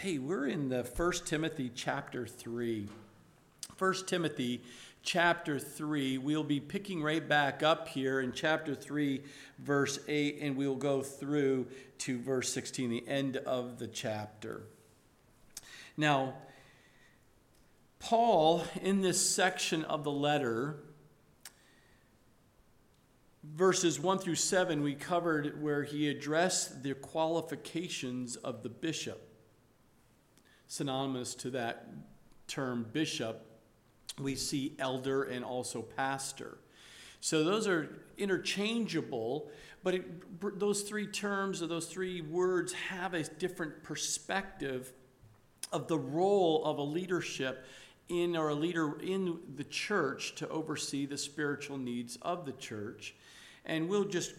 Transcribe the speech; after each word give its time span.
Hey, 0.00 0.18
we're 0.18 0.46
in 0.46 0.68
the 0.68 0.84
First 0.84 1.26
Timothy 1.26 1.72
chapter 1.74 2.24
3. 2.24 2.86
First 3.74 4.06
Timothy 4.06 4.62
chapter 5.02 5.58
3. 5.58 6.18
We'll 6.18 6.44
be 6.44 6.60
picking 6.60 7.02
right 7.02 7.28
back 7.28 7.64
up 7.64 7.88
here 7.88 8.20
in 8.20 8.30
chapter 8.30 8.76
3, 8.76 9.24
verse 9.58 9.98
8, 10.06 10.38
and 10.40 10.56
we'll 10.56 10.76
go 10.76 11.02
through 11.02 11.66
to 11.98 12.16
verse 12.16 12.52
16, 12.52 12.90
the 12.90 13.08
end 13.08 13.38
of 13.38 13.80
the 13.80 13.88
chapter. 13.88 14.62
Now, 15.96 16.34
Paul, 17.98 18.62
in 18.80 19.00
this 19.00 19.20
section 19.20 19.84
of 19.84 20.04
the 20.04 20.12
letter, 20.12 20.76
verses 23.42 23.98
1 23.98 24.20
through 24.20 24.36
7, 24.36 24.80
we 24.80 24.94
covered 24.94 25.60
where 25.60 25.82
he 25.82 26.08
addressed 26.08 26.84
the 26.84 26.94
qualifications 26.94 28.36
of 28.36 28.62
the 28.62 28.68
bishop 28.68 29.27
synonymous 30.68 31.34
to 31.34 31.50
that 31.50 31.88
term 32.46 32.86
bishop, 32.92 33.44
we 34.20 34.34
see 34.34 34.74
elder 34.78 35.24
and 35.24 35.44
also 35.44 35.82
pastor. 35.82 36.58
So 37.20 37.42
those 37.42 37.66
are 37.66 37.88
interchangeable, 38.16 39.50
but 39.82 39.94
it, 39.94 40.60
those 40.60 40.82
three 40.82 41.06
terms 41.06 41.62
or 41.62 41.66
those 41.66 41.86
three 41.86 42.20
words 42.20 42.72
have 42.72 43.14
a 43.14 43.24
different 43.24 43.82
perspective 43.82 44.92
of 45.72 45.88
the 45.88 45.98
role 45.98 46.64
of 46.64 46.78
a 46.78 46.82
leadership 46.82 47.66
in 48.08 48.36
or 48.36 48.50
a 48.50 48.54
leader 48.54 48.98
in 49.00 49.38
the 49.56 49.64
church 49.64 50.34
to 50.36 50.48
oversee 50.48 51.06
the 51.06 51.18
spiritual 51.18 51.76
needs 51.76 52.16
of 52.22 52.46
the 52.46 52.52
church. 52.52 53.14
And 53.68 53.88
we'll 53.88 54.04
just, 54.04 54.32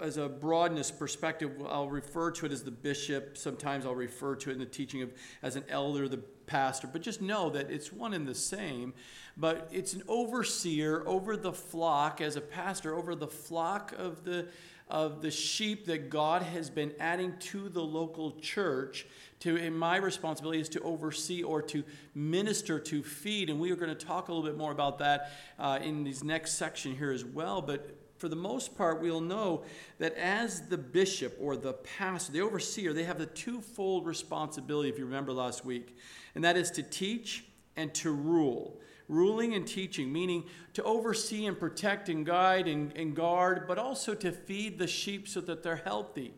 as 0.00 0.18
a 0.18 0.28
broadness 0.28 0.90
perspective, 0.90 1.50
I'll 1.68 1.88
refer 1.88 2.30
to 2.32 2.46
it 2.46 2.52
as 2.52 2.62
the 2.62 2.70
bishop. 2.70 3.36
Sometimes 3.36 3.86
I'll 3.86 3.94
refer 3.94 4.36
to 4.36 4.50
it 4.50 4.52
in 4.52 4.58
the 4.58 4.66
teaching 4.66 5.02
of 5.02 5.12
as 5.42 5.56
an 5.56 5.64
elder, 5.68 6.08
the 6.08 6.18
pastor. 6.18 6.86
But 6.86 7.02
just 7.02 7.22
know 7.22 7.50
that 7.50 7.70
it's 7.70 7.92
one 7.92 8.12
and 8.12 8.28
the 8.28 8.34
same. 8.34 8.94
But 9.36 9.68
it's 9.72 9.94
an 9.94 10.02
overseer 10.06 11.02
over 11.06 11.36
the 11.36 11.52
flock, 11.52 12.20
as 12.20 12.36
a 12.36 12.40
pastor, 12.40 12.94
over 12.94 13.14
the 13.14 13.26
flock 13.26 13.92
of 13.98 14.24
the 14.24 14.48
of 14.88 15.20
the 15.20 15.30
sheep 15.30 15.86
that 15.86 16.10
God 16.10 16.42
has 16.42 16.70
been 16.70 16.92
adding 17.00 17.34
to 17.38 17.68
the 17.68 17.82
local 17.82 18.38
church 18.38 19.06
to 19.40 19.70
my 19.70 19.96
responsibility 19.96 20.60
is 20.60 20.68
to 20.70 20.80
oversee 20.80 21.42
or 21.42 21.60
to 21.60 21.82
minister 22.14 22.78
to 22.78 23.02
feed 23.02 23.50
and 23.50 23.58
we 23.58 23.70
are 23.72 23.76
going 23.76 23.94
to 23.94 24.06
talk 24.06 24.28
a 24.28 24.32
little 24.32 24.48
bit 24.48 24.56
more 24.56 24.70
about 24.70 24.98
that 24.98 25.32
uh, 25.58 25.78
in 25.82 26.04
this 26.04 26.22
next 26.22 26.54
section 26.54 26.96
here 26.96 27.10
as 27.10 27.24
well 27.24 27.60
but 27.60 27.95
for 28.18 28.28
the 28.28 28.36
most 28.36 28.76
part, 28.76 29.00
we'll 29.00 29.20
know 29.20 29.62
that 29.98 30.14
as 30.14 30.68
the 30.68 30.78
bishop 30.78 31.36
or 31.40 31.56
the 31.56 31.74
pastor, 31.74 32.32
the 32.32 32.40
overseer, 32.40 32.92
they 32.92 33.04
have 33.04 33.18
the 33.18 33.26
twofold 33.26 34.06
responsibility, 34.06 34.88
if 34.88 34.98
you 34.98 35.04
remember 35.04 35.32
last 35.32 35.64
week, 35.64 35.96
and 36.34 36.44
that 36.44 36.56
is 36.56 36.70
to 36.72 36.82
teach 36.82 37.44
and 37.76 37.92
to 37.94 38.10
rule. 38.10 38.80
Ruling 39.08 39.54
and 39.54 39.66
teaching, 39.66 40.12
meaning 40.12 40.44
to 40.72 40.82
oversee 40.82 41.46
and 41.46 41.58
protect 41.58 42.08
and 42.08 42.26
guide 42.26 42.66
and, 42.66 42.92
and 42.96 43.14
guard, 43.14 43.66
but 43.68 43.78
also 43.78 44.14
to 44.14 44.32
feed 44.32 44.78
the 44.78 44.86
sheep 44.88 45.28
so 45.28 45.40
that 45.42 45.62
they're 45.62 45.76
healthy 45.76 46.34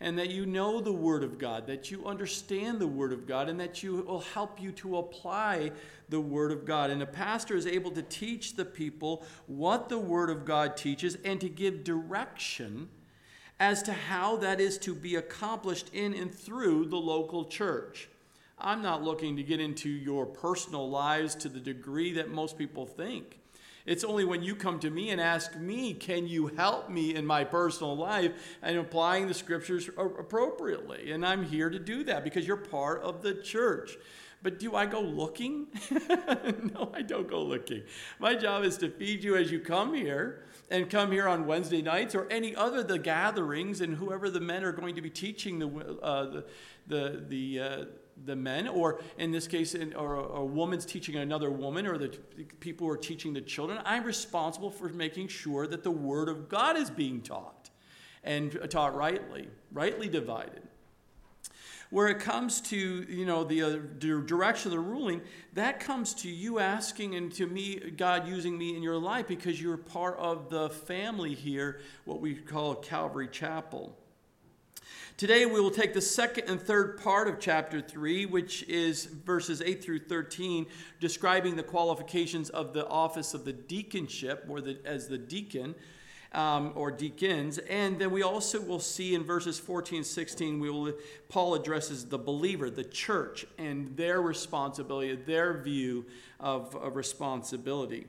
and 0.00 0.18
that 0.18 0.30
you 0.30 0.46
know 0.46 0.80
the 0.80 0.92
Word 0.92 1.24
of 1.24 1.38
God, 1.38 1.66
that 1.66 1.90
you 1.90 2.06
understand 2.06 2.78
the 2.78 2.86
Word 2.86 3.12
of 3.12 3.26
God, 3.26 3.48
and 3.48 3.58
that 3.58 3.82
you 3.82 4.02
will 4.02 4.20
help 4.20 4.60
you 4.60 4.70
to 4.72 4.98
apply 4.98 5.72
the 6.08 6.20
Word 6.20 6.52
of 6.52 6.64
God. 6.64 6.90
And 6.90 7.02
a 7.02 7.06
pastor 7.06 7.56
is 7.56 7.66
able 7.66 7.90
to 7.92 8.02
teach 8.02 8.54
the 8.54 8.64
people 8.64 9.24
what 9.46 9.88
the 9.88 9.98
Word 9.98 10.30
of 10.30 10.44
God 10.44 10.76
teaches 10.76 11.16
and 11.24 11.40
to 11.40 11.48
give 11.48 11.82
direction 11.82 12.88
as 13.60 13.82
to 13.82 13.92
how 13.92 14.36
that 14.36 14.60
is 14.60 14.78
to 14.78 14.94
be 14.94 15.16
accomplished 15.16 15.90
in 15.92 16.14
and 16.14 16.32
through 16.32 16.86
the 16.86 16.96
local 16.96 17.44
church. 17.44 18.08
I'm 18.60 18.82
not 18.82 19.02
looking 19.02 19.36
to 19.36 19.42
get 19.42 19.60
into 19.60 19.88
your 19.88 20.26
personal 20.26 20.88
lives 20.88 21.34
to 21.36 21.48
the 21.48 21.60
degree 21.60 22.12
that 22.14 22.30
most 22.30 22.56
people 22.56 22.86
think. 22.86 23.40
It's 23.88 24.04
only 24.04 24.26
when 24.26 24.42
you 24.42 24.54
come 24.54 24.78
to 24.80 24.90
me 24.90 25.08
and 25.08 25.18
ask 25.18 25.56
me, 25.56 25.94
can 25.94 26.28
you 26.28 26.48
help 26.48 26.90
me 26.90 27.14
in 27.14 27.24
my 27.24 27.42
personal 27.42 27.96
life 27.96 28.32
and 28.60 28.76
applying 28.76 29.28
the 29.28 29.32
scriptures 29.32 29.88
appropriately? 29.96 31.10
And 31.10 31.24
I'm 31.24 31.42
here 31.42 31.70
to 31.70 31.78
do 31.78 32.04
that 32.04 32.22
because 32.22 32.46
you're 32.46 32.58
part 32.58 33.00
of 33.00 33.22
the 33.22 33.32
church. 33.32 33.96
But 34.42 34.58
do 34.58 34.76
I 34.76 34.84
go 34.84 35.00
looking? 35.00 35.68
no, 35.90 36.92
I 36.92 37.00
don't 37.00 37.30
go 37.30 37.42
looking. 37.42 37.82
My 38.18 38.34
job 38.34 38.62
is 38.62 38.76
to 38.78 38.90
feed 38.90 39.24
you 39.24 39.36
as 39.36 39.50
you 39.50 39.58
come 39.58 39.94
here 39.94 40.44
and 40.70 40.90
come 40.90 41.10
here 41.10 41.26
on 41.26 41.46
Wednesday 41.46 41.80
nights 41.80 42.14
or 42.14 42.28
any 42.30 42.54
other 42.54 42.82
the 42.82 42.98
gatherings 42.98 43.80
and 43.80 43.96
whoever 43.96 44.28
the 44.28 44.40
men 44.40 44.64
are 44.64 44.72
going 44.72 44.96
to 44.96 45.00
be 45.00 45.10
teaching 45.10 45.58
the 45.58 45.98
uh, 46.02 46.24
the 46.24 46.44
the, 46.86 47.24
the 47.28 47.60
uh, 47.60 47.84
the 48.24 48.36
men, 48.36 48.68
or 48.68 49.00
in 49.18 49.32
this 49.32 49.46
case, 49.46 49.74
in, 49.74 49.94
or 49.94 50.16
a, 50.16 50.22
a 50.40 50.44
woman's 50.44 50.84
teaching 50.84 51.16
another 51.16 51.50
woman, 51.50 51.86
or 51.86 51.98
the 51.98 52.08
people 52.60 52.86
who 52.86 52.92
are 52.92 52.96
teaching 52.96 53.32
the 53.32 53.40
children, 53.40 53.80
I'm 53.84 54.04
responsible 54.04 54.70
for 54.70 54.88
making 54.88 55.28
sure 55.28 55.66
that 55.66 55.82
the 55.82 55.90
Word 55.90 56.28
of 56.28 56.48
God 56.48 56.76
is 56.76 56.90
being 56.90 57.20
taught 57.20 57.70
and 58.24 58.58
taught 58.70 58.94
rightly, 58.94 59.48
rightly 59.72 60.08
divided. 60.08 60.62
Where 61.90 62.08
it 62.08 62.18
comes 62.18 62.60
to 62.62 62.76
you 62.76 63.24
know 63.24 63.44
the 63.44 63.62
uh, 63.62 63.76
direction 64.26 64.70
of 64.70 64.72
the 64.72 64.80
ruling, 64.80 65.22
that 65.54 65.80
comes 65.80 66.12
to 66.14 66.28
you 66.28 66.58
asking 66.58 67.14
and 67.14 67.32
to 67.32 67.46
me, 67.46 67.76
God 67.96 68.28
using 68.28 68.58
me 68.58 68.76
in 68.76 68.82
your 68.82 68.98
life 68.98 69.26
because 69.26 69.60
you're 69.60 69.78
part 69.78 70.18
of 70.18 70.50
the 70.50 70.68
family 70.68 71.34
here, 71.34 71.80
what 72.04 72.20
we 72.20 72.34
call 72.34 72.74
Calvary 72.74 73.28
Chapel. 73.28 73.96
Today 75.18 75.46
we 75.46 75.60
will 75.60 75.72
take 75.72 75.94
the 75.94 76.00
second 76.00 76.48
and 76.48 76.62
third 76.62 76.96
part 76.96 77.26
of 77.26 77.40
chapter 77.40 77.80
3, 77.80 78.26
which 78.26 78.62
is 78.68 79.06
verses 79.06 79.60
8 79.60 79.82
through 79.82 79.98
13, 79.98 80.64
describing 81.00 81.56
the 81.56 81.62
qualifications 81.64 82.50
of 82.50 82.72
the 82.72 82.86
office 82.86 83.34
of 83.34 83.44
the 83.44 83.52
deaconship, 83.52 84.48
or 84.48 84.60
the, 84.60 84.78
as 84.84 85.08
the 85.08 85.18
deacon. 85.18 85.74
Um, 86.30 86.72
or 86.74 86.90
deacons. 86.90 87.56
And 87.56 87.98
then 87.98 88.10
we 88.10 88.22
also 88.22 88.60
will 88.60 88.80
see 88.80 89.14
in 89.14 89.24
verses 89.24 89.58
14 89.58 89.96
and 89.96 90.06
16, 90.06 90.60
we 90.60 90.68
will, 90.68 90.92
Paul 91.30 91.54
addresses 91.54 92.04
the 92.04 92.18
believer, 92.18 92.68
the 92.68 92.84
church, 92.84 93.46
and 93.56 93.96
their 93.96 94.20
responsibility, 94.20 95.16
their 95.16 95.62
view 95.62 96.04
of 96.38 96.76
responsibility. 96.94 98.08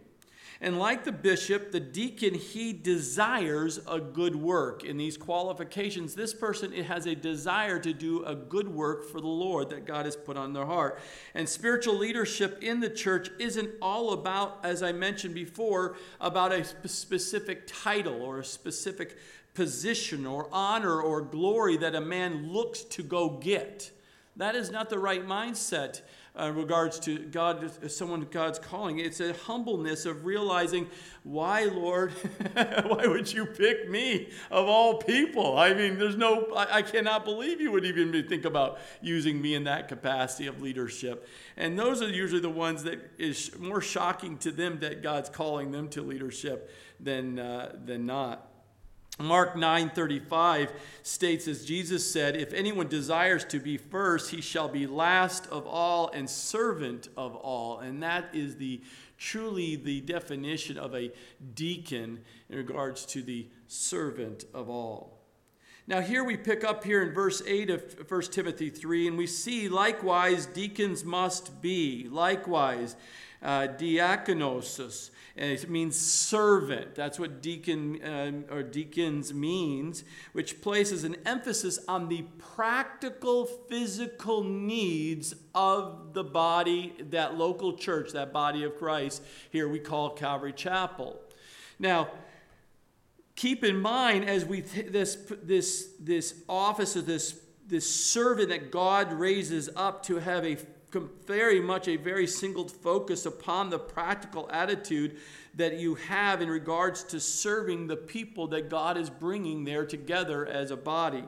And 0.62 0.78
like 0.78 1.06
the 1.06 1.14
bishop, 1.14 1.72
the 1.72 1.80
deacon, 1.80 2.34
he 2.34 2.74
desires 2.74 3.80
a 3.88 4.00
good 4.00 4.36
work. 4.36 4.84
In 4.84 4.98
these 4.98 5.16
qualifications, 5.16 6.16
this 6.16 6.34
person 6.34 6.74
has 6.74 7.06
a 7.06 7.16
desire 7.16 7.80
to 7.80 7.94
do 7.94 8.26
a 8.26 8.36
good 8.36 8.68
work 8.68 9.10
for 9.10 9.22
the 9.22 9.28
Lord 9.28 9.70
that 9.70 9.86
God 9.86 10.04
has 10.04 10.18
put 10.18 10.36
on 10.36 10.52
their 10.52 10.66
heart. 10.66 11.00
And 11.34 11.48
spiritual 11.48 11.98
leadership 11.98 12.62
in 12.62 12.82
the 12.82 12.90
church 12.90 13.30
isn't 13.40 13.70
all 13.82 14.12
about, 14.12 14.60
as 14.64 14.84
I 14.84 14.92
mentioned 14.92 15.34
before, 15.34 15.96
about 16.20 16.52
a 16.52 16.66
specific 16.88 17.64
title 17.66 18.22
or 18.22 18.40
a 18.40 18.46
specific 18.46 19.18
position 19.54 20.26
or 20.26 20.50
honor 20.52 21.02
or 21.02 21.22
glory 21.22 21.78
that 21.78 21.96
a 21.96 22.02
man 22.02 22.52
looks 22.52 22.84
to 22.84 23.02
go 23.02 23.30
get. 23.30 23.92
That 24.36 24.56
is 24.56 24.72
not 24.72 24.90
the 24.90 25.00
right 25.00 25.26
mindset 25.26 26.02
uh, 26.36 26.52
regards 26.52 27.00
to 27.02 27.20
God, 27.20 27.70
someone 27.92 28.28
God's 28.32 28.60
calling. 28.60 29.00
It's 29.00 29.20
a 29.20 29.34
humbleness 29.34 30.06
of 30.06 30.26
realizing, 30.26 30.88
why, 31.24 31.66
Lord, 31.66 32.12
why 32.54 33.08
would 33.08 33.32
you 33.32 33.46
pick 33.46 33.90
me 33.90 34.30
of 34.52 34.68
all 34.68 34.98
people? 34.98 35.58
I 35.58 35.74
mean, 35.74 35.98
there's 35.98 36.16
no, 36.16 36.48
I, 36.56 36.78
I 36.78 36.82
cannot 36.82 37.26
believe 37.26 37.60
you 37.60 37.72
would 37.72 37.86
even 37.86 38.12
think 38.28 38.46
about 38.46 38.80
using 39.02 39.42
me 39.42 39.56
in 39.56 39.66
that 39.66 39.88
capacity 39.88 40.48
of 40.48 40.62
leadership. 40.62 41.28
And 41.58 41.78
those 41.78 42.02
are 42.02 42.10
usually 42.10 42.42
the 42.42 42.50
ones 42.50 42.84
that 42.84 43.12
is 43.18 43.58
more 43.60 43.82
shocking 43.82 44.38
to 44.40 44.52
them 44.52 44.80
that 44.80 45.02
God's 45.02 45.30
calling 45.30 45.72
them 45.72 45.90
to 45.90 46.02
leadership 46.02 46.72
than, 47.00 47.40
uh, 47.40 47.76
than 47.86 48.06
not. 48.06 48.49
Mark 49.20 49.56
9:35 49.56 50.72
states 51.04 51.48
as 51.48 51.66
Jesus 51.66 52.10
said, 52.10 52.38
if 52.38 52.54
anyone 52.54 52.88
desires 52.88 53.44
to 53.46 53.60
be 53.60 53.78
first, 53.78 54.32
he 54.32 54.40
shall 54.40 54.70
be 54.70 54.88
last 54.88 55.46
of 55.48 55.68
all 55.68 56.10
and 56.14 56.30
servant 56.30 57.10
of 57.18 57.36
all. 57.36 57.80
And 57.80 58.02
that 58.02 58.30
is 58.34 58.56
the 58.56 58.82
truly 59.18 59.76
the 59.76 60.00
definition 60.02 60.78
of 60.78 60.96
a 60.96 61.12
deacon 61.54 62.22
in 62.50 62.58
regards 62.58 63.06
to 63.08 63.22
the 63.22 63.48
servant 63.68 64.46
of 64.54 64.70
all. 64.70 65.20
Now 65.86 66.00
here 66.00 66.24
we 66.24 66.38
pick 66.38 66.64
up 66.64 66.84
here 66.84 67.04
in 67.04 67.14
verse 67.14 67.42
8 67.46 67.70
of 67.72 68.10
1 68.10 68.22
Timothy 68.32 68.70
3 68.70 69.08
and 69.08 69.18
we 69.18 69.28
see 69.28 69.68
likewise 69.68 70.46
deacons 70.46 71.04
must 71.04 71.62
be 71.62 72.08
likewise 72.10 72.96
uh, 73.42 73.68
diakonosis 73.78 75.10
and 75.10 75.19
it 75.40 75.70
means 75.70 75.98
servant. 75.98 76.96
That's 76.96 77.18
what 77.18 77.42
deacon 77.42 78.00
um, 78.04 78.46
or 78.52 78.62
deacons 78.62 79.34
means, 79.34 80.04
which 80.34 80.62
places 80.62 81.06
an 81.06 81.16
emphasis 81.26 81.80
on 81.88 82.10
the 82.10 82.24
practical 82.38 83.46
physical 83.46 84.44
needs 84.44 85.34
of 85.56 86.14
the 86.14 86.26
body, 86.26 86.94
that 87.12 87.36
local 87.36 87.78
church, 87.78 88.12
that 88.12 88.34
body 88.34 88.64
of 88.64 88.78
Christ. 88.78 89.24
Here 89.50 89.70
we 89.70 89.80
call 89.80 90.10
Calvary 90.10 90.54
Chapel. 90.54 91.20
Now, 91.80 92.10
keep 93.38 93.64
in 93.64 93.80
mind 93.80 94.28
as 94.28 94.44
we 94.44 94.62
th- 94.62 94.88
this 94.88 95.18
this 95.42 95.92
this 96.02 96.36
office 96.50 96.98
of 96.98 97.06
this 97.06 97.40
this 97.66 97.90
servant 97.90 98.50
that 98.50 98.72
God 98.72 99.14
raises 99.14 99.70
up 99.76 100.04
to 100.04 100.18
have 100.18 100.46
a 100.46 100.58
very 101.26 101.60
much 101.60 101.88
a 101.88 101.96
very 101.96 102.28
singled 102.28 102.72
focus 102.72 103.26
upon 103.26 103.70
the 103.70 103.80
practical 103.80 104.50
attitude 104.52 105.18
that 105.56 105.78
you 105.78 105.96
have 105.96 106.42
in 106.42 106.50
regards 106.50 107.04
to 107.04 107.20
serving 107.20 107.88
the 107.88 107.96
people 107.96 108.48
that 108.48 108.70
God 108.70 108.98
is 108.98 109.10
bringing 109.10 109.64
there 109.64 109.86
together 109.86 110.46
as 110.46 110.72
a 110.72 110.78
body. 110.78 111.24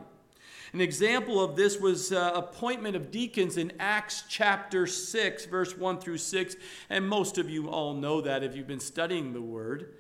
An 0.74 0.80
example 0.80 1.44
of 1.44 1.58
this 1.58 1.80
was 1.80 2.14
uh, 2.14 2.32
appointment 2.34 2.96
of 2.96 3.12
deacons 3.12 3.58
in 3.58 3.74
Acts 3.78 4.24
chapter 4.30 4.88
6, 4.88 5.46
verse 5.46 5.78
1 5.78 6.00
through 6.00 6.18
6. 6.18 6.56
And 6.90 7.08
most 7.08 7.38
of 7.38 7.50
you 7.50 7.70
all 7.70 7.94
know 7.94 8.22
that 8.22 8.44
if 8.44 8.56
you've 8.56 8.68
been 8.68 8.80
studying 8.80 9.34
the 9.34 9.42
word 9.42 9.94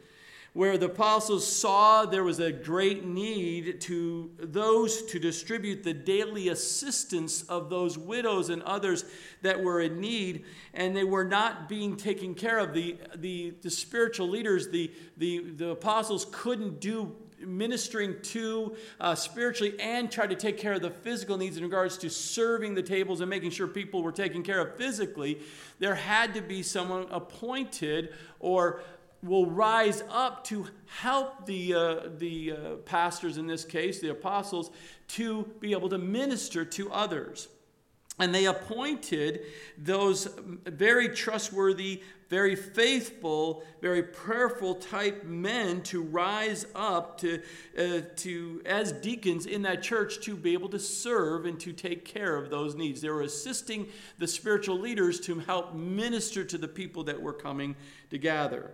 where 0.53 0.77
the 0.77 0.87
apostles 0.87 1.47
saw 1.47 2.05
there 2.05 2.25
was 2.25 2.39
a 2.39 2.51
great 2.51 3.05
need 3.05 3.79
to 3.79 4.29
those 4.37 5.03
to 5.03 5.17
distribute 5.17 5.83
the 5.83 5.93
daily 5.93 6.49
assistance 6.49 7.43
of 7.43 7.69
those 7.69 7.97
widows 7.97 8.49
and 8.49 8.61
others 8.63 9.05
that 9.41 9.61
were 9.61 9.79
in 9.79 10.01
need 10.01 10.43
and 10.73 10.95
they 10.95 11.05
were 11.05 11.23
not 11.23 11.69
being 11.69 11.95
taken 11.95 12.35
care 12.35 12.57
of. 12.57 12.73
The, 12.73 12.97
the, 13.15 13.53
the 13.61 13.69
spiritual 13.69 14.27
leaders 14.27 14.67
the, 14.69 14.91
the, 15.17 15.39
the 15.51 15.69
apostles 15.69 16.27
couldn't 16.31 16.81
do 16.81 17.15
ministering 17.39 18.15
to 18.21 18.75
uh, 18.99 19.15
spiritually 19.15 19.79
and 19.79 20.11
try 20.11 20.27
to 20.27 20.35
take 20.35 20.57
care 20.57 20.73
of 20.73 20.81
the 20.81 20.91
physical 20.91 21.37
needs 21.37 21.57
in 21.57 21.63
regards 21.63 21.97
to 21.97 22.09
serving 22.09 22.75
the 22.75 22.83
tables 22.83 23.21
and 23.21 23.29
making 23.29 23.49
sure 23.49 23.67
people 23.67 24.03
were 24.03 24.11
taken 24.11 24.43
care 24.43 24.59
of 24.59 24.75
physically. 24.75 25.39
There 25.79 25.95
had 25.95 26.33
to 26.35 26.41
be 26.41 26.61
someone 26.61 27.07
appointed 27.09 28.13
or 28.39 28.81
will 29.23 29.45
rise 29.45 30.03
up 30.09 30.43
to 30.45 30.65
help 30.85 31.45
the, 31.45 31.73
uh, 31.73 31.95
the 32.17 32.51
uh, 32.51 32.75
pastors, 32.85 33.37
in 33.37 33.47
this 33.47 33.63
case, 33.63 33.99
the 33.99 34.09
apostles, 34.09 34.71
to 35.09 35.43
be 35.59 35.71
able 35.73 35.89
to 35.89 35.97
minister 35.97 36.65
to 36.65 36.91
others. 36.91 37.47
And 38.19 38.35
they 38.35 38.45
appointed 38.45 39.41
those 39.77 40.27
very 40.65 41.09
trustworthy, 41.09 42.03
very 42.29 42.55
faithful, 42.55 43.63
very 43.81 44.03
prayerful 44.03 44.75
type 44.75 45.23
men 45.23 45.81
to 45.83 46.01
rise 46.01 46.65
up 46.75 47.17
to, 47.19 47.41
uh, 47.77 48.01
to 48.17 48.61
as 48.65 48.91
deacons 48.91 49.45
in 49.45 49.63
that 49.63 49.81
church 49.81 50.21
to 50.21 50.35
be 50.35 50.53
able 50.53 50.69
to 50.69 50.79
serve 50.79 51.45
and 51.45 51.59
to 51.61 51.73
take 51.73 52.05
care 52.05 52.37
of 52.37 52.49
those 52.49 52.75
needs. 52.75 53.01
They 53.01 53.09
were 53.09 53.23
assisting 53.23 53.87
the 54.19 54.27
spiritual 54.27 54.79
leaders 54.79 55.19
to 55.21 55.39
help 55.39 55.73
minister 55.73 56.43
to 56.43 56.57
the 56.57 56.67
people 56.67 57.03
that 57.05 57.19
were 57.19 57.33
coming 57.33 57.75
to 58.11 58.17
gather. 58.17 58.71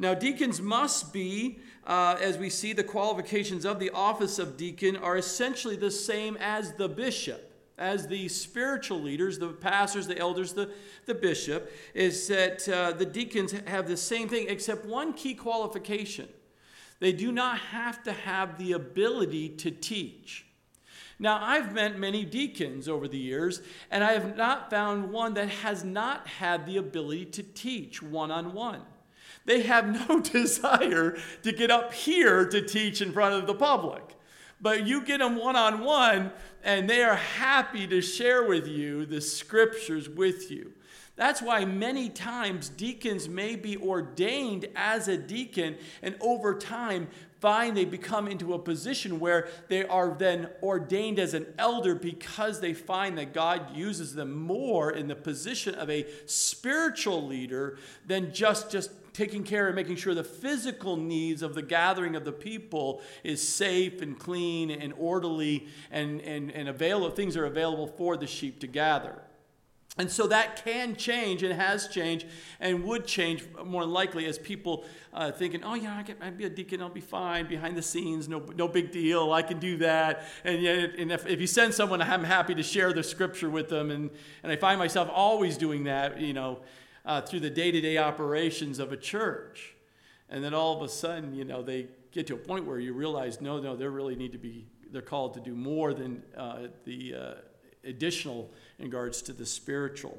Now, 0.00 0.14
deacons 0.14 0.62
must 0.62 1.12
be, 1.12 1.58
uh, 1.86 2.16
as 2.18 2.38
we 2.38 2.48
see, 2.48 2.72
the 2.72 2.82
qualifications 2.82 3.66
of 3.66 3.78
the 3.78 3.90
office 3.90 4.38
of 4.38 4.56
deacon 4.56 4.96
are 4.96 5.18
essentially 5.18 5.76
the 5.76 5.90
same 5.90 6.38
as 6.40 6.72
the 6.72 6.88
bishop 6.88 7.46
as 7.76 8.06
the 8.08 8.28
spiritual 8.28 9.00
leaders, 9.00 9.38
the 9.38 9.48
pastors, 9.48 10.06
the 10.06 10.18
elders, 10.18 10.54
the, 10.54 10.70
the 11.04 11.14
bishop, 11.14 11.70
is 11.94 12.28
that 12.28 12.66
uh, 12.68 12.92
the 12.92 13.04
deacons 13.04 13.52
have 13.66 13.88
the 13.88 13.96
same 13.96 14.28
thing, 14.28 14.46
except 14.48 14.86
one 14.86 15.12
key 15.12 15.34
qualification. 15.34 16.28
They 16.98 17.12
do 17.12 17.30
not 17.30 17.58
have 17.58 18.02
to 18.04 18.12
have 18.12 18.58
the 18.58 18.72
ability 18.72 19.50
to 19.50 19.70
teach. 19.70 20.46
Now, 21.18 21.38
I've 21.42 21.74
met 21.74 21.98
many 21.98 22.24
deacons 22.24 22.88
over 22.88 23.06
the 23.06 23.18
years, 23.18 23.60
and 23.90 24.02
I 24.02 24.12
have 24.12 24.34
not 24.36 24.70
found 24.70 25.10
one 25.10 25.34
that 25.34 25.48
has 25.48 25.84
not 25.84 26.26
had 26.26 26.64
the 26.64 26.78
ability 26.78 27.26
to 27.26 27.42
teach 27.42 28.02
one 28.02 28.30
on 28.30 28.54
one. 28.54 28.80
They 29.50 29.62
have 29.62 30.08
no 30.08 30.20
desire 30.20 31.18
to 31.42 31.50
get 31.50 31.72
up 31.72 31.92
here 31.92 32.46
to 32.46 32.62
teach 32.62 33.02
in 33.02 33.10
front 33.10 33.34
of 33.34 33.48
the 33.48 33.54
public. 33.54 34.16
But 34.60 34.86
you 34.86 35.02
get 35.02 35.18
them 35.18 35.34
one 35.34 35.56
on 35.56 35.80
one, 35.80 36.30
and 36.62 36.88
they 36.88 37.02
are 37.02 37.16
happy 37.16 37.88
to 37.88 38.00
share 38.00 38.44
with 38.44 38.68
you 38.68 39.06
the 39.06 39.20
scriptures 39.20 40.08
with 40.08 40.52
you. 40.52 40.72
That's 41.16 41.42
why 41.42 41.64
many 41.64 42.10
times 42.10 42.68
deacons 42.68 43.28
may 43.28 43.56
be 43.56 43.76
ordained 43.76 44.68
as 44.76 45.08
a 45.08 45.16
deacon, 45.16 45.76
and 46.00 46.14
over 46.20 46.54
time 46.54 47.08
find 47.40 47.76
they 47.76 47.84
become 47.84 48.28
into 48.28 48.54
a 48.54 48.58
position 48.58 49.18
where 49.18 49.48
they 49.68 49.84
are 49.84 50.14
then 50.16 50.48
ordained 50.62 51.18
as 51.18 51.34
an 51.34 51.46
elder 51.58 51.96
because 51.96 52.60
they 52.60 52.72
find 52.72 53.18
that 53.18 53.34
God 53.34 53.74
uses 53.74 54.14
them 54.14 54.32
more 54.32 54.92
in 54.92 55.08
the 55.08 55.16
position 55.16 55.74
of 55.74 55.90
a 55.90 56.06
spiritual 56.26 57.26
leader 57.26 57.78
than 58.06 58.32
just 58.32 58.70
just 58.70 58.90
taking 59.12 59.44
care 59.44 59.66
and 59.66 59.76
making 59.76 59.96
sure 59.96 60.14
the 60.14 60.24
physical 60.24 60.96
needs 60.96 61.42
of 61.42 61.54
the 61.54 61.62
gathering 61.62 62.16
of 62.16 62.24
the 62.24 62.32
people 62.32 63.00
is 63.24 63.46
safe 63.46 64.02
and 64.02 64.18
clean 64.18 64.70
and 64.70 64.92
orderly 64.98 65.66
and, 65.90 66.20
and, 66.22 66.50
and 66.52 66.68
available, 66.68 67.10
things 67.10 67.36
are 67.36 67.46
available 67.46 67.86
for 67.86 68.16
the 68.16 68.26
sheep 68.26 68.60
to 68.60 68.66
gather. 68.66 69.22
And 69.98 70.10
so 70.10 70.28
that 70.28 70.64
can 70.64 70.94
change 70.94 71.42
and 71.42 71.52
has 71.52 71.88
changed 71.88 72.24
and 72.60 72.84
would 72.84 73.06
change 73.06 73.44
more 73.64 73.84
likely 73.84 74.24
as 74.26 74.38
people 74.38 74.84
uh, 75.12 75.32
thinking, 75.32 75.64
oh, 75.64 75.74
yeah, 75.74 75.98
I 75.98 76.04
can, 76.04 76.16
I'd 76.22 76.38
be 76.38 76.44
a 76.44 76.48
deacon, 76.48 76.80
I'll 76.80 76.88
be 76.88 77.00
fine 77.00 77.48
behind 77.48 77.76
the 77.76 77.82
scenes, 77.82 78.28
no, 78.28 78.38
no 78.56 78.68
big 78.68 78.92
deal, 78.92 79.32
I 79.32 79.42
can 79.42 79.58
do 79.58 79.76
that. 79.78 80.24
And, 80.44 80.62
yet, 80.62 80.94
and 80.96 81.10
if, 81.10 81.26
if 81.26 81.40
you 81.40 81.48
send 81.48 81.74
someone, 81.74 82.00
I'm 82.00 82.22
happy 82.22 82.54
to 82.54 82.62
share 82.62 82.92
the 82.92 83.02
scripture 83.02 83.50
with 83.50 83.68
them. 83.68 83.90
And, 83.90 84.10
and 84.44 84.52
I 84.52 84.56
find 84.56 84.78
myself 84.78 85.10
always 85.12 85.58
doing 85.58 85.84
that, 85.84 86.20
you 86.20 86.34
know, 86.34 86.60
uh, 87.10 87.20
through 87.20 87.40
the 87.40 87.50
day 87.50 87.72
to 87.72 87.80
day 87.80 87.98
operations 87.98 88.78
of 88.78 88.92
a 88.92 88.96
church. 88.96 89.74
And 90.28 90.44
then 90.44 90.54
all 90.54 90.76
of 90.76 90.82
a 90.82 90.88
sudden, 90.88 91.34
you 91.34 91.44
know, 91.44 91.60
they 91.60 91.88
get 92.12 92.28
to 92.28 92.34
a 92.34 92.38
point 92.38 92.64
where 92.66 92.78
you 92.78 92.92
realize, 92.92 93.40
no, 93.40 93.58
no, 93.58 93.74
they 93.74 93.88
really 93.88 94.14
need 94.14 94.30
to 94.30 94.38
be, 94.38 94.68
they're 94.92 95.02
called 95.02 95.34
to 95.34 95.40
do 95.40 95.56
more 95.56 95.92
than 95.92 96.22
uh, 96.36 96.68
the 96.84 97.14
uh, 97.16 97.34
additional 97.82 98.52
in 98.78 98.84
regards 98.84 99.22
to 99.22 99.32
the 99.32 99.44
spiritual. 99.44 100.16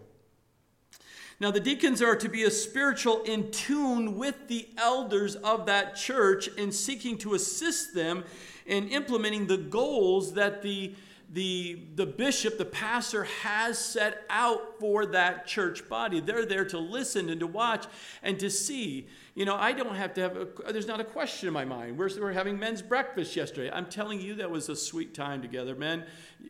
Now, 1.40 1.50
the 1.50 1.62
deacons 1.62 2.02
are 2.02 2.18
to 2.18 2.28
be 2.28 2.44
a 2.44 2.52
spiritual 2.52 3.24
in 3.24 3.52
tune 3.52 4.18
with 4.18 4.50
the 4.50 4.68
elders 4.78 5.36
of 5.38 5.68
that 5.68 5.96
church 5.96 6.50
in 6.50 6.74
seeking 6.74 7.18
to 7.20 7.36
assist 7.36 7.96
them 7.96 8.26
in 8.66 8.90
implementing 8.90 9.48
the 9.48 9.58
goals 9.58 10.34
that 10.34 10.62
the 10.62 10.94
the, 11.34 11.80
the 11.96 12.06
bishop, 12.06 12.58
the 12.58 12.66
pastor, 12.66 13.24
has 13.24 13.80
set 13.80 14.26
out 14.30 14.80
for 14.80 15.06
that 15.08 15.48
church 15.48 15.88
body. 15.88 16.20
They're 16.20 16.46
there 16.46 16.66
to 16.66 16.78
listen 16.78 17.30
and 17.30 17.40
to 17.40 17.48
watch 17.48 17.86
and 18.22 18.38
to 18.40 18.50
see. 18.50 19.08
You 19.34 19.46
know, 19.46 19.56
I 19.56 19.72
don't 19.72 19.96
have 19.96 20.14
to 20.16 20.22
have, 20.22 20.36
a, 20.36 20.74
there's 20.74 20.88
not 20.88 21.00
a 21.00 21.06
question 21.06 21.48
in 21.48 21.54
my 21.54 21.64
mind. 21.64 21.98
We're, 21.98 22.10
we're 22.20 22.34
having 22.34 22.60
men's 22.60 22.82
breakfast 22.82 23.34
yesterday. 23.34 23.72
I'm 23.72 23.86
telling 23.86 24.20
you, 24.20 24.36
that 24.36 24.52
was 24.52 24.68
a 24.68 24.76
sweet 24.76 25.14
time 25.14 25.42
together. 25.42 25.74
Men, 25.74 26.04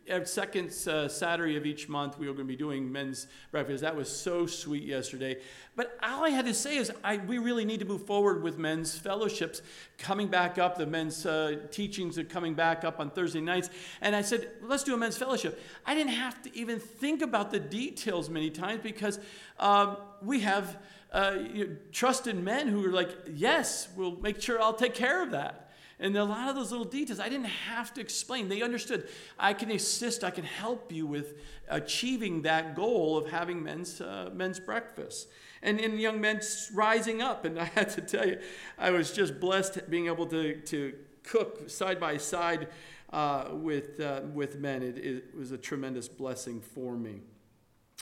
every 0.08 0.26
second 0.26 0.70
uh, 0.88 1.06
Saturday 1.06 1.56
of 1.56 1.64
each 1.64 1.88
month, 1.88 2.18
we 2.18 2.26
were 2.26 2.32
going 2.32 2.48
to 2.48 2.52
be 2.52 2.56
doing 2.56 2.90
men's 2.90 3.28
breakfast. 3.52 3.82
That 3.82 3.94
was 3.94 4.08
so 4.08 4.46
sweet 4.46 4.82
yesterday. 4.82 5.38
But 5.76 5.96
all 6.02 6.24
I 6.24 6.30
had 6.30 6.44
to 6.46 6.54
say 6.54 6.76
is, 6.76 6.90
I, 7.04 7.18
we 7.18 7.38
really 7.38 7.64
need 7.64 7.78
to 7.80 7.86
move 7.86 8.04
forward 8.04 8.42
with 8.42 8.58
men's 8.58 8.98
fellowships 8.98 9.62
coming 9.96 10.26
back 10.26 10.58
up. 10.58 10.76
The 10.76 10.84
men's 10.84 11.24
uh, 11.24 11.60
teachings 11.70 12.18
are 12.18 12.24
coming 12.24 12.54
back 12.54 12.82
up 12.82 12.98
on 12.98 13.10
Thursday 13.10 13.40
nights. 13.40 13.70
And 14.00 14.16
I 14.16 14.22
said, 14.22 14.48
let's 14.60 14.82
do 14.82 14.92
a 14.92 14.96
men's 14.96 15.16
fellowship. 15.16 15.62
I 15.86 15.94
didn't 15.94 16.14
have 16.14 16.42
to 16.42 16.58
even 16.58 16.80
think 16.80 17.22
about 17.22 17.52
the 17.52 17.60
details 17.60 18.28
many 18.28 18.50
times 18.50 18.80
because 18.82 19.20
um, 19.60 19.98
we 20.20 20.40
have 20.40 20.78
uh, 21.12 21.36
you 21.52 21.66
know, 21.66 21.76
trusted 21.92 22.42
men 22.42 22.68
who 22.68 22.84
are 22.86 22.90
like, 22.90 23.10
yes, 23.34 23.88
we'll 23.94 24.16
make 24.16 24.40
sure 24.40 24.60
I'll 24.60 24.72
take 24.72 24.94
care 24.94 25.22
of 25.22 25.30
that. 25.32 25.70
And 26.00 26.16
a 26.16 26.24
lot 26.24 26.48
of 26.48 26.56
those 26.56 26.72
little 26.72 26.86
details 26.86 27.20
I 27.20 27.28
didn't 27.28 27.46
have 27.46 27.94
to 27.94 28.00
explain. 28.00 28.48
They 28.48 28.62
understood. 28.62 29.08
I 29.38 29.52
can 29.52 29.70
assist, 29.70 30.24
I 30.24 30.30
can 30.30 30.44
help 30.44 30.90
you 30.90 31.06
with 31.06 31.38
achieving 31.68 32.42
that 32.42 32.74
goal 32.74 33.16
of 33.16 33.30
having 33.30 33.62
men's, 33.62 34.00
uh, 34.00 34.30
men's 34.34 34.58
breakfast. 34.58 35.28
And, 35.62 35.78
and 35.78 36.00
young 36.00 36.20
men 36.20 36.40
rising 36.74 37.22
up. 37.22 37.44
And 37.44 37.58
I 37.60 37.66
had 37.66 37.90
to 37.90 38.00
tell 38.00 38.26
you, 38.26 38.40
I 38.78 38.90
was 38.90 39.12
just 39.12 39.38
blessed 39.38 39.88
being 39.90 40.06
able 40.06 40.26
to, 40.26 40.60
to 40.60 40.94
cook 41.22 41.70
side 41.70 42.00
by 42.00 42.16
side 42.16 42.68
uh, 43.12 43.50
with, 43.52 44.00
uh, 44.00 44.22
with 44.32 44.58
men. 44.58 44.82
It, 44.82 44.98
it 44.98 45.36
was 45.36 45.52
a 45.52 45.58
tremendous 45.58 46.08
blessing 46.08 46.60
for 46.60 46.96
me. 46.96 47.20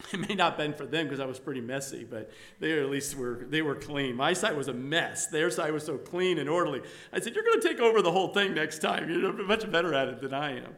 It 0.12 0.28
may 0.28 0.34
not 0.34 0.52
have 0.52 0.58
been 0.58 0.74
for 0.74 0.86
them 0.86 1.06
because 1.06 1.20
I 1.20 1.26
was 1.26 1.38
pretty 1.38 1.60
messy, 1.60 2.04
but 2.04 2.30
they 2.58 2.80
at 2.80 2.90
least 2.90 3.16
were 3.16 3.46
they 3.48 3.62
were 3.62 3.74
clean. 3.74 4.16
My 4.16 4.32
side 4.32 4.56
was 4.56 4.68
a 4.68 4.72
mess. 4.72 5.26
Their 5.26 5.50
side 5.50 5.72
was 5.72 5.84
so 5.84 5.98
clean 5.98 6.38
and 6.38 6.48
orderly. 6.48 6.82
I 7.12 7.20
said, 7.20 7.34
"You're 7.34 7.44
going 7.44 7.60
to 7.60 7.68
take 7.68 7.80
over 7.80 8.02
the 8.02 8.12
whole 8.12 8.28
thing 8.28 8.54
next 8.54 8.80
time. 8.80 9.10
You're 9.10 9.32
much 9.32 9.70
better 9.70 9.94
at 9.94 10.08
it 10.08 10.20
than 10.20 10.34
I 10.34 10.56
am." 10.56 10.76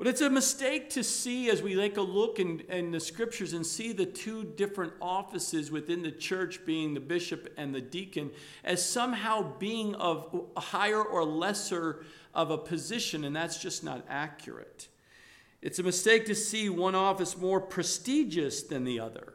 But 0.00 0.06
it's 0.06 0.22
a 0.22 0.30
mistake 0.30 0.88
to 0.90 1.04
see 1.04 1.50
as 1.50 1.60
we 1.60 1.74
take 1.74 1.98
a 1.98 2.02
look 2.02 2.38
in, 2.38 2.60
in 2.70 2.90
the 2.90 3.00
scriptures 3.00 3.52
and 3.52 3.66
see 3.66 3.92
the 3.92 4.06
two 4.06 4.44
different 4.44 4.94
offices 4.98 5.70
within 5.70 6.02
the 6.02 6.10
church, 6.10 6.64
being 6.64 6.94
the 6.94 7.00
bishop 7.00 7.52
and 7.58 7.74
the 7.74 7.82
deacon, 7.82 8.30
as 8.64 8.82
somehow 8.82 9.58
being 9.58 9.94
of 9.96 10.46
higher 10.56 11.02
or 11.02 11.22
lesser 11.22 12.06
of 12.34 12.50
a 12.50 12.56
position, 12.56 13.24
and 13.24 13.36
that's 13.36 13.60
just 13.60 13.84
not 13.84 14.06
accurate. 14.08 14.88
It's 15.62 15.78
a 15.78 15.82
mistake 15.82 16.26
to 16.26 16.34
see 16.34 16.68
one 16.68 16.94
office 16.94 17.36
more 17.36 17.60
prestigious 17.60 18.62
than 18.62 18.84
the 18.84 19.00
other. 19.00 19.34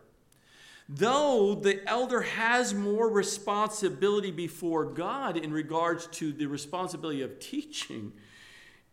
Though 0.87 1.55
the 1.55 1.87
elder 1.87 2.21
has 2.21 2.73
more 2.73 3.09
responsibility 3.09 4.31
before 4.31 4.85
God 4.85 5.37
in 5.37 5.51
regards 5.51 6.07
to 6.07 6.31
the 6.31 6.45
responsibility 6.45 7.21
of 7.21 7.39
teaching, 7.39 8.13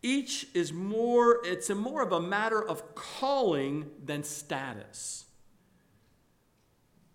Each 0.01 0.47
is 0.53 0.73
more, 0.73 1.41
it's 1.45 1.69
a 1.69 1.75
more 1.75 2.01
of 2.01 2.11
a 2.11 2.21
matter 2.21 2.61
of 2.61 2.95
calling 2.95 3.91
than 4.03 4.23
status. 4.23 5.25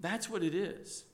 That's 0.01 0.31
what 0.31 0.45
it 0.45 0.55
is. 0.55 1.05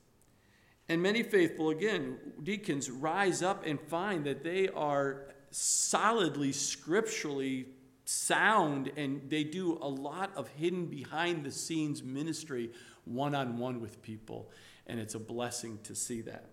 And 0.87 1.01
many 1.01 1.23
faithful, 1.23 1.71
again, 1.71 2.17
deacons 2.43 2.91
rise 2.91 3.41
up 3.41 3.65
and 3.65 3.79
find 3.79 4.25
that 4.25 4.43
they 4.43 4.67
are 4.69 5.33
solidly 5.49 6.51
scripturally 6.51 7.65
sound 8.05 8.91
and 8.95 9.29
they 9.29 9.43
do 9.43 9.77
a 9.81 9.87
lot 9.87 10.31
of 10.35 10.47
hidden 10.49 10.85
behind 10.85 11.43
the 11.43 11.51
scenes 11.51 12.03
ministry 12.03 12.71
one 13.05 13.35
on 13.35 13.57
one 13.57 13.81
with 13.81 14.01
people. 14.01 14.49
And 14.87 14.99
it's 14.99 15.15
a 15.15 15.19
blessing 15.19 15.79
to 15.83 15.95
see 15.95 16.21
that. 16.21 16.45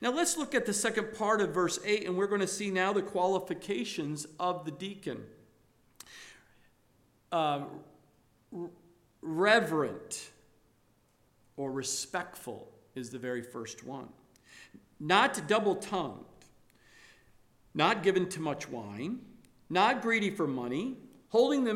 Now 0.00 0.10
let's 0.10 0.36
look 0.36 0.54
at 0.54 0.66
the 0.66 0.72
second 0.72 1.14
part 1.14 1.40
of 1.40 1.54
verse 1.54 1.78
8, 1.84 2.06
and 2.06 2.16
we're 2.16 2.26
going 2.26 2.40
to 2.40 2.46
see 2.46 2.70
now 2.70 2.92
the 2.92 3.02
qualifications 3.02 4.26
of 4.38 4.64
the 4.64 4.70
deacon. 4.70 5.24
Uh, 7.30 7.64
reverent 9.22 10.30
or 11.56 11.70
respectful 11.72 12.68
is 12.94 13.10
the 13.10 13.18
very 13.18 13.42
first 13.42 13.84
one. 13.84 14.08
Not 15.00 15.46
double 15.46 15.76
tongued, 15.76 16.24
not 17.74 18.02
given 18.02 18.28
to 18.30 18.40
much 18.40 18.68
wine, 18.68 19.20
not 19.70 20.02
greedy 20.02 20.30
for 20.30 20.46
money, 20.46 20.96
holding 21.28 21.64
the 21.64 21.74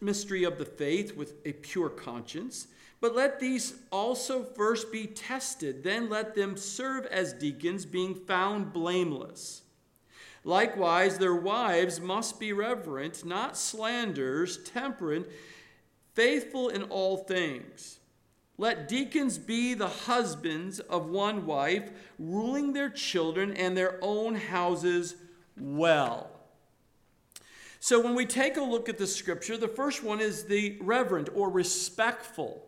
mystery 0.00 0.44
of 0.44 0.58
the 0.58 0.64
faith 0.64 1.16
with 1.16 1.34
a 1.44 1.52
pure 1.52 1.88
conscience. 1.88 2.66
But 3.00 3.14
let 3.14 3.40
these 3.40 3.74
also 3.90 4.42
first 4.42 4.92
be 4.92 5.06
tested, 5.06 5.82
then 5.82 6.10
let 6.10 6.34
them 6.34 6.56
serve 6.56 7.06
as 7.06 7.32
deacons, 7.32 7.86
being 7.86 8.14
found 8.14 8.74
blameless. 8.74 9.62
Likewise, 10.44 11.18
their 11.18 11.34
wives 11.34 12.00
must 12.00 12.38
be 12.38 12.52
reverent, 12.52 13.24
not 13.24 13.56
slanderers, 13.56 14.58
temperate, 14.64 15.30
faithful 16.14 16.68
in 16.68 16.82
all 16.84 17.16
things. 17.16 18.00
Let 18.58 18.88
deacons 18.88 19.38
be 19.38 19.72
the 19.72 19.88
husbands 19.88 20.80
of 20.80 21.08
one 21.08 21.46
wife, 21.46 21.90
ruling 22.18 22.74
their 22.74 22.90
children 22.90 23.54
and 23.54 23.74
their 23.74 23.98
own 24.02 24.34
houses 24.34 25.14
well. 25.58 26.29
So, 27.80 27.98
when 27.98 28.14
we 28.14 28.26
take 28.26 28.56
a 28.56 28.62
look 28.62 28.88
at 28.88 28.98
the 28.98 29.06
scripture, 29.06 29.56
the 29.56 29.66
first 29.66 30.04
one 30.04 30.20
is 30.20 30.44
the 30.44 30.76
reverent 30.80 31.30
or 31.34 31.50
respectful, 31.50 32.62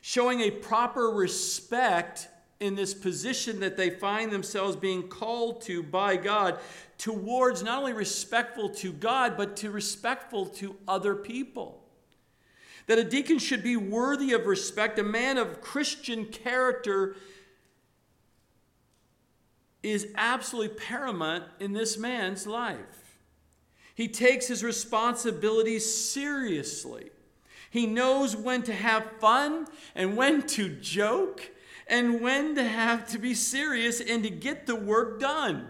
showing 0.00 0.40
a 0.40 0.50
proper 0.50 1.10
respect 1.10 2.28
in 2.60 2.76
this 2.76 2.94
position 2.94 3.60
that 3.60 3.76
they 3.76 3.90
find 3.90 4.30
themselves 4.30 4.76
being 4.76 5.08
called 5.08 5.62
to 5.62 5.82
by 5.82 6.16
God 6.16 6.58
towards 6.96 7.62
not 7.62 7.78
only 7.78 7.92
respectful 7.92 8.68
to 8.68 8.92
God, 8.92 9.36
but 9.36 9.56
to 9.58 9.70
respectful 9.70 10.46
to 10.46 10.76
other 10.86 11.14
people 11.14 11.80
that 12.90 12.98
a 12.98 13.04
deacon 13.04 13.38
should 13.38 13.62
be 13.62 13.76
worthy 13.76 14.32
of 14.32 14.46
respect, 14.46 14.98
a 14.98 15.02
man 15.04 15.38
of 15.38 15.60
Christian 15.60 16.26
character 16.26 17.14
is 19.80 20.08
absolutely 20.16 20.74
paramount 20.74 21.44
in 21.60 21.72
this 21.72 21.96
man's 21.96 22.48
life. 22.48 22.99
He 24.00 24.08
takes 24.08 24.46
his 24.46 24.64
responsibilities 24.64 26.10
seriously. 26.10 27.10
He 27.68 27.86
knows 27.86 28.34
when 28.34 28.62
to 28.62 28.72
have 28.72 29.04
fun 29.20 29.66
and 29.94 30.16
when 30.16 30.46
to 30.48 30.70
joke 30.70 31.50
and 31.86 32.22
when 32.22 32.54
to 32.54 32.64
have 32.64 33.06
to 33.08 33.18
be 33.18 33.34
serious 33.34 34.00
and 34.00 34.22
to 34.22 34.30
get 34.30 34.66
the 34.66 34.74
work 34.74 35.20
done 35.20 35.68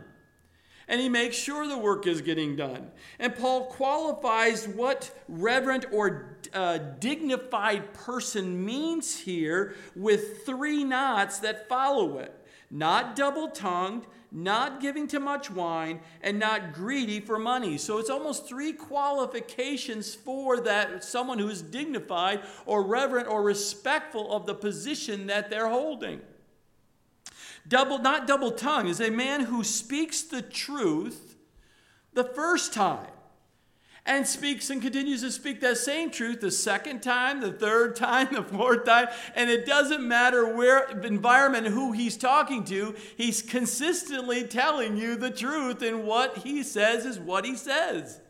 and 0.87 1.01
he 1.01 1.09
makes 1.09 1.37
sure 1.37 1.67
the 1.67 1.79
work 1.79 2.09
is 2.09 2.21
getting 2.21 2.57
done. 2.57 2.91
And 3.21 3.35
Paul 3.35 3.67
qualifies 3.67 4.67
what 4.67 5.13
reverent 5.29 5.87
or 5.93 6.37
uh, 6.53 6.79
dignified 6.99 7.95
person 7.95 8.65
means 8.65 9.17
here 9.17 9.77
with 9.95 10.45
three 10.45 10.83
nots 10.83 11.39
that 11.39 11.69
follow 11.69 12.19
it 12.19 12.37
not 12.73 13.17
double 13.17 13.49
tongued, 13.49 14.07
not 14.33 14.81
giving 14.81 15.09
too 15.09 15.21
much 15.21 15.51
wine, 15.51 16.01
and 16.23 16.39
not 16.39 16.73
greedy 16.73 17.21
for 17.21 17.39
money. 17.39 17.77
So 17.79 17.99
it's 17.99 18.11
almost 18.11 18.47
three 18.47 18.73
qualifications 18.73 20.15
for 20.15 20.61
that 20.61 21.03
someone 21.03 21.39
who 21.39 21.49
is 21.49 21.63
dignified 21.63 22.43
or 22.67 22.83
reverent 22.83 23.29
or 23.29 23.43
respectful 23.43 24.33
of 24.33 24.47
the 24.47 24.55
position 24.55 25.27
that 25.27 25.51
they're 25.51 25.69
holding. 25.69 26.21
Double, 27.67 27.99
not 27.99 28.27
double 28.27 28.53
tongue, 28.53 28.89
is 28.89 29.01
a 29.01 29.11
man 29.11 29.43
who 29.43 29.63
speaks 29.65 30.23
the 30.23 30.43
truth 30.43 31.37
the 32.15 32.25
first 32.25 32.73
time 32.73 33.11
and 34.07 34.27
speaks 34.27 34.71
and 34.71 34.81
continues 34.81 35.21
to 35.23 35.31
speak 35.31 35.61
that 35.61 35.77
same 35.77 36.11
truth 36.11 36.41
the 36.41 36.51
second 36.51 37.03
time, 37.03 37.41
the 37.41 37.53
third 37.53 37.97
time, 37.97 38.29
the 38.33 38.43
fourth 38.43 38.85
time, 38.85 39.09
and 39.35 39.51
it 39.51 39.67
doesn't 39.67 40.07
matter 40.07 40.55
where 40.55 40.89
environment 41.03 41.67
who 41.67 41.93
he's 41.93 42.17
talking 42.17 42.65
to, 42.65 42.95
he's 43.17 43.43
consistently 43.43 44.45
telling 44.45 44.97
you 44.97 45.17
the 45.17 45.31
truth 45.31 45.83
and 45.83 46.05
what 46.05 46.39
he 46.39 46.63
says 46.63 47.05
is 47.05 47.19
what 47.19 47.45
he 47.45 47.57
says. 47.57 48.21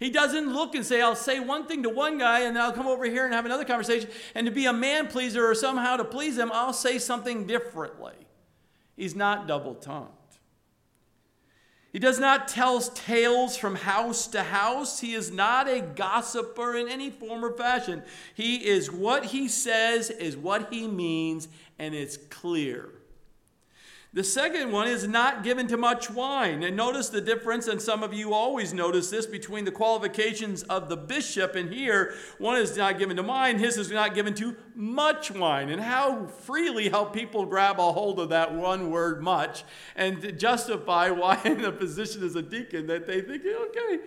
He 0.00 0.10
doesn't 0.10 0.52
look 0.52 0.74
and 0.74 0.84
say, 0.84 1.00
I'll 1.00 1.14
say 1.14 1.40
one 1.40 1.66
thing 1.66 1.84
to 1.84 1.88
one 1.88 2.18
guy 2.18 2.40
and 2.40 2.56
then 2.56 2.62
I'll 2.62 2.72
come 2.72 2.86
over 2.86 3.04
here 3.04 3.24
and 3.24 3.32
have 3.32 3.46
another 3.46 3.64
conversation. 3.64 4.10
And 4.34 4.46
to 4.46 4.52
be 4.52 4.66
a 4.66 4.72
man 4.72 5.06
pleaser 5.06 5.48
or 5.48 5.54
somehow 5.54 5.96
to 5.96 6.04
please 6.04 6.36
him, 6.36 6.50
I'll 6.52 6.72
say 6.72 6.98
something 6.98 7.46
differently. 7.46 8.14
He's 8.96 9.14
not 9.14 9.46
double 9.46 9.74
tongued. 9.74 10.10
He 11.94 12.00
does 12.00 12.18
not 12.18 12.48
tell 12.48 12.80
tales 12.80 13.56
from 13.56 13.76
house 13.76 14.26
to 14.26 14.42
house. 14.42 14.98
He 14.98 15.14
is 15.14 15.30
not 15.30 15.68
a 15.68 15.80
gossiper 15.80 16.74
in 16.74 16.88
any 16.88 17.08
form 17.08 17.44
or 17.44 17.52
fashion. 17.52 18.02
He 18.34 18.66
is 18.66 18.90
what 18.90 19.26
he 19.26 19.46
says, 19.46 20.10
is 20.10 20.36
what 20.36 20.72
he 20.72 20.88
means, 20.88 21.46
and 21.78 21.94
it's 21.94 22.16
clear. 22.16 22.88
The 24.14 24.22
second 24.22 24.70
one 24.70 24.86
is 24.86 25.08
not 25.08 25.42
given 25.42 25.66
to 25.66 25.76
much 25.76 26.08
wine. 26.08 26.62
And 26.62 26.76
notice 26.76 27.08
the 27.08 27.20
difference, 27.20 27.66
and 27.66 27.82
some 27.82 28.04
of 28.04 28.14
you 28.14 28.32
always 28.32 28.72
notice 28.72 29.10
this 29.10 29.26
between 29.26 29.64
the 29.64 29.72
qualifications 29.72 30.62
of 30.62 30.88
the 30.88 30.96
bishop 30.96 31.56
and 31.56 31.74
here. 31.74 32.14
One 32.38 32.56
is 32.56 32.76
not 32.76 33.00
given 33.00 33.16
to 33.16 33.24
wine, 33.24 33.58
his 33.58 33.76
is 33.76 33.90
not 33.90 34.14
given 34.14 34.32
to 34.34 34.54
much 34.76 35.32
wine. 35.32 35.68
And 35.68 35.82
how 35.82 36.26
freely 36.26 36.90
how 36.90 37.06
people 37.06 37.44
grab 37.44 37.80
a 37.80 37.90
hold 37.90 38.20
of 38.20 38.28
that 38.28 38.54
one 38.54 38.92
word 38.92 39.20
much 39.20 39.64
and 39.96 40.38
justify 40.38 41.10
why 41.10 41.40
in 41.44 41.60
the 41.60 41.72
position 41.72 42.22
as 42.22 42.36
a 42.36 42.42
deacon 42.42 42.86
that 42.86 43.08
they 43.08 43.20
think, 43.20 43.42
okay, 43.44 43.98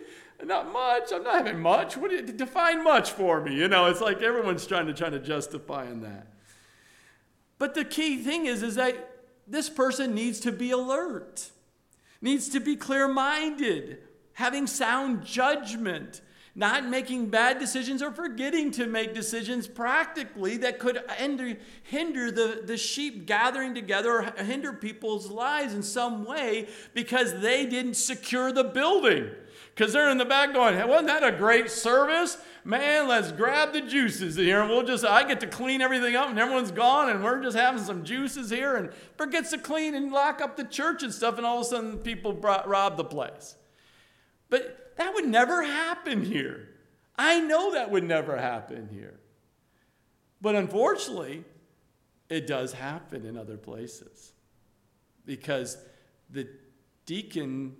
not 0.45 0.71
much. 0.71 1.11
I'm 1.11 1.23
not 1.23 1.45
having 1.45 1.59
much. 1.59 1.97
What 1.97 2.11
do 2.11 2.15
you 2.15 2.21
define 2.21 2.81
much 2.81 3.11
for 3.11 3.41
me? 3.41 3.55
You 3.55 3.67
know, 3.67 3.87
it's 3.87 3.99
like 3.99 4.21
everyone's 4.21 4.65
trying 4.65 4.87
to 4.87 4.93
try 4.93 5.09
to 5.09 5.19
justify 5.19 5.85
in 5.85 5.99
that. 6.03 6.27
But 7.59 7.73
the 7.73 7.83
key 7.83 8.23
thing 8.23 8.45
is, 8.45 8.63
is 8.63 8.75
that 8.75 9.16
this 9.47 9.69
person 9.69 10.13
needs 10.13 10.39
to 10.41 10.51
be 10.51 10.71
alert, 10.71 11.51
needs 12.21 12.49
to 12.49 12.59
be 12.59 12.75
clear 12.75 13.07
minded, 13.07 13.99
having 14.33 14.67
sound 14.67 15.25
judgment, 15.25 16.21
not 16.53 16.85
making 16.85 17.29
bad 17.29 17.59
decisions 17.59 18.01
or 18.01 18.11
forgetting 18.11 18.71
to 18.71 18.87
make 18.87 19.13
decisions 19.13 19.67
practically 19.67 20.57
that 20.57 20.79
could 20.79 20.99
hinder, 21.83 22.31
the, 22.31 22.63
the 22.65 22.77
sheep 22.77 23.27
gathering 23.27 23.75
together 23.75 24.11
or 24.11 24.43
hinder 24.43 24.73
people's 24.73 25.29
lives 25.29 25.73
in 25.73 25.83
some 25.83 26.25
way 26.25 26.67
because 26.95 27.41
they 27.41 27.65
didn't 27.67 27.93
secure 27.93 28.51
the 28.51 28.63
building. 28.63 29.29
Because 29.77 29.93
they're 29.93 30.09
in 30.09 30.17
the 30.17 30.25
back 30.25 30.53
going, 30.53 30.75
hey, 30.75 30.85
wasn't 30.85 31.07
that 31.07 31.23
a 31.23 31.31
great 31.31 31.69
service? 31.69 32.37
man, 32.67 33.07
let's 33.07 33.31
grab 33.31 33.71
the 33.71 33.79
juices 33.79 34.35
here 34.35 34.59
and 34.59 34.69
we'll 34.69 34.83
just, 34.83 35.05
I 35.05 35.25
get 35.25 35.39
to 35.39 35.47
clean 35.47 35.81
everything 35.81 36.17
up 36.17 36.29
and 36.29 36.37
everyone's 36.37 36.71
gone 36.71 37.09
and 37.09 37.23
we're 37.23 37.41
just 37.41 37.55
having 37.55 37.81
some 37.81 38.03
juices 38.03 38.49
here 38.49 38.75
and 38.75 38.91
forgets 39.15 39.51
to 39.51 39.57
clean 39.57 39.95
and 39.95 40.11
lock 40.11 40.41
up 40.41 40.57
the 40.57 40.65
church 40.65 41.01
and 41.01 41.13
stuff 41.13 41.37
and 41.37 41.47
all 41.47 41.59
of 41.59 41.61
a 41.61 41.69
sudden 41.69 41.97
people 41.99 42.33
brought, 42.33 42.67
rob 42.67 42.97
the 42.97 43.05
place. 43.05 43.55
But 44.49 44.95
that 44.97 45.13
would 45.13 45.25
never 45.25 45.63
happen 45.63 46.25
here. 46.25 46.67
I 47.17 47.39
know 47.39 47.71
that 47.71 47.89
would 47.89 48.03
never 48.03 48.35
happen 48.35 48.89
here. 48.91 49.17
But 50.41 50.55
unfortunately, 50.55 51.45
it 52.27 52.47
does 52.47 52.73
happen 52.73 53.25
in 53.25 53.37
other 53.37 53.55
places 53.55 54.33
because 55.25 55.77
the 56.29 56.49
deacons 57.05 57.75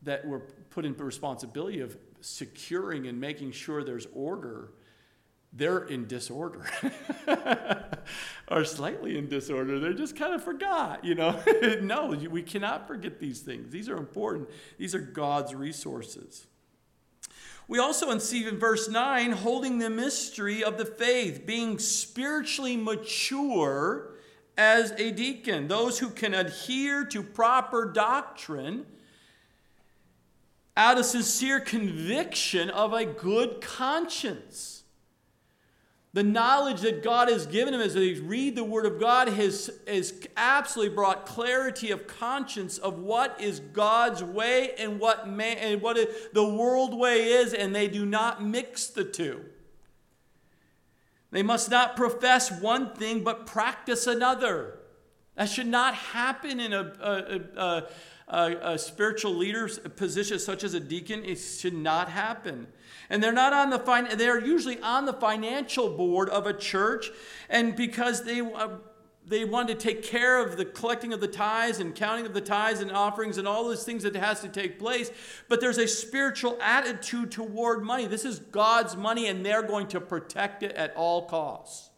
that 0.00 0.26
were 0.26 0.42
put 0.72 0.84
in 0.84 0.96
the 0.96 1.04
responsibility 1.04 1.80
of 1.80 1.96
securing 2.20 3.06
and 3.06 3.20
making 3.20 3.52
sure 3.52 3.84
there's 3.84 4.06
order, 4.14 4.72
they're 5.52 5.84
in 5.84 6.06
disorder 6.06 6.64
or 8.48 8.64
slightly 8.64 9.18
in 9.18 9.28
disorder. 9.28 9.78
They're 9.78 9.92
just 9.92 10.16
kind 10.16 10.34
of 10.34 10.42
forgot, 10.42 11.04
you 11.04 11.14
know. 11.14 11.42
no, 11.82 12.16
we 12.30 12.42
cannot 12.42 12.88
forget 12.88 13.20
these 13.20 13.40
things. 13.40 13.70
These 13.70 13.88
are 13.88 13.96
important, 13.96 14.48
these 14.78 14.94
are 14.94 15.00
God's 15.00 15.54
resources. 15.54 16.46
We 17.68 17.78
also 17.78 18.18
see 18.18 18.46
in 18.46 18.58
verse 18.58 18.88
9 18.88 19.32
holding 19.32 19.78
the 19.78 19.90
mystery 19.90 20.64
of 20.64 20.78
the 20.78 20.84
faith, 20.84 21.46
being 21.46 21.78
spiritually 21.78 22.76
mature 22.76 24.14
as 24.56 24.90
a 24.92 25.10
deacon, 25.12 25.68
those 25.68 25.98
who 25.98 26.10
can 26.10 26.34
adhere 26.34 27.04
to 27.06 27.22
proper 27.22 27.90
doctrine 27.90 28.86
out 30.76 30.98
of 30.98 31.04
sincere 31.04 31.60
conviction 31.60 32.70
of 32.70 32.92
a 32.92 33.04
good 33.04 33.60
conscience. 33.60 34.84
The 36.14 36.22
knowledge 36.22 36.82
that 36.82 37.02
God 37.02 37.30
has 37.30 37.46
given 37.46 37.72
him 37.72 37.80
as 37.80 37.94
they 37.94 38.12
read 38.14 38.54
the 38.54 38.64
Word 38.64 38.84
of 38.84 39.00
God 39.00 39.28
has, 39.28 39.70
has 39.88 40.12
absolutely 40.36 40.94
brought 40.94 41.24
clarity 41.24 41.90
of 41.90 42.06
conscience 42.06 42.76
of 42.76 42.98
what 42.98 43.40
is 43.40 43.60
God's 43.60 44.22
way 44.22 44.74
and 44.78 45.00
what, 45.00 45.26
man, 45.26 45.56
and 45.58 45.80
what 45.80 45.96
the 46.34 46.46
world 46.46 46.94
way 46.94 47.28
is, 47.28 47.54
and 47.54 47.74
they 47.74 47.88
do 47.88 48.04
not 48.04 48.44
mix 48.44 48.88
the 48.88 49.04
two. 49.04 49.42
They 51.30 51.42
must 51.42 51.70
not 51.70 51.96
profess 51.96 52.52
one 52.60 52.94
thing 52.94 53.24
but 53.24 53.46
practice 53.46 54.06
another. 54.06 54.78
That 55.34 55.48
should 55.48 55.66
not 55.66 55.94
happen 55.94 56.60
in 56.60 56.74
a, 56.74 56.92
a, 57.00 57.60
a, 57.60 57.88
a, 58.28 58.56
a 58.62 58.78
spiritual 58.78 59.34
leader's 59.34 59.78
position, 59.78 60.38
such 60.38 60.64
as 60.64 60.74
a 60.74 60.80
deacon. 60.80 61.24
It 61.24 61.36
should 61.36 61.74
not 61.74 62.08
happen 62.08 62.66
and 63.12 63.22
they're 63.22 63.30
not 63.30 63.52
on 63.52 63.70
the 63.70 63.78
fin- 63.78 64.08
they're 64.16 64.44
usually 64.44 64.80
on 64.80 65.04
the 65.04 65.12
financial 65.12 65.90
board 65.96 66.28
of 66.30 66.46
a 66.46 66.52
church 66.52 67.10
and 67.48 67.76
because 67.76 68.24
they 68.24 68.40
uh, 68.40 68.68
they 69.24 69.44
want 69.44 69.68
to 69.68 69.74
take 69.76 70.02
care 70.02 70.44
of 70.44 70.56
the 70.56 70.64
collecting 70.64 71.12
of 71.12 71.20
the 71.20 71.28
tithes 71.28 71.78
and 71.78 71.94
counting 71.94 72.26
of 72.26 72.34
the 72.34 72.40
tithes 72.40 72.80
and 72.80 72.90
offerings 72.90 73.38
and 73.38 73.46
all 73.46 73.64
those 73.64 73.84
things 73.84 74.02
that 74.02 74.16
has 74.16 74.40
to 74.40 74.48
take 74.48 74.78
place 74.78 75.10
but 75.48 75.60
there's 75.60 75.78
a 75.78 75.86
spiritual 75.86 76.58
attitude 76.60 77.30
toward 77.30 77.82
money 77.84 78.06
this 78.06 78.24
is 78.24 78.38
god's 78.38 78.96
money 78.96 79.28
and 79.28 79.44
they're 79.44 79.62
going 79.62 79.86
to 79.86 80.00
protect 80.00 80.62
it 80.62 80.72
at 80.72 80.94
all 80.96 81.26
costs 81.26 81.90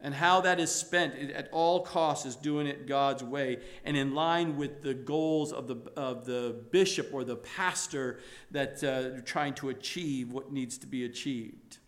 and 0.00 0.14
how 0.14 0.40
that 0.42 0.60
is 0.60 0.72
spent 0.72 1.14
at 1.32 1.48
all 1.50 1.80
costs 1.80 2.24
is 2.24 2.36
doing 2.36 2.66
it 2.66 2.86
God's 2.86 3.24
way 3.24 3.58
and 3.84 3.96
in 3.96 4.14
line 4.14 4.56
with 4.56 4.82
the 4.82 4.94
goals 4.94 5.52
of 5.52 5.66
the, 5.66 5.76
of 5.96 6.24
the 6.24 6.62
bishop 6.70 7.10
or 7.12 7.24
the 7.24 7.36
pastor 7.36 8.20
that 8.52 8.82
uh, 8.84 9.20
trying 9.24 9.54
to 9.54 9.70
achieve 9.70 10.32
what 10.32 10.52
needs 10.52 10.78
to 10.78 10.86
be 10.86 11.04
achieved. 11.04 11.78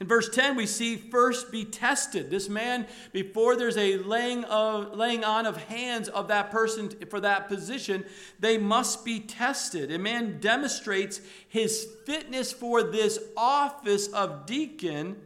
In 0.00 0.06
verse 0.06 0.28
10, 0.28 0.56
we 0.56 0.66
see 0.66 0.96
first 0.96 1.50
be 1.50 1.64
tested. 1.64 2.30
This 2.30 2.48
man, 2.48 2.86
before 3.12 3.56
there's 3.56 3.78
a 3.78 3.96
laying, 3.98 4.44
of, 4.44 4.94
laying 4.94 5.24
on 5.24 5.46
of 5.46 5.56
hands 5.64 6.08
of 6.08 6.28
that 6.28 6.50
person 6.50 6.90
for 7.08 7.20
that 7.20 7.48
position, 7.48 8.04
they 8.38 8.58
must 8.58 9.04
be 9.04 9.20
tested. 9.20 9.90
A 9.90 9.98
man 9.98 10.38
demonstrates 10.38 11.20
his 11.48 11.86
fitness 12.04 12.52
for 12.52 12.82
this 12.82 13.18
office 13.36 14.08
of 14.08 14.44
deacon 14.44 15.16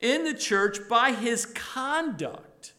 in 0.00 0.24
the 0.24 0.34
church 0.34 0.88
by 0.88 1.12
his 1.12 1.46
conduct. 1.46 2.74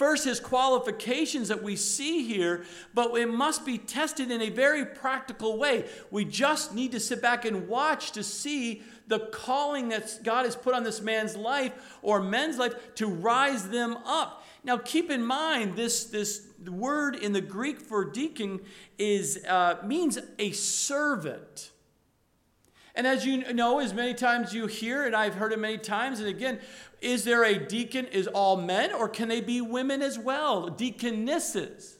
First, 0.00 0.24
his 0.24 0.40
qualifications 0.40 1.48
that 1.48 1.62
we 1.62 1.76
see 1.76 2.24
here, 2.24 2.64
but 2.94 3.14
it 3.16 3.28
must 3.28 3.66
be 3.66 3.76
tested 3.76 4.30
in 4.30 4.40
a 4.40 4.48
very 4.48 4.86
practical 4.86 5.58
way. 5.58 5.84
We 6.10 6.24
just 6.24 6.74
need 6.74 6.92
to 6.92 7.00
sit 7.00 7.20
back 7.20 7.44
and 7.44 7.68
watch 7.68 8.12
to 8.12 8.22
see 8.22 8.82
the 9.08 9.18
calling 9.18 9.88
that 9.90 10.20
God 10.22 10.46
has 10.46 10.56
put 10.56 10.74
on 10.74 10.84
this 10.84 11.02
man's 11.02 11.36
life 11.36 11.98
or 12.00 12.22
men's 12.22 12.56
life 12.56 12.94
to 12.94 13.08
rise 13.08 13.68
them 13.68 13.98
up. 14.06 14.46
Now, 14.62 14.78
keep 14.78 15.10
in 15.10 15.22
mind 15.22 15.76
this, 15.76 16.04
this 16.04 16.46
word 16.66 17.16
in 17.16 17.32
the 17.32 17.40
Greek 17.40 17.80
for 17.80 18.04
deacon 18.04 18.60
is, 18.98 19.44
uh, 19.46 19.76
means 19.84 20.18
a 20.38 20.52
servant. 20.52 21.72
And 22.94 23.06
as 23.06 23.24
you 23.24 23.52
know, 23.52 23.78
as 23.78 23.94
many 23.94 24.14
times 24.14 24.52
you 24.52 24.66
hear, 24.66 25.06
and 25.06 25.14
I've 25.14 25.34
heard 25.34 25.52
it 25.52 25.58
many 25.58 25.78
times, 25.78 26.20
and 26.20 26.28
again, 26.28 26.58
is 27.00 27.24
there 27.24 27.44
a 27.44 27.58
deacon? 27.58 28.06
Is 28.06 28.26
all 28.26 28.56
men, 28.56 28.92
or 28.92 29.08
can 29.08 29.28
they 29.28 29.40
be 29.40 29.60
women 29.60 30.02
as 30.02 30.18
well? 30.18 30.68
Deaconesses. 30.68 31.98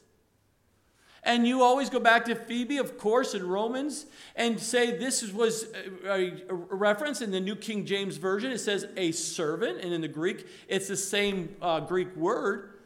And 1.22 1.46
you 1.46 1.62
always 1.62 1.90
go 1.90 2.00
back 2.00 2.24
to 2.26 2.34
Phoebe, 2.34 2.78
of 2.78 2.96
course, 2.96 3.34
in 3.34 3.46
Romans, 3.46 4.06
and 4.34 4.58
say 4.58 4.96
this 4.96 5.22
was 5.32 5.66
a, 6.06 6.32
reference 6.48 7.20
in 7.20 7.30
the 7.30 7.40
New 7.40 7.56
King 7.56 7.84
James 7.84 8.16
Version. 8.16 8.50
It 8.50 8.58
says 8.58 8.86
a 8.96 9.12
servant, 9.12 9.80
and 9.82 9.92
in 9.92 10.00
the 10.00 10.08
Greek, 10.08 10.46
it's 10.66 10.88
the 10.88 10.96
same 10.96 11.54
uh, 11.60 11.80
Greek 11.80 12.16
word. 12.16 12.79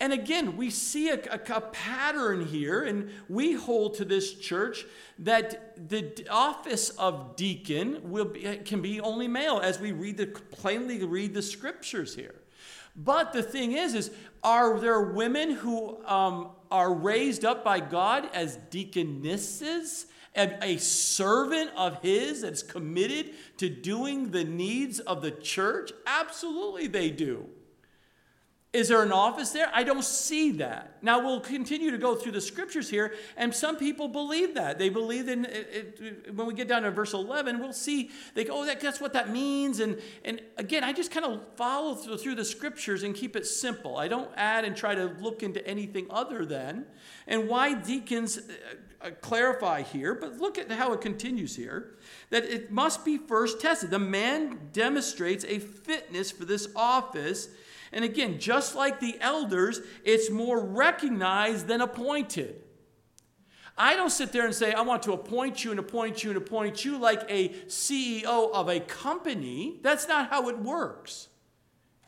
And 0.00 0.12
again, 0.12 0.56
we 0.56 0.70
see 0.70 1.10
a, 1.10 1.20
a, 1.30 1.40
a, 1.54 1.60
pattern 1.60 2.44
here, 2.44 2.82
and 2.82 3.10
we 3.28 3.52
hold 3.52 3.94
to 3.94 4.04
this 4.04 4.34
church 4.34 4.84
that 5.20 5.88
the 5.88 6.26
office 6.28 6.90
of 6.90 7.36
deacon 7.36 8.10
will 8.10 8.24
be, 8.24 8.56
can 8.64 8.82
be 8.82 9.00
only 9.00 9.28
male, 9.28 9.60
as 9.62 9.78
we 9.78 9.92
read 9.92 10.16
the 10.16 10.26
plainly 10.26 11.02
read 11.04 11.32
the 11.32 11.42
scriptures 11.42 12.14
here. 12.14 12.34
But 12.96 13.32
the 13.32 13.42
thing 13.42 13.72
is, 13.72 13.94
is 13.94 14.10
are 14.42 14.78
there 14.78 15.00
women 15.00 15.52
who 15.52 16.04
um, 16.04 16.50
are 16.70 16.92
raised 16.92 17.44
up 17.44 17.64
by 17.64 17.80
God 17.80 18.28
as 18.34 18.56
deaconesses? 18.70 20.06
a 20.36 20.76
servant 20.78 21.70
of 21.76 22.02
his 22.02 22.42
that's 22.42 22.64
committed 22.64 23.30
to 23.56 23.68
doing 23.68 24.32
the 24.32 24.42
needs 24.42 24.98
of 24.98 25.22
the 25.22 25.30
church? 25.30 25.92
Absolutely, 26.06 26.88
they 26.88 27.10
do. 27.10 27.48
Is 28.74 28.88
there 28.88 29.04
an 29.04 29.12
office 29.12 29.50
there? 29.50 29.70
I 29.72 29.84
don't 29.84 30.02
see 30.02 30.50
that. 30.52 30.96
Now, 31.00 31.24
we'll 31.24 31.38
continue 31.38 31.92
to 31.92 31.96
go 31.96 32.16
through 32.16 32.32
the 32.32 32.40
scriptures 32.40 32.90
here, 32.90 33.14
and 33.36 33.54
some 33.54 33.76
people 33.76 34.08
believe 34.08 34.54
that. 34.54 34.80
They 34.80 34.88
believe 34.88 35.28
in 35.28 35.44
it, 35.44 36.00
it, 36.00 36.34
when 36.34 36.48
we 36.48 36.54
get 36.54 36.66
down 36.66 36.82
to 36.82 36.90
verse 36.90 37.12
11, 37.12 37.60
we'll 37.60 37.72
see, 37.72 38.10
they 38.34 38.42
go, 38.42 38.62
oh, 38.62 38.66
that, 38.66 38.80
that's 38.80 39.00
what 39.00 39.12
that 39.12 39.30
means. 39.30 39.78
And, 39.78 40.02
and 40.24 40.40
again, 40.56 40.82
I 40.82 40.92
just 40.92 41.12
kind 41.12 41.24
of 41.24 41.40
follow 41.54 41.94
through, 41.94 42.18
through 42.18 42.34
the 42.34 42.44
scriptures 42.44 43.04
and 43.04 43.14
keep 43.14 43.36
it 43.36 43.46
simple. 43.46 43.96
I 43.96 44.08
don't 44.08 44.30
add 44.34 44.64
and 44.64 44.76
try 44.76 44.96
to 44.96 45.04
look 45.20 45.44
into 45.44 45.64
anything 45.64 46.08
other 46.10 46.44
than. 46.44 46.86
And 47.28 47.48
why 47.48 47.74
deacons 47.74 48.40
uh, 49.00 49.10
clarify 49.20 49.82
here, 49.82 50.16
but 50.16 50.38
look 50.38 50.58
at 50.58 50.68
how 50.72 50.92
it 50.94 51.00
continues 51.00 51.54
here 51.54 51.94
that 52.30 52.42
it 52.42 52.72
must 52.72 53.04
be 53.04 53.18
first 53.18 53.60
tested. 53.60 53.90
The 53.90 54.00
man 54.00 54.70
demonstrates 54.72 55.44
a 55.44 55.60
fitness 55.60 56.32
for 56.32 56.44
this 56.44 56.66
office 56.74 57.50
and 57.94 58.04
again, 58.04 58.38
just 58.40 58.74
like 58.74 59.00
the 59.00 59.16
elders, 59.20 59.80
it's 60.04 60.28
more 60.28 60.60
recognized 60.60 61.68
than 61.68 61.80
appointed. 61.80 62.60
I 63.78 63.96
don't 63.96 64.10
sit 64.10 64.32
there 64.32 64.44
and 64.44 64.54
say, 64.54 64.72
I 64.72 64.82
want 64.82 65.04
to 65.04 65.12
appoint 65.12 65.64
you 65.64 65.70
and 65.70 65.80
appoint 65.80 66.22
you 66.22 66.30
and 66.30 66.36
appoint 66.36 66.84
you 66.84 66.98
like 66.98 67.22
a 67.28 67.50
CEO 67.66 68.52
of 68.52 68.68
a 68.68 68.80
company. 68.80 69.78
That's 69.82 70.06
not 70.08 70.30
how 70.30 70.48
it 70.48 70.58
works. 70.58 71.28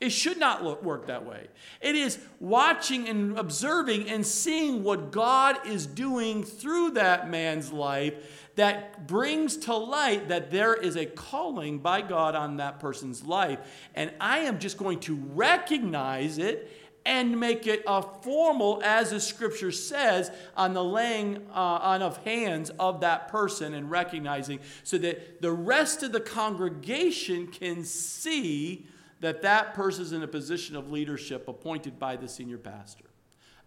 It 0.01 0.11
should 0.11 0.39
not 0.39 0.63
look, 0.63 0.83
work 0.83 1.07
that 1.07 1.25
way. 1.25 1.49
It 1.81 1.97
is 1.97 2.19
watching 2.39 3.09
and 3.09 3.39
observing 3.39 4.09
and 4.09 4.27
seeing 4.27 4.83
what 4.83 5.11
God 5.11 5.67
is 5.67 5.87
doing 5.87 6.45
through 6.45 6.91
that 6.91 7.31
man's 7.31 7.73
life 7.73 8.46
that 8.57 9.07
brings 9.07 9.57
to 9.57 9.75
light 9.75 10.29
that 10.29 10.51
there 10.51 10.75
is 10.75 10.97
a 10.97 11.07
calling 11.07 11.79
by 11.79 12.03
God 12.03 12.35
on 12.35 12.57
that 12.57 12.81
person's 12.81 13.25
life. 13.25 13.59
And 13.95 14.13
I 14.21 14.41
am 14.41 14.59
just 14.59 14.79
going 14.79 15.01
to 15.01 15.15
recognize 15.15 16.39
it 16.39 16.71
and 17.05 17.39
make 17.39 17.69
it 17.69 17.85
a 17.87 18.03
formal, 18.03 18.83
as 18.83 19.11
the 19.11 19.21
scripture 19.21 19.71
says, 19.71 20.31
on 20.57 20.75
the 20.75 20.83
laying 20.83 21.37
uh, 21.55 21.79
on 21.83 22.03
of 22.03 22.17
hands 22.25 22.71
of 22.81 23.01
that 23.01 23.29
person 23.29 23.75
and 23.75 23.91
recognizing 23.91 24.59
so 24.83 24.99
that 24.99 25.41
the 25.41 25.53
rest 25.53 26.03
of 26.03 26.11
the 26.11 26.21
congregation 26.21 27.47
can 27.47 27.85
see 27.85 28.87
that 29.21 29.43
that 29.43 29.75
person 29.75 30.03
is 30.03 30.13
in 30.13 30.23
a 30.23 30.29
position 30.29 30.75
of 30.75 30.91
leadership 30.91 31.47
appointed 31.47 31.99
by 31.99 32.17
the 32.17 32.29
senior 32.29 32.59
pastor 32.59 33.05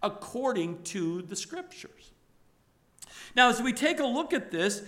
according 0.01 0.81
to 0.83 1.21
the 1.23 1.35
scriptures. 1.35 2.11
Now, 3.35 3.49
as 3.49 3.61
we 3.61 3.73
take 3.73 3.99
a 3.99 4.05
look 4.05 4.33
at 4.33 4.51
this, 4.51 4.83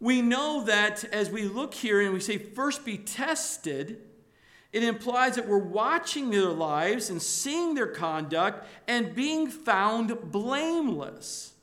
we 0.00 0.22
know 0.22 0.64
that 0.64 1.04
as 1.04 1.30
we 1.30 1.44
look 1.44 1.74
here 1.74 2.00
and 2.00 2.12
we 2.12 2.20
say, 2.20 2.38
first 2.38 2.84
be 2.84 2.98
tested, 2.98 3.98
it 4.72 4.82
implies 4.82 5.36
that 5.36 5.48
we're 5.48 5.58
watching 5.58 6.30
their 6.30 6.50
lives 6.50 7.08
and 7.08 7.20
seeing 7.22 7.74
their 7.74 7.86
conduct 7.86 8.66
and 8.86 9.14
being 9.14 9.48
found 9.48 10.30
blameless. 10.30 11.54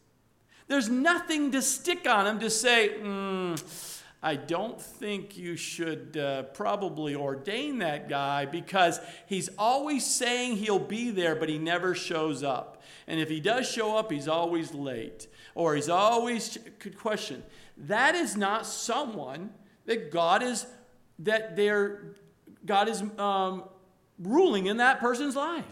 There's 0.67 0.89
nothing 0.89 1.51
to 1.51 1.61
stick 1.61 2.07
on 2.07 2.25
them 2.25 2.39
to 2.39 2.49
say, 2.49 2.95
mm, 2.99 3.61
I 4.23 4.35
don't 4.35 4.81
think 4.81 5.37
you 5.37 5.55
should 5.55 6.17
uh, 6.17 6.43
probably 6.43 7.13
ordain 7.13 7.79
that 7.79 8.09
guy 8.09 8.45
because 8.45 8.99
he's 9.27 9.49
always 9.59 10.05
saying 10.05 10.57
he'll 10.57 10.79
be 10.79 11.11
there, 11.11 11.35
but 11.35 11.49
he 11.49 11.59
never 11.59 11.93
shows 11.93 12.41
up. 12.41 12.81
And 13.05 13.19
if 13.19 13.29
he 13.29 13.41
does 13.41 13.69
show 13.69 13.97
up, 13.97 14.11
he's 14.11 14.29
always 14.29 14.73
late 14.73 15.27
or 15.55 15.75
he's 15.75 15.89
always 15.89 16.57
could 16.79 16.97
question. 16.97 17.43
That 17.77 18.15
is 18.15 18.35
not 18.35 18.65
someone 18.65 19.51
that 19.85 20.11
God 20.11 20.43
is 20.43 20.65
that 21.19 21.55
they're 21.55 22.15
God 22.65 22.87
is 22.87 23.03
um, 23.17 23.63
ruling 24.19 24.67
in 24.67 24.77
that 24.77 24.99
person's 24.99 25.35
life. 25.35 25.65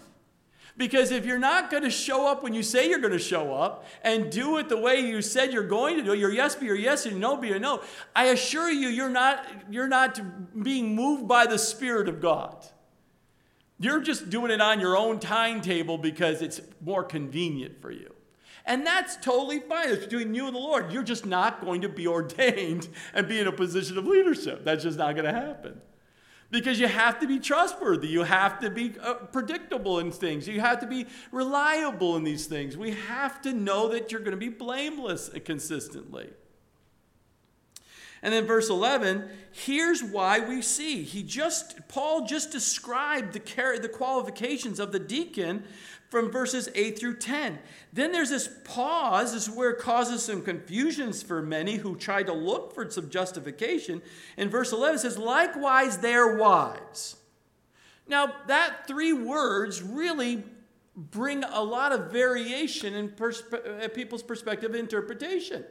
Because 0.78 1.12
if 1.12 1.26
you're 1.26 1.40
not 1.40 1.70
going 1.70 1.84
to 1.84 1.90
show 1.90 2.28
up 2.28 2.44
when 2.44 2.54
you 2.54 2.64
say 2.64 2.90
you're 2.90 3.00
going 3.00 3.12
to 3.12 3.20
show 3.20 3.54
up 3.54 3.86
and 4.04 4.32
do 4.32 4.58
it 4.58 4.70
the 4.70 4.78
way 4.78 5.02
you 5.02 5.22
said 5.22 5.52
you're 5.52 5.68
going 5.68 5.98
to 5.98 6.04
do, 6.04 6.14
it, 6.14 6.20
your 6.20 6.32
yes 6.32 6.56
be 6.56 6.66
your 6.66 6.76
yes 6.76 7.06
and 7.06 7.20
no 7.20 7.36
be 7.36 7.50
your 7.50 7.60
no, 7.60 7.84
I 8.16 8.26
assure 8.28 8.72
you, 8.72 8.88
you're 8.88 9.10
not, 9.10 9.46
you're 9.70 9.90
not 9.90 10.20
being 10.64 10.96
moved 10.96 11.28
by 11.28 11.46
the 11.46 11.60
Spirit 11.60 12.08
of 12.08 12.22
God. 12.22 12.66
You're 13.80 14.00
just 14.00 14.30
doing 14.30 14.52
it 14.52 14.62
on 14.62 14.80
your 14.80 14.96
own 14.96 15.20
timetable 15.20 15.98
because 15.98 16.42
it's 16.42 16.62
more 16.80 17.04
convenient 17.04 17.82
for 17.82 17.92
you. 17.92 18.14
And 18.66 18.86
that's 18.86 19.18
totally 19.18 19.60
fine. 19.60 19.90
It's 19.90 20.06
between 20.06 20.36
you 20.36 20.46
and 20.46 20.56
the 20.56 20.60
Lord. 20.60 20.92
You're 20.92 21.04
just 21.04 21.26
not 21.26 21.62
going 21.62 21.82
to 21.82 21.90
be 21.90 22.08
ordained 22.08 22.88
and 23.14 23.28
be 23.28 23.40
in 23.40 23.48
a 23.48 23.52
position 23.52 23.98
of 23.98 24.06
leadership. 24.06 24.64
That's 24.64 24.84
just 24.84 24.98
not 24.98 25.16
going 25.16 25.26
to 25.26 25.40
happen. 25.40 25.82
Because 26.52 26.80
you 26.80 26.88
have 26.88 27.20
to 27.22 27.28
be 27.28 27.40
trustworthy. 27.40 28.10
You 28.10 28.24
have 28.24 28.60
to 28.60 28.70
be 28.70 28.94
uh, 29.02 29.14
predictable 29.14 30.00
in 30.00 30.12
things. 30.12 30.48
You 30.48 30.60
have 30.60 30.82
to 30.82 30.88
be 30.88 31.08
reliable 31.32 32.18
in 32.18 32.24
these 32.24 32.46
things. 32.46 32.76
We 32.76 32.92
have 32.92 33.42
to 33.44 33.54
know 33.54 33.88
that 33.90 34.12
you're 34.12 34.22
going 34.22 34.32
to 34.32 34.38
be 34.38 34.50
blameless 34.50 35.30
consistently. 35.46 36.30
And 38.24 38.34
then 38.34 38.46
verse 38.46 38.70
11, 38.70 39.30
here's 39.52 40.04
why 40.04 40.40
we 40.40 40.62
see. 40.62 41.04
He 41.04 41.24
just 41.24 41.88
Paul 41.88 42.28
just 42.28 42.52
described 42.52 43.34
the 43.34 43.80
the 43.82 43.90
qualifications 43.90 44.80
of 44.80 44.92
the 44.92 45.00
deacon 45.00 45.64
from 46.12 46.30
verses 46.30 46.68
8 46.76 47.00
through 47.00 47.16
10. 47.16 47.58
Then 47.94 48.12
there's 48.12 48.30
this 48.30 48.50
pause, 48.66 49.34
this 49.34 49.48
is 49.48 49.56
where 49.56 49.70
it 49.72 49.80
causes 49.80 50.22
some 50.22 50.42
confusions 50.42 51.24
for 51.24 51.42
many 51.42 51.78
who 51.78 51.96
try 51.96 52.22
to 52.22 52.34
look 52.34 52.76
for 52.76 52.92
some 52.92 53.10
justification. 53.10 54.02
In 54.36 54.50
verse 54.50 54.74
11 54.74 54.98
it 54.98 55.00
says, 55.00 55.18
likewise 55.18 56.00
their 56.00 56.36
wives. 56.36 57.16
Now, 58.08 58.34
that 58.48 58.88
three 58.88 59.14
words 59.14 59.82
really 59.82 60.44
bring 60.98 61.46
a 61.46 61.64
lot 61.64 61.94
of 61.94 62.12
variation 62.12 62.94
in 62.94 63.08
perspe- 63.08 63.86
uh, 63.86 63.88
people's 63.88 64.22
perspective 64.22 64.76
interpretation. 64.76 65.64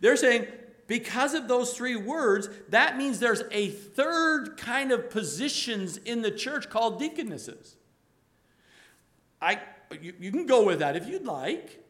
They're 0.00 0.16
saying, 0.16 0.46
because 0.86 1.34
of 1.34 1.48
those 1.48 1.76
three 1.76 1.96
words, 1.96 2.48
that 2.68 2.96
means 2.96 3.18
there's 3.18 3.42
a 3.50 3.70
third 3.70 4.56
kind 4.56 4.92
of 4.92 5.10
positions 5.10 5.96
in 5.96 6.22
the 6.22 6.30
church 6.30 6.70
called 6.70 7.00
deaconesses. 7.00 7.74
I, 9.46 9.60
you, 10.00 10.12
you 10.18 10.30
can 10.32 10.46
go 10.46 10.64
with 10.64 10.80
that 10.80 10.96
if 10.96 11.06
you'd 11.06 11.24
like. 11.24 11.84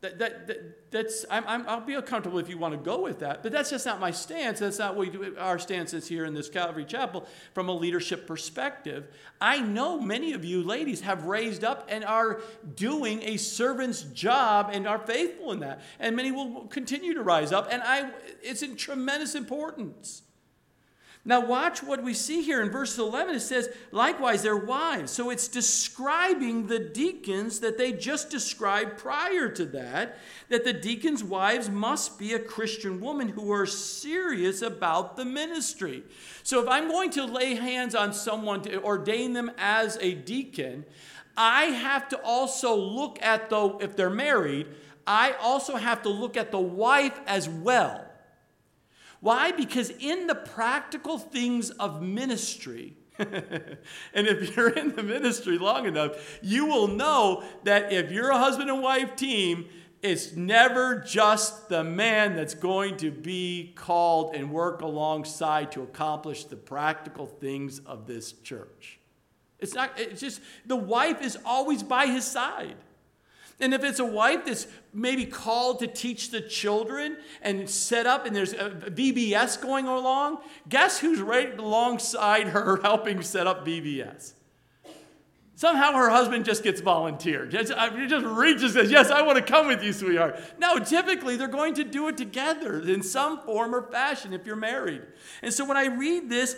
That, 0.00 0.18
that, 0.18 0.46
that, 0.46 0.90
that's, 0.90 1.26
I'm, 1.28 1.68
I'll 1.68 1.82
be 1.82 2.00
comfortable 2.00 2.38
if 2.38 2.48
you 2.48 2.56
want 2.56 2.72
to 2.72 2.78
go 2.78 3.02
with 3.02 3.18
that, 3.18 3.42
but 3.42 3.52
that's 3.52 3.68
just 3.68 3.84
not 3.84 4.00
my 4.00 4.10
stance. 4.10 4.58
That's 4.58 4.78
not 4.78 4.96
what 4.96 5.08
we 5.08 5.12
do, 5.12 5.36
our 5.38 5.58
stance 5.58 5.92
is 5.92 6.08
here 6.08 6.24
in 6.24 6.32
this 6.32 6.48
Calvary 6.48 6.86
Chapel 6.86 7.26
from 7.52 7.68
a 7.68 7.72
leadership 7.72 8.26
perspective. 8.26 9.08
I 9.42 9.60
know 9.60 10.00
many 10.00 10.32
of 10.32 10.42
you 10.42 10.62
ladies 10.62 11.02
have 11.02 11.24
raised 11.26 11.64
up 11.64 11.86
and 11.90 12.02
are 12.02 12.40
doing 12.76 13.22
a 13.24 13.36
servant's 13.36 14.02
job 14.04 14.70
and 14.72 14.88
are 14.88 15.00
faithful 15.00 15.52
in 15.52 15.60
that. 15.60 15.82
And 15.98 16.16
many 16.16 16.32
will 16.32 16.66
continue 16.68 17.12
to 17.12 17.22
rise 17.22 17.52
up, 17.52 17.68
and 17.70 17.82
I, 17.82 18.10
it's 18.42 18.62
in 18.62 18.76
tremendous 18.76 19.34
importance. 19.34 20.22
Now, 21.22 21.44
watch 21.44 21.82
what 21.82 22.02
we 22.02 22.14
see 22.14 22.40
here 22.40 22.62
in 22.62 22.70
verse 22.70 22.96
11. 22.96 23.34
It 23.34 23.40
says, 23.40 23.68
likewise, 23.92 24.42
their 24.42 24.56
wives. 24.56 25.12
So 25.12 25.28
it's 25.28 25.48
describing 25.48 26.66
the 26.66 26.78
deacons 26.78 27.60
that 27.60 27.76
they 27.76 27.92
just 27.92 28.30
described 28.30 28.96
prior 28.96 29.50
to 29.50 29.66
that, 29.66 30.18
that 30.48 30.64
the 30.64 30.72
deacons' 30.72 31.22
wives 31.22 31.68
must 31.68 32.18
be 32.18 32.32
a 32.32 32.38
Christian 32.38 33.00
woman 33.00 33.28
who 33.28 33.52
are 33.52 33.66
serious 33.66 34.62
about 34.62 35.16
the 35.16 35.26
ministry. 35.26 36.04
So 36.42 36.62
if 36.62 36.68
I'm 36.68 36.88
going 36.88 37.10
to 37.10 37.26
lay 37.26 37.54
hands 37.54 37.94
on 37.94 38.14
someone 38.14 38.62
to 38.62 38.82
ordain 38.82 39.34
them 39.34 39.50
as 39.58 39.98
a 40.00 40.14
deacon, 40.14 40.86
I 41.36 41.64
have 41.64 42.08
to 42.10 42.20
also 42.22 42.74
look 42.74 43.18
at 43.20 43.50
the, 43.50 43.76
if 43.80 43.94
they're 43.94 44.08
married, 44.08 44.68
I 45.06 45.32
also 45.32 45.76
have 45.76 46.02
to 46.02 46.08
look 46.08 46.38
at 46.38 46.50
the 46.50 46.58
wife 46.58 47.20
as 47.26 47.46
well. 47.46 48.09
Why? 49.20 49.52
Because 49.52 49.90
in 49.90 50.26
the 50.26 50.34
practical 50.34 51.18
things 51.18 51.70
of 51.70 52.02
ministry, 52.02 52.96
and 53.18 54.26
if 54.26 54.56
you're 54.56 54.70
in 54.70 54.96
the 54.96 55.02
ministry 55.02 55.58
long 55.58 55.86
enough, 55.86 56.38
you 56.42 56.66
will 56.66 56.88
know 56.88 57.44
that 57.64 57.92
if 57.92 58.10
you're 58.10 58.30
a 58.30 58.38
husband 58.38 58.70
and 58.70 58.82
wife 58.82 59.14
team, 59.16 59.66
it's 60.02 60.34
never 60.34 61.00
just 61.00 61.68
the 61.68 61.84
man 61.84 62.34
that's 62.34 62.54
going 62.54 62.96
to 62.98 63.10
be 63.10 63.74
called 63.76 64.34
and 64.34 64.50
work 64.50 64.80
alongside 64.80 65.70
to 65.72 65.82
accomplish 65.82 66.44
the 66.44 66.56
practical 66.56 67.26
things 67.26 67.80
of 67.80 68.06
this 68.06 68.32
church. 68.32 68.98
It's 69.58 69.74
not, 69.74 69.92
it's 69.98 70.22
just, 70.22 70.40
the 70.64 70.76
wife 70.76 71.20
is 71.20 71.36
always 71.44 71.82
by 71.82 72.06
his 72.06 72.24
side. 72.24 72.76
And 73.60 73.74
if 73.74 73.84
it's 73.84 73.98
a 73.98 74.04
wife 74.04 74.46
that's 74.46 74.66
maybe 74.92 75.26
called 75.26 75.80
to 75.80 75.86
teach 75.86 76.30
the 76.30 76.40
children 76.40 77.16
and 77.42 77.68
set 77.68 78.06
up 78.06 78.26
and 78.26 78.34
there's 78.34 78.52
a 78.52 78.70
VBS 78.70 79.60
going 79.60 79.86
along, 79.86 80.38
guess 80.68 80.98
who's 80.98 81.20
right 81.20 81.56
alongside 81.58 82.48
her 82.48 82.76
helping 82.82 83.22
set 83.22 83.46
up 83.46 83.66
VBS? 83.66 84.34
Somehow 85.60 85.92
her 85.92 86.08
husband 86.08 86.46
just 86.46 86.62
gets 86.62 86.80
volunteered. 86.80 87.50
Just, 87.50 87.70
just 88.08 88.24
reaches 88.24 88.72
says, 88.72 88.90
Yes, 88.90 89.10
I 89.10 89.20
want 89.20 89.36
to 89.36 89.44
come 89.44 89.66
with 89.66 89.84
you, 89.84 89.92
sweetheart. 89.92 90.40
No, 90.58 90.78
typically 90.78 91.36
they're 91.36 91.48
going 91.48 91.74
to 91.74 91.84
do 91.84 92.08
it 92.08 92.16
together 92.16 92.80
in 92.80 93.02
some 93.02 93.42
form 93.42 93.74
or 93.74 93.82
fashion 93.82 94.32
if 94.32 94.46
you're 94.46 94.56
married. 94.56 95.02
And 95.42 95.52
so 95.52 95.66
when 95.66 95.76
I 95.76 95.88
read 95.88 96.30
this, 96.30 96.56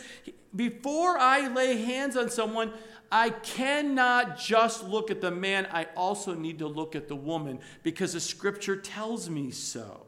before 0.54 1.18
I 1.18 1.48
lay 1.48 1.82
hands 1.82 2.16
on 2.16 2.30
someone, 2.30 2.72
I 3.14 3.29
cannot 3.29 4.38
just 4.38 4.85
look 4.85 5.11
at 5.11 5.20
the 5.20 5.31
man, 5.31 5.68
I 5.70 5.87
also 5.94 6.33
need 6.33 6.59
to 6.61 6.66
look 6.66 6.96
at 6.96 7.09
the 7.09 7.14
woman 7.14 7.61
because 7.83 8.14
the 8.14 8.20
scripture 8.20 8.75
tells 8.75 9.29
me 9.29 9.51
so. 9.51 10.07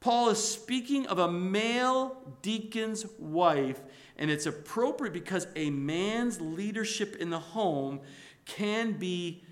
Paul 0.00 0.30
is 0.30 0.42
speaking 0.42 1.06
of 1.06 1.20
a 1.20 1.30
male 1.30 2.20
deacon's 2.42 3.06
wife, 3.16 3.80
and 4.16 4.28
it's 4.28 4.46
appropriate 4.46 5.12
because 5.12 5.46
a 5.54 5.70
man's 5.70 6.40
leadership 6.40 7.14
in 7.14 7.30
the 7.30 7.38
home 7.38 8.00
can 8.44 8.92
be 8.94 9.44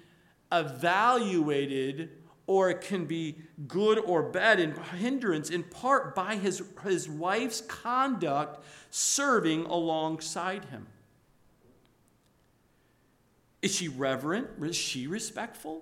evaluated 0.51 2.11
or 2.49 2.71
it 2.71 2.81
can 2.81 3.05
be 3.05 3.39
good 3.69 4.01
or 4.01 4.25
bad 4.25 4.59
in 4.59 4.73
hindrance 4.99 5.49
in 5.49 5.63
part 5.63 6.15
by 6.15 6.35
his, 6.35 6.61
his 6.83 7.09
wife's 7.09 7.61
conduct 7.61 8.65
serving 8.91 9.65
alongside 9.67 10.65
him. 10.67 10.89
Is 13.65 13.75
she 13.75 13.89
reverent? 13.89 14.49
Is 14.61 14.77
she 14.77 15.07
respectful 15.07 15.81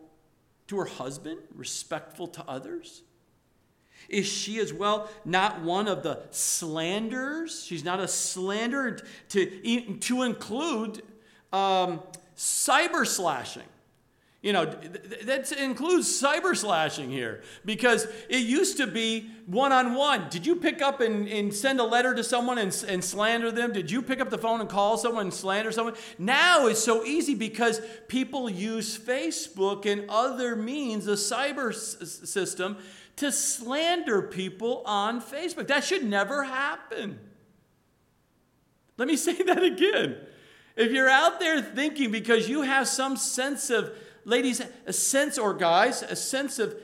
to 0.68 0.78
her 0.78 0.84
husband? 0.84 1.40
Respectful 1.52 2.28
to 2.28 2.44
others? 2.46 3.02
Is 4.08 4.24
she 4.24 4.60
as 4.60 4.72
well 4.72 5.10
not 5.24 5.62
one 5.62 5.88
of 5.88 6.04
the 6.04 6.20
slanderers? 6.30 7.64
She's 7.64 7.82
not 7.82 7.98
a 7.98 8.06
slanderer 8.06 9.00
to, 9.30 9.96
to 9.98 10.22
include 10.22 11.02
um, 11.52 12.00
cyber 12.36 13.04
slashing. 13.04 13.66
You 14.42 14.52
know, 14.52 14.64
that 14.64 15.52
includes 15.52 16.20
cyber 16.20 16.56
slashing 16.56 17.10
here 17.10 17.42
because 17.64 18.08
it 18.28 18.38
used 18.38 18.76
to 18.78 18.88
be 18.88 19.30
one 19.46 19.70
on 19.70 19.94
one. 19.94 20.28
Did 20.30 20.44
you 20.44 20.56
pick 20.56 20.82
up 20.82 21.00
and, 21.00 21.28
and 21.28 21.54
send 21.54 21.78
a 21.78 21.84
letter 21.84 22.12
to 22.12 22.24
someone 22.24 22.58
and, 22.58 22.84
and 22.88 23.04
slander 23.04 23.52
them? 23.52 23.72
Did 23.72 23.88
you 23.88 24.02
pick 24.02 24.20
up 24.20 24.30
the 24.30 24.38
phone 24.38 24.60
and 24.60 24.68
call 24.68 24.98
someone 24.98 25.26
and 25.26 25.34
slander 25.34 25.70
someone? 25.70 25.94
Now 26.18 26.66
it's 26.66 26.82
so 26.82 27.04
easy 27.04 27.36
because 27.36 27.80
people 28.08 28.50
use 28.50 28.98
Facebook 28.98 29.86
and 29.86 30.10
other 30.10 30.56
means, 30.56 31.04
the 31.04 31.12
cyber 31.12 31.72
s- 31.72 32.28
system, 32.28 32.78
to 33.16 33.30
slander 33.30 34.22
people 34.22 34.82
on 34.86 35.22
Facebook. 35.22 35.68
That 35.68 35.84
should 35.84 36.02
never 36.02 36.42
happen. 36.42 37.20
Let 38.98 39.06
me 39.06 39.16
say 39.16 39.40
that 39.40 39.62
again. 39.62 40.16
If 40.74 40.90
you're 40.90 41.08
out 41.08 41.38
there 41.38 41.62
thinking 41.62 42.10
because 42.10 42.48
you 42.48 42.62
have 42.62 42.88
some 42.88 43.16
sense 43.16 43.70
of 43.70 43.92
ladies, 44.24 44.62
a 44.86 44.92
sense, 44.92 45.38
or 45.38 45.54
guys, 45.54 46.02
a 46.02 46.16
sense 46.16 46.58
of 46.58 46.74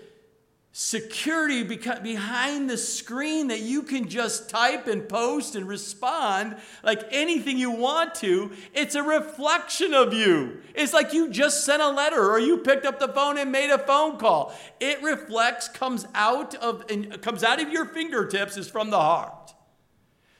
security 0.72 1.64
behind 1.64 2.70
the 2.70 2.76
screen 2.76 3.48
that 3.48 3.60
you 3.60 3.82
can 3.82 4.08
just 4.08 4.48
type 4.48 4.86
and 4.86 5.08
post 5.08 5.56
and 5.56 5.66
respond 5.66 6.56
like 6.84 7.02
anything 7.10 7.58
you 7.58 7.70
want 7.70 8.14
to. 8.14 8.52
It's 8.74 8.94
a 8.94 9.02
reflection 9.02 9.92
of 9.92 10.12
you. 10.12 10.60
It's 10.74 10.92
like 10.92 11.12
you 11.12 11.30
just 11.30 11.64
sent 11.64 11.82
a 11.82 11.88
letter 11.88 12.30
or 12.30 12.38
you 12.38 12.58
picked 12.58 12.86
up 12.86 13.00
the 13.00 13.08
phone 13.08 13.38
and 13.38 13.50
made 13.50 13.70
a 13.70 13.78
phone 13.78 14.18
call. 14.18 14.54
It 14.78 15.02
reflects, 15.02 15.68
comes 15.68 16.06
out 16.14 16.54
of, 16.54 16.84
comes 17.22 17.42
out 17.42 17.60
of 17.60 17.70
your 17.70 17.86
fingertips 17.86 18.56
is 18.56 18.68
from 18.68 18.90
the 18.90 19.00
heart. 19.00 19.54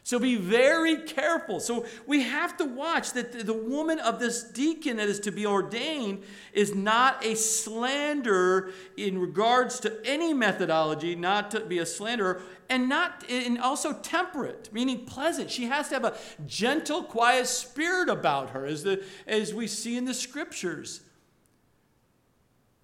So 0.09 0.19
be 0.19 0.37
very 0.37 1.03
careful. 1.03 1.61
So 1.61 1.85
we 2.07 2.23
have 2.23 2.57
to 2.57 2.65
watch 2.65 3.13
that 3.13 3.45
the 3.45 3.53
woman 3.53 3.99
of 3.99 4.19
this 4.19 4.43
deacon 4.43 4.97
that 4.97 5.07
is 5.07 5.21
to 5.21 5.31
be 5.31 5.45
ordained 5.45 6.23
is 6.55 6.75
not 6.75 7.23
a 7.23 7.35
slanderer 7.35 8.73
in 8.97 9.19
regards 9.19 9.79
to 9.81 10.01
any 10.07 10.33
methodology, 10.33 11.15
not 11.15 11.51
to 11.51 11.61
be 11.61 11.79
a 11.79 11.85
slanderer, 11.85 12.41
and 12.71 12.89
not 12.89 13.23
and 13.29 13.59
also 13.59 13.93
temperate, 13.93 14.71
meaning 14.73 15.05
pleasant. 15.05 15.51
She 15.51 15.67
has 15.67 15.91
to 15.91 15.97
have 15.97 16.05
a 16.07 16.17
gentle, 16.47 17.03
quiet 17.03 17.47
spirit 17.47 18.09
about 18.09 18.49
her, 18.53 18.65
as 18.65 18.85
the 18.85 19.05
as 19.27 19.53
we 19.53 19.67
see 19.67 19.99
in 19.99 20.07
the 20.07 20.15
scriptures. 20.15 21.03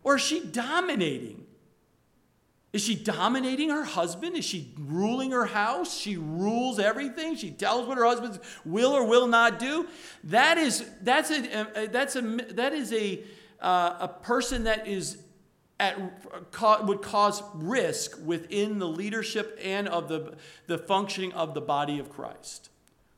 Or 0.03 0.17
is 0.17 0.23
she 0.23 0.45
dominating? 0.45 1.44
Is 2.75 2.83
she 2.83 2.97
dominating 2.97 3.71
her 3.71 3.85
husband? 3.85 4.37
Is 4.37 4.45
she 4.45 4.73
ruling 4.77 5.31
her 5.31 5.45
house? 5.45 5.97
She 5.97 6.17
rules 6.17 6.81
everything. 6.81 7.37
She 7.37 7.53
tells 7.53 7.87
what 7.87 7.99
her 7.99 8.05
husband 8.05 8.41
will 8.65 8.91
or 8.91 9.07
will 9.07 9.29
not 9.29 9.61
do. 9.61 9.87
That 10.25 10.59
is 10.59 10.85
that's 11.01 11.31
a, 11.31 11.89
that's 11.93 12.17
a 12.17 12.23
that 12.23 12.73
is 12.73 12.93
a 12.93 13.23
uh, 13.61 13.99
a 14.01 14.09
person 14.09 14.65
that 14.65 14.89
is 14.89 15.19
at, 15.79 15.97
would 16.85 17.01
cause 17.01 17.45
risk 17.55 18.19
within 18.25 18.81
the 18.81 18.89
leadership 18.89 19.57
and 19.63 19.87
of 19.87 20.09
the, 20.09 20.35
the 20.67 20.77
functioning 20.77 21.33
of 21.33 21.55
the 21.55 21.61
body 21.61 22.01
of 22.01 22.11
Christ. 22.11 22.71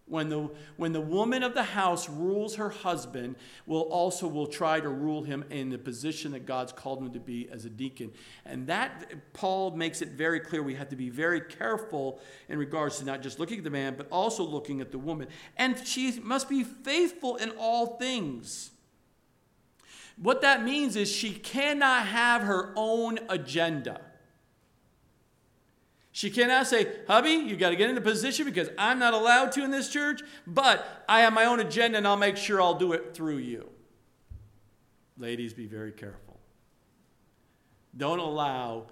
When 0.09 0.29
the, 0.29 0.49
when 0.77 0.93
the 0.93 1.01
woman 1.01 1.43
of 1.43 1.55
the 1.55 1.65
house 1.65 2.09
rules 2.09 2.55
her 2.57 2.69
husband, 2.69 3.35
will 3.67 3.83
also 3.83 4.29
will 4.29 4.47
try 4.47 4.79
to 4.79 4.89
rule 4.89 5.25
him 5.25 5.45
in 5.51 5.71
the 5.71 5.79
position 5.79 6.31
that 6.33 6.47
God's 6.47 6.73
called 6.73 7.01
him 7.01 7.13
to 7.13 7.19
be 7.19 7.49
as 7.51 7.65
a 7.65 7.71
deacon. 7.71 8.13
And 8.45 8.69
that 8.69 9.33
Paul 9.33 9.73
makes 9.73 10.03
it 10.03 10.11
very 10.11 10.39
clear 10.39 10.63
we 10.63 10.77
have 10.77 10.91
to 10.91 10.97
be 10.97 11.11
very 11.11 11.41
careful 11.41 12.21
in 12.49 12.57
regards 12.57 12.99
to 13.01 13.05
not 13.05 13.21
just 13.21 13.41
looking 13.41 13.59
at 13.59 13.65
the 13.65 13.71
man, 13.71 13.95
but 13.97 14.07
also 14.13 14.45
looking 14.45 14.81
at 14.81 14.93
the 14.93 14.99
woman. 14.99 15.27
And 15.57 15.85
she 15.85 16.21
must 16.21 16.49
be 16.49 16.63
faithful 16.63 17.35
in 17.35 17.51
all 17.59 17.97
things. 17.97 18.71
What 20.17 20.41
that 20.43 20.63
means 20.63 20.95
is 20.95 21.11
she 21.11 21.33
cannot 21.33 22.07
have 22.07 22.43
her 22.43 22.73
own 22.77 23.19
agenda. 23.29 24.01
She 26.17 26.31
cannot 26.31 26.67
say, 26.67 26.87
hubby, 27.07 27.33
you 27.33 27.57
got 27.57 27.69
to 27.69 27.77
get 27.77 27.91
into 27.91 28.01
position 28.01 28.47
because 28.47 28.71
I'm 28.79 28.99
not 28.99 29.13
allowed 29.13 29.53
to 29.53 29.63
in 29.63 29.71
this 29.71 29.91
church, 29.91 30.23
but 30.47 31.05
I 31.07 31.21
have 31.21 31.35
my 31.35 31.45
own 31.45 31.61
agenda 31.61 31.99
and 31.99 32.09
I'll 32.09 32.17
make 32.17 32.39
sure 32.39 32.59
I'll 32.59 32.79
do 32.79 32.95
it 32.95 33.13
through 33.13 33.37
you. 33.37 33.69
Ladies, 35.19 35.53
be 35.53 35.67
very 35.67 35.93
careful. 35.93 36.41
Don't 37.95 38.19
allow 38.19 38.87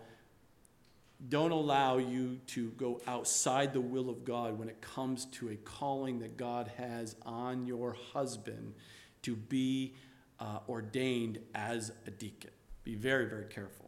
don't 1.30 1.52
allow 1.52 1.96
you 1.96 2.40
to 2.48 2.68
go 2.72 3.00
outside 3.06 3.72
the 3.72 3.80
will 3.80 4.10
of 4.10 4.26
God 4.26 4.58
when 4.58 4.68
it 4.68 4.82
comes 4.82 5.24
to 5.26 5.48
a 5.48 5.56
calling 5.56 6.18
that 6.18 6.37
God 6.37 6.70
has 6.76 7.16
on 7.24 7.66
your 7.66 7.96
husband 8.12 8.74
to 9.22 9.34
be 9.34 9.94
uh, 10.40 10.58
ordained 10.68 11.38
as 11.54 11.90
a 12.06 12.10
deacon. 12.10 12.50
Be 12.82 12.96
very, 12.96 13.24
very 13.24 13.46
careful. 13.46 13.83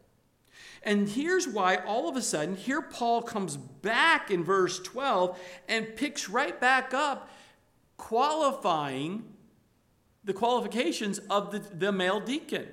And 0.83 1.09
here's 1.09 1.47
why 1.47 1.77
all 1.77 2.07
of 2.07 2.15
a 2.15 2.21
sudden, 2.21 2.55
here 2.55 2.81
Paul 2.81 3.21
comes 3.21 3.57
back 3.57 4.31
in 4.31 4.43
verse 4.43 4.79
12 4.79 5.39
and 5.67 5.95
picks 5.95 6.29
right 6.29 6.59
back 6.59 6.93
up 6.93 7.29
qualifying 7.97 9.23
the 10.23 10.33
qualifications 10.33 11.19
of 11.29 11.51
the, 11.51 11.59
the 11.59 11.91
male 11.91 12.19
deacon. 12.19 12.67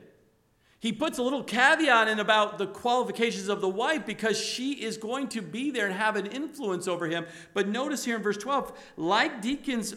He 0.80 0.92
puts 0.92 1.16
a 1.16 1.22
little 1.22 1.42
caveat 1.42 2.08
in 2.08 2.20
about 2.20 2.58
the 2.58 2.66
qualifications 2.66 3.48
of 3.48 3.62
the 3.62 3.68
wife 3.68 4.04
because 4.04 4.38
she 4.38 4.72
is 4.72 4.98
going 4.98 5.28
to 5.28 5.40
be 5.40 5.70
there 5.70 5.86
and 5.86 5.94
have 5.94 6.16
an 6.16 6.26
influence 6.26 6.86
over 6.86 7.06
him. 7.06 7.24
But 7.54 7.68
notice 7.68 8.04
here 8.04 8.16
in 8.16 8.22
verse 8.22 8.36
12, 8.36 8.78
like 8.98 9.40
deacons 9.40 9.94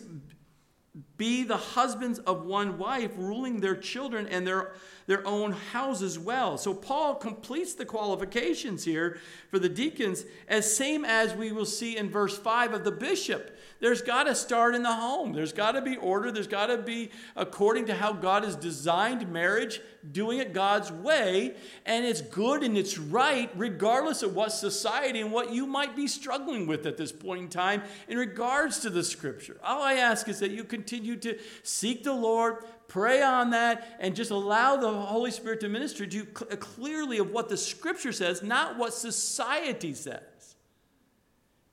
be 1.17 1.43
the 1.43 1.57
husbands 1.57 2.19
of 2.19 2.45
one 2.45 2.77
wife, 2.77 3.11
ruling 3.17 3.59
their 3.59 3.75
children 3.75 4.27
and 4.27 4.47
their, 4.47 4.73
their 5.07 5.25
own 5.25 5.53
houses 5.53 6.19
well. 6.19 6.57
So 6.57 6.73
Paul 6.73 7.15
completes 7.15 7.73
the 7.73 7.85
qualifications 7.85 8.83
here 8.83 9.17
for 9.49 9.57
the 9.57 9.69
deacons 9.69 10.25
as 10.47 10.75
same 10.75 11.03
as 11.03 11.33
we 11.33 11.51
will 11.51 11.65
see 11.65 11.97
in 11.97 12.09
verse 12.09 12.37
5 12.37 12.73
of 12.73 12.83
the 12.83 12.91
bishop. 12.91 13.57
There's 13.79 14.01
got 14.01 14.23
to 14.23 14.35
start 14.35 14.75
in 14.75 14.83
the 14.83 14.93
home. 14.93 15.33
There's 15.33 15.53
got 15.53 15.73
to 15.73 15.81
be 15.81 15.97
order. 15.97 16.31
There's 16.31 16.47
got 16.47 16.67
to 16.67 16.77
be 16.77 17.11
according 17.35 17.85
to 17.87 17.95
how 17.95 18.11
God 18.11 18.43
has 18.43 18.55
designed 18.55 19.31
marriage, 19.31 19.81
doing 20.11 20.39
it 20.39 20.51
God's 20.51 20.91
way. 20.91 21.55
And 21.85 22.03
it's 22.03 22.21
good 22.21 22.63
and 22.63 22.75
it's 22.75 22.97
right, 22.97 23.51
regardless 23.55 24.23
of 24.23 24.35
what 24.35 24.51
society 24.51 25.21
and 25.21 25.31
what 25.31 25.53
you 25.53 25.67
might 25.67 25.95
be 25.95 26.07
struggling 26.07 26.65
with 26.65 26.87
at 26.87 26.97
this 26.97 27.11
point 27.11 27.43
in 27.43 27.49
time 27.49 27.83
in 28.07 28.17
regards 28.17 28.79
to 28.79 28.89
the 28.89 29.03
scripture. 29.03 29.57
All 29.63 29.81
I 29.81 29.93
ask 29.93 30.27
is 30.27 30.39
that 30.39 30.51
you 30.51 30.63
continue 30.63 31.15
to 31.17 31.37
seek 31.61 32.03
the 32.03 32.13
Lord, 32.13 32.63
pray 32.87 33.21
on 33.21 33.51
that, 33.51 33.97
and 33.99 34.15
just 34.15 34.31
allow 34.31 34.77
the 34.77 34.91
Holy 34.91 35.31
Spirit 35.31 35.59
to 35.61 35.69
minister 35.69 36.05
to 36.05 36.17
you 36.17 36.27
uh, 36.51 36.55
clearly 36.55 37.17
of 37.17 37.31
what 37.31 37.49
the 37.49 37.57
scripture 37.57 38.11
says, 38.11 38.41
not 38.41 38.77
what 38.77 38.93
society 38.93 39.93
says. 39.93 40.55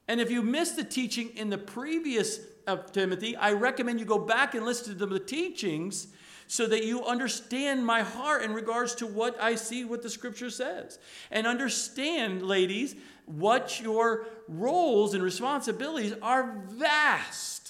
And 0.07 0.20
if 0.20 0.31
you 0.31 0.42
missed 0.42 0.77
the 0.77 0.85
teaching 0.85 1.31
in 1.37 1.50
the 1.50 1.59
previous 1.59 2.40
of 2.66 2.92
Timothy, 2.92 3.37
I 3.37 3.53
recommend 3.53 4.00
you 4.00 4.07
go 4.07 4.18
back 4.18 4.55
and 4.55 4.64
listen 4.64 4.98
to 4.98 5.07
the 5.07 5.18
teachings 5.18 6.09
so 6.46 6.66
that 6.66 6.85
you 6.85 7.05
understand 7.05 7.87
my 7.87 8.03
heart 8.03 8.42
in 8.42 8.53
regards 8.53 8.94
to 8.96 9.07
what 9.07 9.40
I 9.42 9.55
see 9.55 9.85
what 9.85 10.03
the 10.03 10.11
scripture 10.11 10.50
says. 10.50 10.98
And 11.31 11.46
understand, 11.46 12.42
ladies, 12.42 12.94
what 13.27 13.81
your 13.81 14.27
roles 14.46 15.14
and 15.14 15.22
responsibilities 15.22 16.12
are 16.20 16.62
vast. 16.68 17.63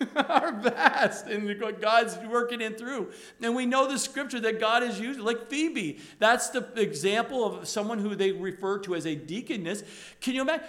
are 0.16 0.52
vast 0.52 1.26
and 1.26 1.80
God's 1.80 2.16
working 2.26 2.60
in 2.60 2.74
through. 2.74 3.12
And 3.40 3.54
we 3.54 3.66
know 3.66 3.88
the 3.88 3.98
scripture 3.98 4.40
that 4.40 4.60
God 4.60 4.82
is 4.82 4.98
using, 4.98 5.22
like 5.22 5.48
Phoebe. 5.48 6.00
That's 6.18 6.50
the 6.50 6.66
example 6.80 7.44
of 7.44 7.68
someone 7.68 7.98
who 7.98 8.14
they 8.14 8.32
refer 8.32 8.78
to 8.80 8.94
as 8.94 9.06
a 9.06 9.14
deaconess. 9.14 9.82
Can 10.20 10.34
you 10.34 10.42
imagine? 10.42 10.66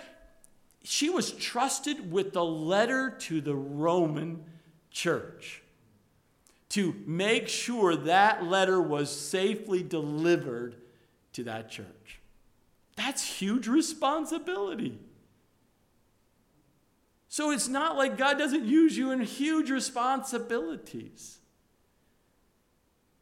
she 0.85 1.09
was 1.09 1.31
trusted 1.31 2.11
with 2.11 2.33
the 2.33 2.45
letter 2.45 3.09
to 3.09 3.41
the 3.41 3.55
Roman 3.55 4.43
church 4.91 5.61
to 6.69 6.95
make 7.05 7.47
sure 7.47 7.95
that 7.95 8.45
letter 8.45 8.81
was 8.81 9.09
safely 9.09 9.81
delivered 9.81 10.75
to 11.33 11.43
that 11.43 11.69
church. 11.69 12.19
That's 12.95 13.23
huge 13.23 13.67
responsibility. 13.67 14.99
So 17.35 17.51
it's 17.51 17.67
not 17.67 17.97
like 17.97 18.17
God 18.17 18.37
doesn't 18.37 18.63
use 18.63 18.97
you 18.97 19.11
in 19.11 19.19
huge 19.19 19.69
responsibilities. 19.69 21.39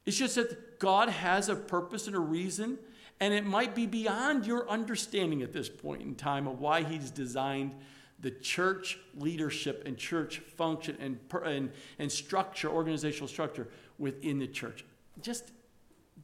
It's 0.05 0.17
just 0.17 0.35
that 0.35 0.79
God 0.79 1.09
has 1.09 1.49
a 1.49 1.55
purpose 1.55 2.05
and 2.05 2.15
a 2.15 2.19
reason 2.19 2.77
and 3.19 3.33
it 3.33 3.43
might 3.43 3.73
be 3.73 3.87
beyond 3.87 4.45
your 4.45 4.69
understanding 4.69 5.41
at 5.41 5.51
this 5.51 5.67
point 5.67 6.03
in 6.03 6.13
time 6.13 6.45
of 6.45 6.59
why 6.59 6.83
he's 6.83 7.09
designed 7.09 7.73
the 8.19 8.29
church 8.29 8.99
leadership 9.17 9.81
and 9.87 9.97
church 9.97 10.41
function 10.57 10.95
and, 10.99 11.17
and, 11.43 11.71
and 11.97 12.11
structure, 12.11 12.69
organizational 12.69 13.27
structure 13.27 13.67
within 13.97 14.37
the 14.37 14.45
church. 14.45 14.85
Just, 15.23 15.51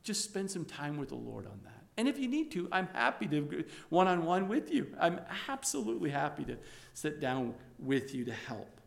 just 0.04 0.24
spend 0.24 0.52
some 0.52 0.64
time 0.64 0.96
with 0.96 1.10
the 1.10 1.16
Lord 1.16 1.48
on 1.48 1.60
that. 1.64 1.79
And 2.00 2.08
if 2.08 2.18
you 2.18 2.30
need 2.30 2.50
to, 2.52 2.70
I'm 2.72 2.88
happy 2.94 3.28
to 3.28 3.66
one 3.90 4.08
on 4.08 4.24
one 4.24 4.48
with 4.48 4.72
you. 4.72 4.96
I'm 5.02 5.20
absolutely 5.50 6.10
happy 6.10 6.46
to 6.46 6.56
sit 6.94 7.20
down 7.20 7.56
with 7.78 8.16
you 8.16 8.24
to 8.24 8.32
help. 8.32 8.80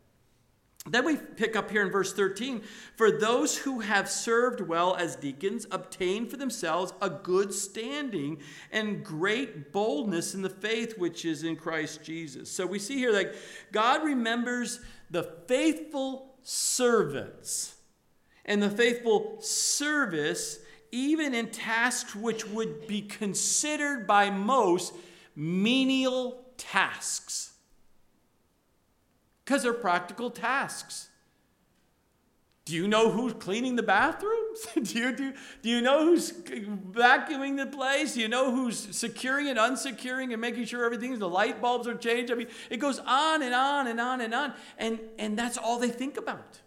Then 0.87 1.05
we 1.05 1.17
pick 1.17 1.55
up 1.55 1.69
here 1.69 1.83
in 1.83 1.91
verse 1.91 2.11
13 2.11 2.63
For 2.95 3.11
those 3.11 3.55
who 3.55 3.81
have 3.81 4.09
served 4.09 4.61
well 4.61 4.95
as 4.95 5.15
deacons 5.15 5.67
obtain 5.69 6.27
for 6.27 6.37
themselves 6.37 6.91
a 7.03 7.09
good 7.11 7.53
standing 7.53 8.39
and 8.71 9.05
great 9.05 9.71
boldness 9.71 10.33
in 10.33 10.41
the 10.41 10.49
faith 10.49 10.97
which 10.97 11.23
is 11.23 11.43
in 11.43 11.55
Christ 11.55 12.03
Jesus. 12.03 12.49
So 12.49 12.65
we 12.65 12.79
see 12.79 12.97
here 12.97 13.11
that 13.11 13.35
God 13.71 14.03
remembers 14.03 14.79
the 15.11 15.35
faithful 15.47 16.33
servants 16.41 17.75
and 18.43 18.61
the 18.61 18.71
faithful 18.71 19.37
service, 19.39 20.57
even 20.93 21.33
in 21.33 21.49
tasks 21.49 22.15
which 22.15 22.47
would 22.47 22.85
be 22.87 23.01
considered 23.01 24.05
by 24.05 24.29
most 24.29 24.93
menial 25.35 26.45
tasks 26.55 27.53
because 29.43 29.63
they're 29.63 29.73
practical 29.73 30.29
tasks. 30.29 31.09
Do 32.65 32.75
you 32.75 32.87
know 32.87 33.09
who's 33.09 33.33
cleaning 33.33 33.75
the 33.75 33.83
bathrooms? 33.83 34.67
do, 34.83 34.99
you, 34.99 35.15
do, 35.15 35.33
do 35.63 35.69
you 35.69 35.81
know 35.81 36.05
who's 36.05 36.31
vacuuming 36.31 37.57
the 37.57 37.65
place? 37.65 38.13
Do 38.13 38.21
you 38.21 38.27
know 38.27 38.51
who's 38.51 38.95
securing 38.95 39.49
and 39.49 39.57
unsecuring 39.57 40.31
and 40.31 40.39
making 40.39 40.65
sure 40.65 40.85
everything's, 40.85 41.17
the 41.17 41.27
light 41.27 41.59
bulbs 41.59 41.87
are 41.87 41.95
changed? 41.95 42.31
I 42.31 42.35
mean, 42.35 42.47
it 42.69 42.77
goes 42.77 42.99
on 42.99 43.41
and 43.41 43.53
on 43.53 43.87
and 43.87 43.99
on 43.99 44.21
and 44.21 44.33
on. 44.33 44.53
And, 44.77 44.99
and 45.17 45.37
that's 45.37 45.57
all 45.57 45.79
they 45.79 45.89
think 45.89 46.17
about 46.17 46.61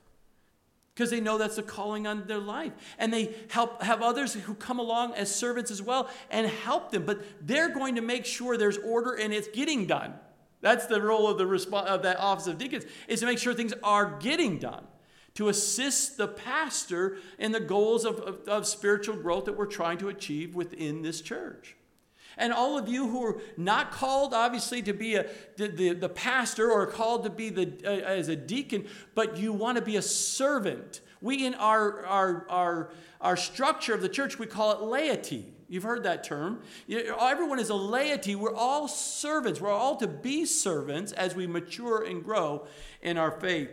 because 0.96 1.10
they 1.10 1.20
know 1.20 1.36
that's 1.36 1.58
a 1.58 1.62
calling 1.62 2.06
on 2.06 2.26
their 2.26 2.38
life. 2.38 2.72
And 2.98 3.12
they 3.12 3.34
help 3.50 3.82
have 3.82 4.00
others 4.00 4.32
who 4.32 4.54
come 4.54 4.78
along 4.78 5.12
as 5.12 5.32
servants 5.32 5.70
as 5.70 5.82
well 5.82 6.08
and 6.30 6.46
help 6.46 6.90
them. 6.90 7.04
But 7.04 7.20
they're 7.46 7.68
going 7.68 7.96
to 7.96 8.00
make 8.00 8.24
sure 8.24 8.56
there's 8.56 8.78
order 8.78 9.12
and 9.12 9.30
it's 9.34 9.48
getting 9.48 9.86
done. 9.86 10.14
That's 10.62 10.86
the 10.86 11.02
role 11.02 11.28
of 11.28 11.36
the 11.36 11.44
resp- 11.44 11.84
of 11.84 12.02
that 12.04 12.18
office 12.18 12.46
of 12.46 12.56
deacons 12.56 12.86
is 13.08 13.20
to 13.20 13.26
make 13.26 13.38
sure 13.38 13.52
things 13.52 13.74
are 13.82 14.18
getting 14.20 14.58
done, 14.58 14.86
to 15.34 15.50
assist 15.50 16.16
the 16.16 16.28
pastor 16.28 17.18
in 17.38 17.52
the 17.52 17.60
goals 17.60 18.06
of, 18.06 18.18
of, 18.20 18.48
of 18.48 18.66
spiritual 18.66 19.16
growth 19.16 19.44
that 19.44 19.56
we're 19.56 19.66
trying 19.66 19.98
to 19.98 20.08
achieve 20.08 20.54
within 20.54 21.02
this 21.02 21.20
church. 21.20 21.75
And 22.36 22.52
all 22.52 22.76
of 22.76 22.88
you 22.88 23.08
who 23.08 23.24
are 23.24 23.40
not 23.56 23.90
called, 23.90 24.34
obviously, 24.34 24.82
to 24.82 24.92
be 24.92 25.14
a, 25.14 25.26
the, 25.56 25.68
the, 25.68 25.92
the 25.94 26.08
pastor 26.08 26.70
or 26.70 26.86
called 26.86 27.24
to 27.24 27.30
be 27.30 27.48
the, 27.48 27.72
uh, 27.84 27.90
as 27.90 28.28
a 28.28 28.36
deacon, 28.36 28.86
but 29.14 29.38
you 29.38 29.52
want 29.52 29.76
to 29.76 29.82
be 29.82 29.96
a 29.96 30.02
servant. 30.02 31.00
We, 31.22 31.46
in 31.46 31.54
our, 31.54 32.04
our, 32.04 32.46
our, 32.50 32.90
our 33.20 33.36
structure 33.36 33.94
of 33.94 34.02
the 34.02 34.08
church, 34.08 34.38
we 34.38 34.46
call 34.46 34.72
it 34.72 34.82
laity. 34.82 35.52
You've 35.68 35.82
heard 35.82 36.04
that 36.04 36.22
term. 36.22 36.62
Everyone 36.88 37.58
is 37.58 37.70
a 37.70 37.74
laity. 37.74 38.36
We're 38.36 38.54
all 38.54 38.86
servants. 38.86 39.60
We're 39.60 39.70
all 39.72 39.96
to 39.96 40.06
be 40.06 40.44
servants 40.44 41.12
as 41.12 41.34
we 41.34 41.46
mature 41.46 42.04
and 42.04 42.22
grow 42.22 42.66
in 43.02 43.16
our 43.16 43.32
faith. 43.32 43.70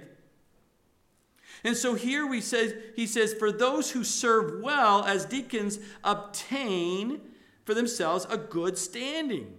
And 1.64 1.78
so 1.78 1.94
here 1.94 2.26
we 2.26 2.42
says, 2.42 2.74
he 2.96 3.06
says, 3.06 3.34
for 3.34 3.52
those 3.52 3.92
who 3.92 4.04
serve 4.04 4.62
well 4.62 5.04
as 5.04 5.26
deacons 5.26 5.80
obtain 6.04 7.22
for 7.66 7.74
themselves 7.74 8.26
a 8.30 8.38
good 8.38 8.78
standing 8.78 9.56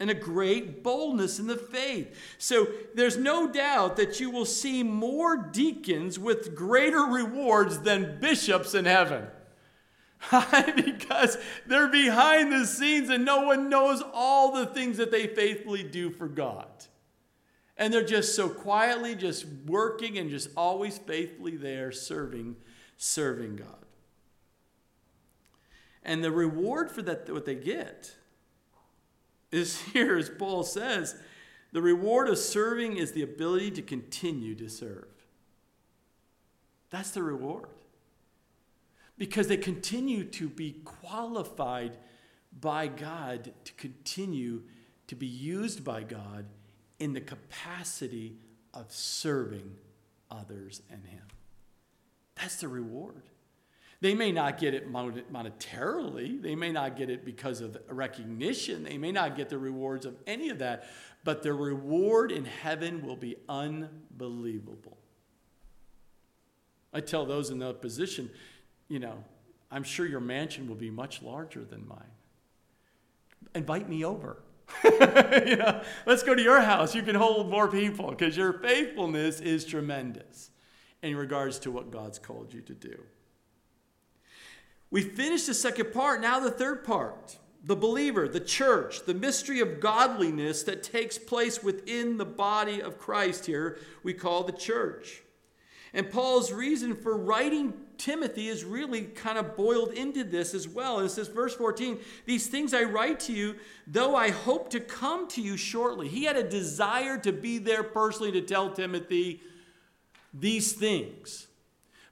and 0.00 0.10
a 0.10 0.14
great 0.14 0.82
boldness 0.82 1.38
in 1.38 1.46
the 1.46 1.56
faith. 1.56 2.16
So 2.38 2.68
there's 2.94 3.16
no 3.16 3.50
doubt 3.50 3.96
that 3.96 4.20
you 4.20 4.30
will 4.30 4.44
see 4.44 4.82
more 4.82 5.36
deacons 5.36 6.18
with 6.18 6.54
greater 6.54 7.02
rewards 7.02 7.80
than 7.80 8.20
bishops 8.20 8.74
in 8.74 8.84
heaven. 8.84 9.26
because 10.76 11.38
they're 11.66 11.88
behind 11.88 12.52
the 12.52 12.66
scenes 12.66 13.08
and 13.08 13.24
no 13.24 13.42
one 13.42 13.68
knows 13.68 14.02
all 14.12 14.52
the 14.52 14.66
things 14.66 14.96
that 14.96 15.10
they 15.10 15.26
faithfully 15.26 15.82
do 15.82 16.10
for 16.10 16.26
God. 16.26 16.66
And 17.76 17.94
they're 17.94 18.04
just 18.04 18.34
so 18.34 18.48
quietly 18.48 19.14
just 19.14 19.46
working 19.66 20.18
and 20.18 20.28
just 20.28 20.50
always 20.56 20.98
faithfully 20.98 21.56
there 21.56 21.92
serving 21.92 22.56
serving 22.96 23.56
God. 23.56 23.77
And 26.08 26.24
the 26.24 26.32
reward 26.32 26.90
for 26.90 27.02
that 27.02 27.28
what 27.28 27.44
they 27.44 27.54
get 27.54 28.16
is 29.52 29.78
here 29.92 30.16
as 30.16 30.30
Paul 30.30 30.64
says, 30.64 31.14
the 31.70 31.82
reward 31.82 32.30
of 32.30 32.38
serving 32.38 32.96
is 32.96 33.12
the 33.12 33.20
ability 33.20 33.72
to 33.72 33.82
continue 33.82 34.54
to 34.54 34.70
serve. 34.70 35.08
That's 36.88 37.10
the 37.10 37.22
reward 37.22 37.68
because 39.18 39.48
they 39.48 39.58
continue 39.58 40.24
to 40.24 40.48
be 40.48 40.76
qualified 40.82 41.98
by 42.58 42.86
God 42.86 43.52
to 43.64 43.72
continue 43.74 44.62
to 45.08 45.14
be 45.14 45.26
used 45.26 45.84
by 45.84 46.04
God 46.04 46.46
in 46.98 47.12
the 47.12 47.20
capacity 47.20 48.38
of 48.72 48.90
serving 48.90 49.76
others 50.30 50.80
and 50.90 51.04
Him. 51.04 51.24
That's 52.36 52.56
the 52.56 52.68
reward. 52.68 53.24
They 54.00 54.14
may 54.14 54.30
not 54.30 54.58
get 54.58 54.74
it 54.74 54.92
monetarily, 54.92 56.40
they 56.40 56.54
may 56.54 56.70
not 56.70 56.96
get 56.96 57.10
it 57.10 57.24
because 57.24 57.60
of 57.60 57.76
recognition, 57.88 58.84
they 58.84 58.96
may 58.96 59.10
not 59.10 59.36
get 59.36 59.48
the 59.48 59.58
rewards 59.58 60.06
of 60.06 60.14
any 60.26 60.50
of 60.50 60.60
that, 60.60 60.88
but 61.24 61.42
the 61.42 61.52
reward 61.52 62.30
in 62.30 62.44
heaven 62.44 63.04
will 63.04 63.16
be 63.16 63.36
unbelievable. 63.48 64.96
I 66.92 67.00
tell 67.00 67.26
those 67.26 67.50
in 67.50 67.58
that 67.58 67.82
position, 67.82 68.30
you 68.88 69.00
know, 69.00 69.24
I'm 69.70 69.82
sure 69.82 70.06
your 70.06 70.20
mansion 70.20 70.68
will 70.68 70.76
be 70.76 70.90
much 70.90 71.20
larger 71.20 71.64
than 71.64 71.86
mine. 71.86 71.98
Invite 73.54 73.88
me 73.88 74.04
over. 74.04 74.42
you 74.84 75.56
know, 75.56 75.82
let's 76.06 76.22
go 76.22 76.34
to 76.34 76.42
your 76.42 76.60
house. 76.60 76.94
You 76.94 77.02
can 77.02 77.14
hold 77.14 77.50
more 77.50 77.68
people 77.68 78.10
because 78.10 78.36
your 78.36 78.52
faithfulness 78.54 79.40
is 79.40 79.64
tremendous 79.64 80.50
in 81.02 81.16
regards 81.16 81.58
to 81.60 81.70
what 81.70 81.90
God's 81.90 82.18
called 82.18 82.52
you 82.52 82.60
to 82.62 82.74
do. 82.74 82.98
We 84.90 85.02
finished 85.02 85.46
the 85.46 85.54
second 85.54 85.92
part, 85.92 86.20
now 86.20 86.40
the 86.40 86.50
third 86.50 86.84
part. 86.84 87.38
The 87.64 87.76
believer, 87.76 88.28
the 88.28 88.40
church, 88.40 89.04
the 89.04 89.14
mystery 89.14 89.60
of 89.60 89.80
godliness 89.80 90.62
that 90.62 90.82
takes 90.82 91.18
place 91.18 91.62
within 91.62 92.16
the 92.16 92.24
body 92.24 92.80
of 92.80 92.98
Christ 92.98 93.46
here, 93.46 93.78
we 94.02 94.14
call 94.14 94.44
the 94.44 94.52
church. 94.52 95.22
And 95.92 96.10
Paul's 96.10 96.52
reason 96.52 96.94
for 96.94 97.16
writing 97.16 97.74
Timothy 97.96 98.48
is 98.48 98.64
really 98.64 99.02
kind 99.02 99.38
of 99.38 99.56
boiled 99.56 99.92
into 99.92 100.22
this 100.22 100.54
as 100.54 100.68
well. 100.68 101.00
it 101.00 101.08
says, 101.08 101.28
verse 101.28 101.54
14, 101.54 101.98
These 102.26 102.46
things 102.46 102.72
I 102.72 102.84
write 102.84 103.20
to 103.20 103.32
you, 103.32 103.56
though 103.86 104.14
I 104.14 104.30
hope 104.30 104.70
to 104.70 104.80
come 104.80 105.26
to 105.28 105.42
you 105.42 105.56
shortly. 105.56 106.08
He 106.08 106.24
had 106.24 106.36
a 106.36 106.48
desire 106.48 107.18
to 107.18 107.32
be 107.32 107.58
there 107.58 107.82
personally 107.82 108.32
to 108.32 108.40
tell 108.40 108.70
Timothy 108.70 109.40
these 110.32 110.72
things. 110.72 111.48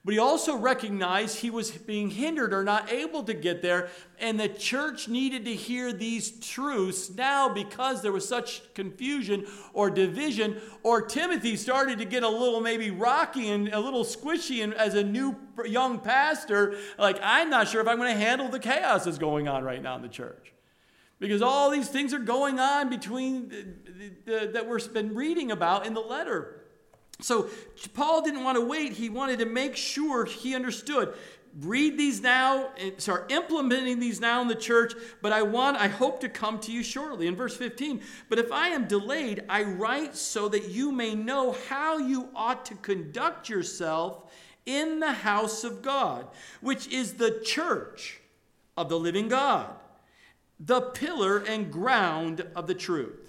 But 0.07 0.13
he 0.13 0.21
also 0.21 0.57
recognized 0.57 1.39
he 1.39 1.51
was 1.51 1.73
being 1.73 2.11
hindered 2.11 2.55
or 2.55 2.63
not 2.63 2.93
able 2.93 3.25
to 3.25 3.35
get 3.35 3.61
there, 3.61 3.89
and 4.21 4.39
the 4.39 4.49
church 4.49 5.09
needed 5.09 5.45
to 5.47 5.53
hear 5.53 5.93
these 5.93 6.31
truths 6.39 7.11
now 7.11 7.49
because 7.49 8.03
there 8.03 8.13
was 8.13 8.27
such 8.27 8.73
confusion 8.73 9.49
or 9.73 9.91
division, 9.91 10.61
or 10.85 11.03
Timothy 11.03 11.57
started 11.57 11.99
to 11.99 12.05
get 12.05 12.23
a 12.23 12.29
little 12.29 12.61
maybe 12.61 12.93
rocky 12.93 13.51
and 13.51 13.67
a 13.71 13.81
little 13.81 14.05
squishy 14.05 14.63
and 14.63 14.75
as 14.75 14.95
a 14.95 15.03
new 15.03 15.35
young 15.65 15.99
pastor. 15.99 16.77
Like, 16.97 17.19
I'm 17.21 17.51
not 17.51 17.67
sure 17.67 17.81
if 17.81 17.89
I'm 17.89 17.97
going 17.97 18.15
to 18.15 18.21
handle 18.21 18.49
the 18.49 18.61
chaos 18.61 19.07
that's 19.07 19.19
going 19.19 19.49
on 19.49 19.65
right 19.65 19.83
now 19.83 19.97
in 19.97 20.03
the 20.03 20.09
church. 20.09 20.53
Because 21.19 21.43
all 21.43 21.69
these 21.69 21.89
things 21.89 22.15
are 22.15 22.21
going 22.21 22.61
on 22.61 22.91
between 22.91 23.49
the, 23.49 23.67
the, 23.91 24.13
the, 24.25 24.53
that 24.53 24.69
we've 24.69 24.93
been 24.93 25.17
reading 25.17 25.51
about 25.51 25.85
in 25.85 25.95
the 25.95 26.01
letter. 26.01 26.63
So 27.21 27.49
Paul 27.95 28.23
didn't 28.23 28.45
want 28.45 28.57
to 28.57 28.65
wait. 28.65 28.93
He 28.93 29.09
wanted 29.09 29.39
to 29.39 29.47
make 29.47 29.77
sure 29.77 30.25
he 30.25 30.55
understood. 30.55 31.15
Read 31.61 31.97
these 31.97 32.21
now, 32.21 32.67
eh, 32.77 32.89
and 32.89 33.01
start 33.01 33.33
implementing 33.33 33.99
these 33.99 34.21
now 34.21 34.43
in 34.43 34.49
the 34.49 34.55
church, 34.55 34.93
but 35.23 35.33
I 35.33 35.41
want, 35.41 35.79
I 35.79 35.89
hope 35.89 36.21
to 36.21 36.29
come 36.29 36.59
to 36.61 36.73
you 36.73 36.83
shortly. 36.83 37.27
In 37.27 37.35
verse 37.35 37.57
15, 37.57 38.03
but 38.29 38.39
if 38.39 38.53
I 38.53 38.69
am 38.69 38.87
delayed, 38.87 39.43
I 39.49 39.63
write 39.63 40.17
so 40.17 40.49
that 40.51 40.69
you 40.69 40.93
may 40.93 41.15
know 41.15 41.57
how 41.71 41.97
you 41.97 42.29
ought 42.35 42.67
to 42.67 42.75
conduct 42.75 43.49
yourself 43.49 44.31
in 44.67 45.01
the 45.01 45.13
house 45.13 45.65
of 45.65 45.81
God, 45.81 46.27
which 46.61 46.89
is 46.89 47.15
the 47.15 47.41
church 47.43 48.21
of 48.77 48.91
the 48.91 48.99
living 48.99 49.29
God, 49.29 49.71
the 50.61 50.83
pillar 50.83 51.39
and 51.39 51.73
ground 51.73 52.47
of 52.55 52.67
the 52.67 52.75
truth. 52.75 53.26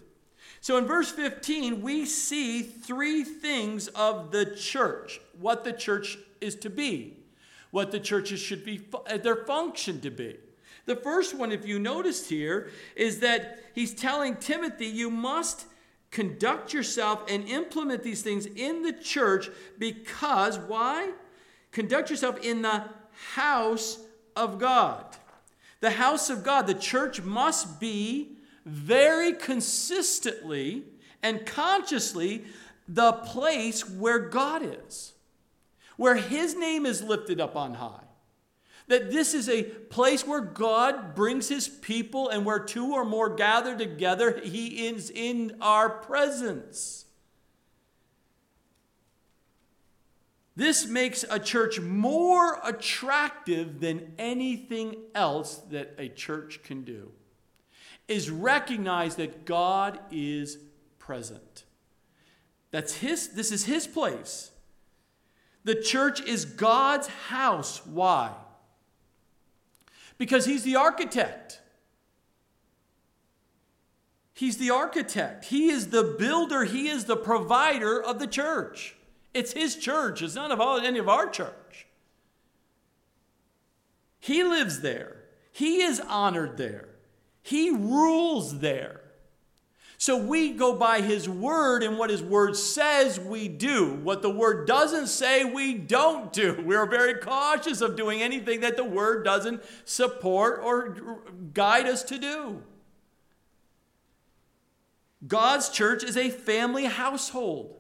So 0.68 0.76
in 0.76 0.86
verse 0.86 1.10
15, 1.10 1.82
we 1.82 2.06
see 2.06 2.62
three 2.62 3.24
things 3.24 3.88
of 3.88 4.32
the 4.32 4.46
church, 4.48 5.22
what 5.40 5.64
the 5.64 5.72
church 5.72 6.18
is 6.42 6.56
to 6.56 6.70
be, 6.70 7.16
what 7.72 7.92
the 7.92 8.02
churches 8.02 8.42
should 8.42 8.66
be, 8.66 8.86
uh, 9.10 9.16
their 9.16 9.38
function 9.38 10.02
to 10.02 10.12
be. 10.12 10.36
The 10.86 10.98
first 10.98 11.34
one, 11.34 11.54
if 11.54 11.66
you 11.66 11.80
noticed 11.80 12.28
here, 12.28 12.70
is 12.98 13.22
that 13.22 13.64
he's 13.76 13.94
telling 13.94 14.36
Timothy, 14.36 14.88
you 14.88 15.10
must 15.10 15.68
conduct 16.12 16.74
yourself 16.74 17.24
and 17.30 17.48
implement 17.48 18.04
these 18.04 18.22
things 18.22 18.46
in 18.46 18.82
the 18.82 18.92
church 18.92 19.50
because, 19.80 20.60
why? 20.60 21.12
Conduct 21.72 22.10
yourself 22.10 22.44
in 22.44 22.62
the 22.62 22.84
house 23.36 24.00
of 24.36 24.60
God. 24.60 25.06
The 25.80 25.92
house 25.92 26.30
of 26.30 26.44
God, 26.44 26.68
the 26.68 26.74
church 26.74 27.22
must 27.22 27.80
be 27.80 28.37
very 28.68 29.34
consistently 29.34 30.84
and 31.24 31.46
consciously 31.46 32.44
the 32.88 33.14
place 33.14 33.90
where 33.90 34.20
God 34.20 34.62
is, 34.64 35.14
where 35.96 36.16
His 36.16 36.56
name 36.56 36.86
is 36.86 37.02
lifted 37.02 37.40
up 37.40 37.56
on 37.56 37.76
high. 37.76 38.04
That 38.88 39.12
this 39.12 39.34
is 39.34 39.50
a 39.50 39.64
place 39.64 40.26
where 40.26 40.42
God 40.42 41.16
brings 41.16 41.50
His 41.50 41.68
people, 41.68 42.30
and 42.30 42.46
where 42.46 42.60
two 42.60 42.94
or 42.94 43.04
more 43.04 43.30
gather 43.30 43.78
together, 43.78 44.40
He 44.44 44.88
is 44.88 45.10
in 45.10 45.58
our 45.60 45.90
presence. 45.90 47.06
This 50.56 50.88
makes 50.88 51.24
a 51.30 51.40
church 51.40 51.80
more 51.80 52.60
attractive 52.64 53.80
than 53.80 54.14
anything 54.18 54.96
else 55.14 55.58
that 55.70 55.94
a 55.98 56.10
church 56.10 56.64
can 56.64 56.84
do 56.84 57.12
is 58.08 58.30
recognize 58.30 59.16
that 59.16 59.46
God 59.46 60.00
is 60.12 60.58
present. 61.00 61.66
That's 62.72 62.96
his 62.96 63.30
this 63.30 63.52
is 63.52 63.66
his 63.66 63.88
place. 63.88 64.52
The 65.64 65.76
church 65.76 66.22
is 66.22 66.46
God's 66.46 67.08
house. 67.08 67.86
Why? 67.86 68.34
Because 70.18 70.46
he's 70.46 70.64
the 70.64 70.76
architect. 70.76 71.62
He's 74.34 74.58
the 74.58 74.70
architect. 74.70 75.46
He 75.46 75.70
is 75.70 75.88
the 75.88 76.16
builder. 76.18 76.64
He 76.64 76.88
is 76.90 77.06
the 77.06 77.18
provider 77.18 78.02
of 78.02 78.20
the 78.20 78.28
church. 78.28 78.96
It's 79.34 79.54
his 79.54 79.76
church. 79.76 80.22
It's 80.22 80.36
not 80.36 80.52
of 80.52 80.84
any 80.84 81.00
of 81.00 81.10
our 81.10 81.28
church. 81.28 81.88
He 84.20 84.44
lives 84.44 84.82
there. 84.82 85.24
He 85.52 85.82
is 85.82 86.00
honored 86.00 86.58
there. 86.58 86.90
He 87.48 87.70
rules 87.70 88.60
there. 88.60 89.00
So 89.98 90.18
we 90.18 90.52
go 90.52 90.76
by 90.76 91.00
His 91.00 91.30
word, 91.30 91.82
and 91.82 91.98
what 91.98 92.10
His 92.10 92.22
word 92.22 92.58
says, 92.58 93.22
we 93.22 93.48
do. 93.48 93.94
What 93.94 94.22
the 94.22 94.30
word 94.30 94.68
doesn't 94.68 95.08
say, 95.08 95.46
we 95.46 95.74
don't 95.74 96.34
do. 96.34 96.62
We're 96.62 96.86
very 96.86 97.16
cautious 97.16 97.80
of 97.80 97.96
doing 97.96 98.22
anything 98.22 98.60
that 98.60 98.76
the 98.76 98.84
word 98.84 99.24
doesn't 99.24 99.64
support 99.86 100.60
or 100.62 101.24
guide 101.54 101.86
us 101.86 102.04
to 102.04 102.20
do. 102.20 102.62
God's 105.26 105.70
church 105.70 106.04
is 106.04 106.18
a 106.18 106.30
family 106.30 106.84
household. 106.84 107.76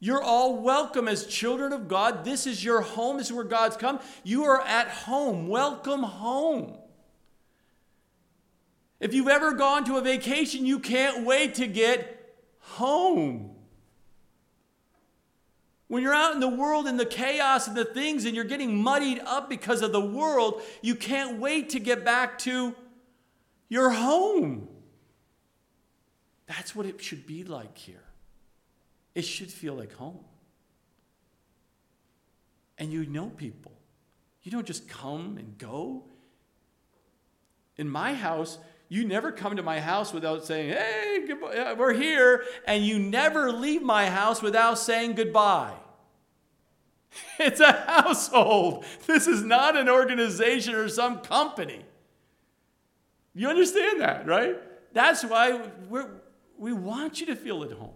You're 0.00 0.22
all 0.22 0.60
welcome 0.60 1.06
as 1.06 1.24
children 1.24 1.72
of 1.72 1.86
God. 1.86 2.24
This 2.24 2.48
is 2.48 2.64
your 2.64 2.80
home. 2.80 3.16
This 3.18 3.28
is 3.28 3.32
where 3.32 3.44
God's 3.44 3.76
come. 3.76 4.00
You 4.24 4.42
are 4.44 4.60
at 4.60 4.88
home. 4.88 5.46
Welcome 5.46 6.02
home. 6.02 6.78
If 9.04 9.12
you've 9.12 9.28
ever 9.28 9.52
gone 9.52 9.84
to 9.84 9.98
a 9.98 10.00
vacation, 10.00 10.64
you 10.64 10.78
can't 10.78 11.26
wait 11.26 11.56
to 11.56 11.66
get 11.66 12.38
home. 12.58 13.50
When 15.88 16.02
you're 16.02 16.14
out 16.14 16.32
in 16.32 16.40
the 16.40 16.48
world 16.48 16.86
and 16.86 16.98
the 16.98 17.04
chaos 17.04 17.68
and 17.68 17.76
the 17.76 17.84
things 17.84 18.24
and 18.24 18.34
you're 18.34 18.46
getting 18.46 18.82
muddied 18.82 19.20
up 19.26 19.50
because 19.50 19.82
of 19.82 19.92
the 19.92 20.00
world, 20.00 20.62
you 20.80 20.94
can't 20.94 21.38
wait 21.38 21.68
to 21.70 21.80
get 21.80 22.02
back 22.02 22.38
to 22.40 22.74
your 23.68 23.90
home. 23.90 24.68
That's 26.46 26.74
what 26.74 26.86
it 26.86 27.02
should 27.02 27.26
be 27.26 27.44
like 27.44 27.76
here. 27.76 28.04
It 29.14 29.26
should 29.26 29.52
feel 29.52 29.74
like 29.74 29.92
home. 29.92 30.24
And 32.78 32.90
you 32.90 33.04
know 33.04 33.28
people. 33.28 33.72
You 34.44 34.50
don't 34.50 34.66
just 34.66 34.88
come 34.88 35.36
and 35.36 35.58
go. 35.58 36.04
In 37.76 37.86
my 37.86 38.14
house, 38.14 38.56
you 38.94 39.04
never 39.04 39.32
come 39.32 39.56
to 39.56 39.62
my 39.62 39.80
house 39.80 40.12
without 40.12 40.44
saying, 40.44 40.70
hey, 40.70 41.26
we're 41.76 41.92
here. 41.92 42.44
And 42.64 42.84
you 42.84 43.00
never 43.00 43.50
leave 43.50 43.82
my 43.82 44.08
house 44.08 44.40
without 44.40 44.78
saying 44.78 45.14
goodbye. 45.14 45.74
It's 47.38 47.60
a 47.60 47.72
household. 47.72 48.84
This 49.06 49.26
is 49.26 49.42
not 49.42 49.76
an 49.76 49.88
organization 49.88 50.74
or 50.74 50.88
some 50.88 51.20
company. 51.20 51.84
You 53.34 53.48
understand 53.48 54.00
that, 54.00 54.26
right? 54.26 54.56
That's 54.92 55.24
why 55.24 55.60
we 56.56 56.72
want 56.72 57.20
you 57.20 57.26
to 57.26 57.36
feel 57.36 57.62
at 57.64 57.72
home. 57.72 57.94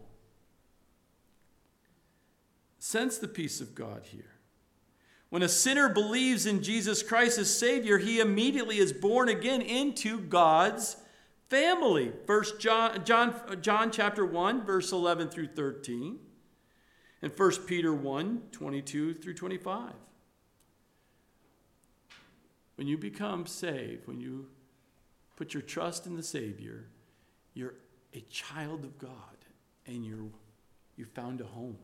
Sense 2.78 3.18
the 3.18 3.28
peace 3.28 3.60
of 3.60 3.74
God 3.74 4.02
here. 4.04 4.37
When 5.30 5.42
a 5.42 5.48
sinner 5.48 5.88
believes 5.88 6.46
in 6.46 6.62
Jesus 6.62 7.02
Christ 7.02 7.38
as 7.38 7.56
Savior, 7.56 7.98
he 7.98 8.18
immediately 8.18 8.78
is 8.78 8.92
born 8.92 9.28
again 9.28 9.60
into 9.60 10.20
God's 10.20 10.96
family. 11.48 12.12
First 12.26 12.60
John, 12.60 13.04
John, 13.04 13.34
John 13.60 13.90
chapter 13.90 14.24
1, 14.24 14.64
verse 14.64 14.90
11 14.92 15.28
through 15.28 15.48
13. 15.48 16.18
And 17.20 17.32
1 17.36 17.50
Peter 17.66 17.92
1, 17.92 18.42
22 18.52 19.14
through 19.14 19.34
25. 19.34 19.92
When 22.76 22.86
you 22.86 22.96
become 22.96 23.44
saved, 23.46 24.06
when 24.06 24.20
you 24.20 24.46
put 25.36 25.52
your 25.52 25.62
trust 25.62 26.06
in 26.06 26.16
the 26.16 26.22
Savior, 26.22 26.86
you're 27.52 27.74
a 28.14 28.20
child 28.30 28.84
of 28.84 28.96
God 28.98 29.10
and 29.86 30.06
you're, 30.06 30.30
you 30.96 31.04
found 31.04 31.40
a 31.40 31.44
home. 31.44 31.76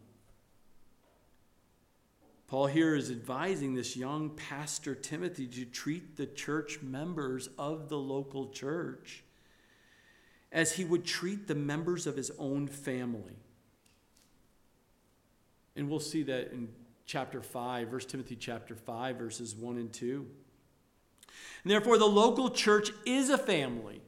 Paul 2.55 2.67
here 2.69 2.95
is 2.95 3.11
advising 3.11 3.75
this 3.75 3.97
young 3.97 4.31
pastor 4.31 4.95
Timothy 4.95 5.49
to 5.49 5.65
treat 5.65 6.17
the 6.17 6.27
church 6.27 6.79
members 6.83 7.49
of 7.59 7.89
the 7.89 7.99
local 7.99 8.51
church 8.51 9.25
as 10.53 10.75
he 10.75 10.85
would 10.85 11.05
treat 11.05 11.49
the 11.49 11.57
members 11.57 12.07
of 12.07 12.17
his 12.17 12.31
own 12.39 12.69
family. 12.69 13.35
And 15.75 15.91
we'll 15.91 15.99
see 15.99 16.23
that 16.23 16.53
in 16.53 16.69
chapter 17.07 17.43
5, 17.43 17.91
1 17.91 18.01
Timothy 18.03 18.37
chapter 18.37 18.77
5, 18.77 19.17
verses 19.17 19.57
1 19.57 19.77
and 19.77 19.93
2. 19.93 20.25
And 21.65 21.73
therefore, 21.73 21.99
the 21.99 22.07
local 22.07 22.51
church 22.51 22.93
is 23.05 23.31
a 23.31 23.39
family, 23.39 24.01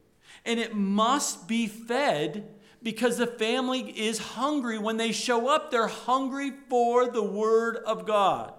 and 0.45 0.61
it 0.61 0.73
must 0.73 1.49
be 1.49 1.67
fed 1.67 2.49
because 2.83 3.17
the 3.17 3.27
family 3.27 3.81
is 3.99 4.19
hungry. 4.19 4.79
When 4.79 4.97
they 4.97 5.13
show 5.13 5.49
up, 5.49 5.71
they're 5.71 5.87
hungry 5.87 6.53
for 6.69 7.07
the 7.07 7.23
Word 7.23 7.77
of 7.77 8.07
God. 8.07 8.55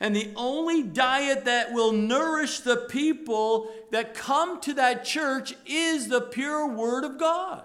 And 0.00 0.14
the 0.14 0.32
only 0.36 0.82
diet 0.82 1.44
that 1.46 1.72
will 1.72 1.92
nourish 1.92 2.60
the 2.60 2.76
people 2.76 3.70
that 3.90 4.14
come 4.14 4.60
to 4.60 4.74
that 4.74 5.04
church 5.04 5.54
is 5.66 6.08
the 6.08 6.20
pure 6.20 6.68
Word 6.68 7.04
of 7.04 7.18
God. 7.18 7.64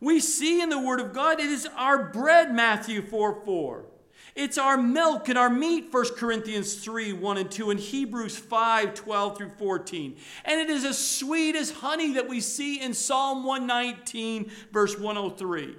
We 0.00 0.20
see 0.20 0.60
in 0.60 0.68
the 0.68 0.80
Word 0.80 1.00
of 1.00 1.12
God, 1.12 1.40
it 1.40 1.46
is 1.46 1.68
our 1.76 2.10
bread, 2.10 2.54
Matthew 2.54 3.02
4 3.02 3.44
4. 3.44 3.84
It's 4.36 4.58
our 4.58 4.76
milk 4.76 5.30
and 5.30 5.38
our 5.38 5.48
meat, 5.48 5.88
1 5.90 6.04
Corinthians 6.16 6.74
3 6.74 7.14
1 7.14 7.38
and 7.38 7.50
2, 7.50 7.70
and 7.70 7.80
Hebrews 7.80 8.36
5 8.36 8.92
12 8.92 9.38
through 9.38 9.52
14. 9.56 10.16
And 10.44 10.60
it 10.60 10.68
is 10.68 10.84
as 10.84 10.98
sweet 10.98 11.56
as 11.56 11.70
honey 11.70 12.12
that 12.12 12.28
we 12.28 12.40
see 12.40 12.78
in 12.78 12.92
Psalm 12.92 13.44
119, 13.44 14.50
verse 14.70 14.98
103. 14.98 15.76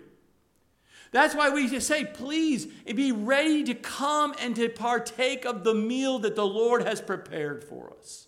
That's 1.12 1.36
why 1.36 1.52
we 1.52 1.80
say, 1.80 2.04
please 2.04 2.66
be 2.66 3.12
ready 3.12 3.64
to 3.64 3.76
come 3.76 4.34
and 4.42 4.56
to 4.56 4.70
partake 4.70 5.46
of 5.46 5.64
the 5.64 5.76
meal 5.76 6.18
that 6.20 6.36
the 6.36 6.46
Lord 6.46 6.82
has 6.82 7.00
prepared 7.00 7.64
for 7.64 7.94
us. 7.98 8.28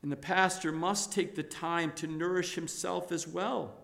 And 0.00 0.12
the 0.12 0.16
pastor 0.16 0.70
must 0.70 1.12
take 1.12 1.34
the 1.34 1.42
time 1.42 1.92
to 1.96 2.06
nourish 2.06 2.54
himself 2.54 3.10
as 3.10 3.26
well. 3.26 3.79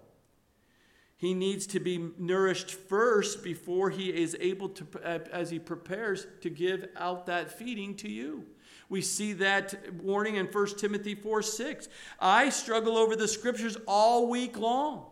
He 1.17 1.33
needs 1.33 1.67
to 1.69 1.81
be 1.81 2.11
nourished 2.19 2.71
first 2.71 3.43
before 3.43 3.91
he 3.91 4.09
is 4.11 4.37
able 4.39 4.69
to, 4.71 4.87
uh, 5.03 5.19
as 5.33 5.51
he 5.51 5.59
prepares 5.59 6.27
to 6.43 6.51
give 6.51 6.89
out 6.97 7.27
that 7.27 7.51
feeding 7.51 7.95
to 7.97 8.11
you. 8.11 8.45
We 8.89 9.01
see 9.01 9.33
that 9.35 9.95
warning 9.95 10.37
in 10.37 10.47
1 10.47 10.67
Timothy 10.79 11.15
4 11.15 11.43
6. 11.43 11.89
I 12.21 12.51
struggle 12.51 12.97
over 12.97 13.17
the 13.17 13.29
scriptures 13.29 13.77
all 13.87 14.29
week 14.29 14.59
long 14.59 15.07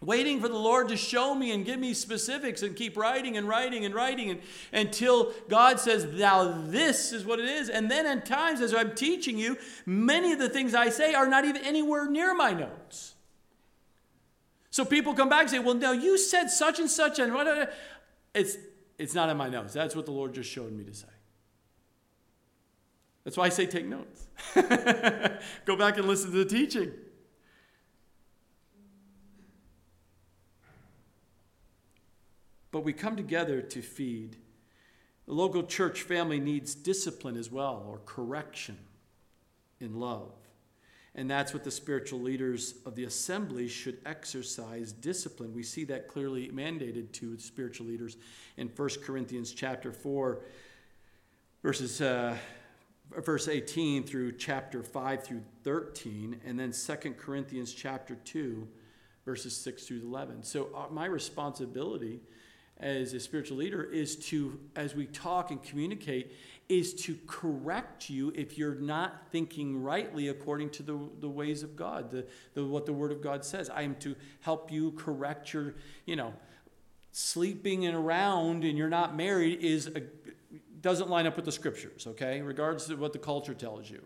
waiting 0.00 0.40
for 0.40 0.48
the 0.48 0.58
Lord 0.58 0.88
to 0.88 0.96
show 0.96 1.34
me 1.34 1.52
and 1.52 1.64
give 1.64 1.80
me 1.80 1.94
specifics 1.94 2.62
and 2.62 2.76
keep 2.76 2.96
writing 2.96 3.36
and 3.36 3.48
writing 3.48 3.84
and 3.84 3.94
writing 3.94 4.30
and, 4.30 4.40
until 4.72 5.32
God 5.48 5.80
says, 5.80 6.04
Now 6.04 6.62
this 6.66 7.12
is 7.12 7.24
what 7.24 7.40
it 7.40 7.46
is. 7.46 7.68
And 7.68 7.90
then 7.90 8.06
at 8.06 8.26
times, 8.26 8.60
as 8.60 8.74
I'm 8.74 8.94
teaching 8.94 9.38
you, 9.38 9.56
many 9.84 10.32
of 10.32 10.38
the 10.38 10.48
things 10.48 10.74
I 10.74 10.90
say 10.90 11.14
are 11.14 11.26
not 11.26 11.44
even 11.44 11.64
anywhere 11.64 12.08
near 12.10 12.34
my 12.34 12.52
notes. 12.52 13.15
So 14.76 14.84
people 14.84 15.14
come 15.14 15.30
back 15.30 15.40
and 15.40 15.50
say, 15.50 15.58
Well, 15.58 15.74
no, 15.74 15.92
you 15.92 16.18
said 16.18 16.50
such 16.50 16.78
and 16.80 16.90
such, 16.90 17.18
and 17.18 17.32
what? 17.32 17.46
Uh, 17.46 17.50
uh. 17.50 17.66
It's, 18.34 18.58
it's 18.98 19.14
not 19.14 19.30
in 19.30 19.36
my 19.38 19.48
notes. 19.48 19.72
That's 19.72 19.96
what 19.96 20.04
the 20.04 20.12
Lord 20.12 20.34
just 20.34 20.50
showed 20.50 20.70
me 20.70 20.84
to 20.84 20.92
say. 20.92 21.08
That's 23.24 23.38
why 23.38 23.46
I 23.46 23.48
say 23.48 23.64
take 23.64 23.86
notes. 23.86 24.26
Go 25.64 25.76
back 25.76 25.96
and 25.96 26.06
listen 26.06 26.30
to 26.30 26.36
the 26.36 26.44
teaching. 26.44 26.92
but 32.70 32.84
we 32.84 32.92
come 32.92 33.16
together 33.16 33.62
to 33.62 33.80
feed. 33.80 34.36
The 35.24 35.32
local 35.32 35.62
church 35.62 36.02
family 36.02 36.38
needs 36.38 36.74
discipline 36.74 37.38
as 37.38 37.50
well, 37.50 37.82
or 37.88 38.00
correction 38.04 38.76
in 39.80 39.98
love. 39.98 40.34
And 41.16 41.30
that's 41.30 41.54
what 41.54 41.64
the 41.64 41.70
spiritual 41.70 42.20
leaders 42.20 42.74
of 42.84 42.94
the 42.94 43.04
assembly 43.04 43.68
should 43.68 43.96
exercise 44.04 44.92
discipline. 44.92 45.54
We 45.54 45.62
see 45.62 45.84
that 45.84 46.08
clearly 46.08 46.50
mandated 46.50 47.10
to 47.12 47.38
spiritual 47.38 47.86
leaders 47.86 48.18
in 48.58 48.68
1 48.68 48.88
Corinthians 49.02 49.52
chapter 49.52 49.92
4, 49.92 50.42
verses 51.62 52.02
uh, 52.02 52.36
verse 53.22 53.48
18 53.48 54.04
through 54.04 54.32
chapter 54.32 54.82
5 54.82 55.24
through 55.24 55.42
13, 55.64 56.38
and 56.44 56.60
then 56.60 56.72
2 56.72 57.14
Corinthians 57.14 57.72
chapter 57.72 58.16
2, 58.16 58.68
verses 59.24 59.56
6 59.56 59.86
through 59.86 60.02
11. 60.02 60.42
So, 60.42 60.68
uh, 60.76 60.92
my 60.92 61.06
responsibility 61.06 62.20
as 62.78 63.14
a 63.14 63.20
spiritual 63.20 63.56
leader 63.56 63.82
is 63.82 64.16
to, 64.16 64.60
as 64.74 64.94
we 64.94 65.06
talk 65.06 65.50
and 65.50 65.62
communicate, 65.62 66.34
is 66.68 66.94
to 66.94 67.16
correct 67.26 68.10
you 68.10 68.32
if 68.34 68.58
you're 68.58 68.74
not 68.74 69.30
thinking 69.30 69.82
rightly 69.82 70.28
according 70.28 70.70
to 70.70 70.82
the, 70.82 70.98
the 71.20 71.28
ways 71.28 71.62
of 71.62 71.76
God, 71.76 72.10
the, 72.10 72.26
the, 72.54 72.64
what 72.64 72.86
the 72.86 72.92
Word 72.92 73.12
of 73.12 73.22
God 73.22 73.44
says. 73.44 73.70
I 73.70 73.82
am 73.82 73.94
to 73.96 74.16
help 74.40 74.72
you 74.72 74.92
correct 74.92 75.52
your, 75.52 75.74
you 76.06 76.16
know, 76.16 76.34
sleeping 77.12 77.86
and 77.86 77.96
around 77.96 78.64
and 78.64 78.76
you're 78.76 78.88
not 78.88 79.16
married 79.16 79.60
is 79.60 79.86
a, 79.88 80.02
doesn't 80.80 81.08
line 81.08 81.26
up 81.26 81.36
with 81.36 81.44
the 81.44 81.52
scriptures, 81.52 82.06
okay? 82.06 82.42
Regardless 82.42 82.90
of 82.90 82.98
what 82.98 83.12
the 83.12 83.18
culture 83.18 83.54
tells 83.54 83.88
you. 83.88 84.02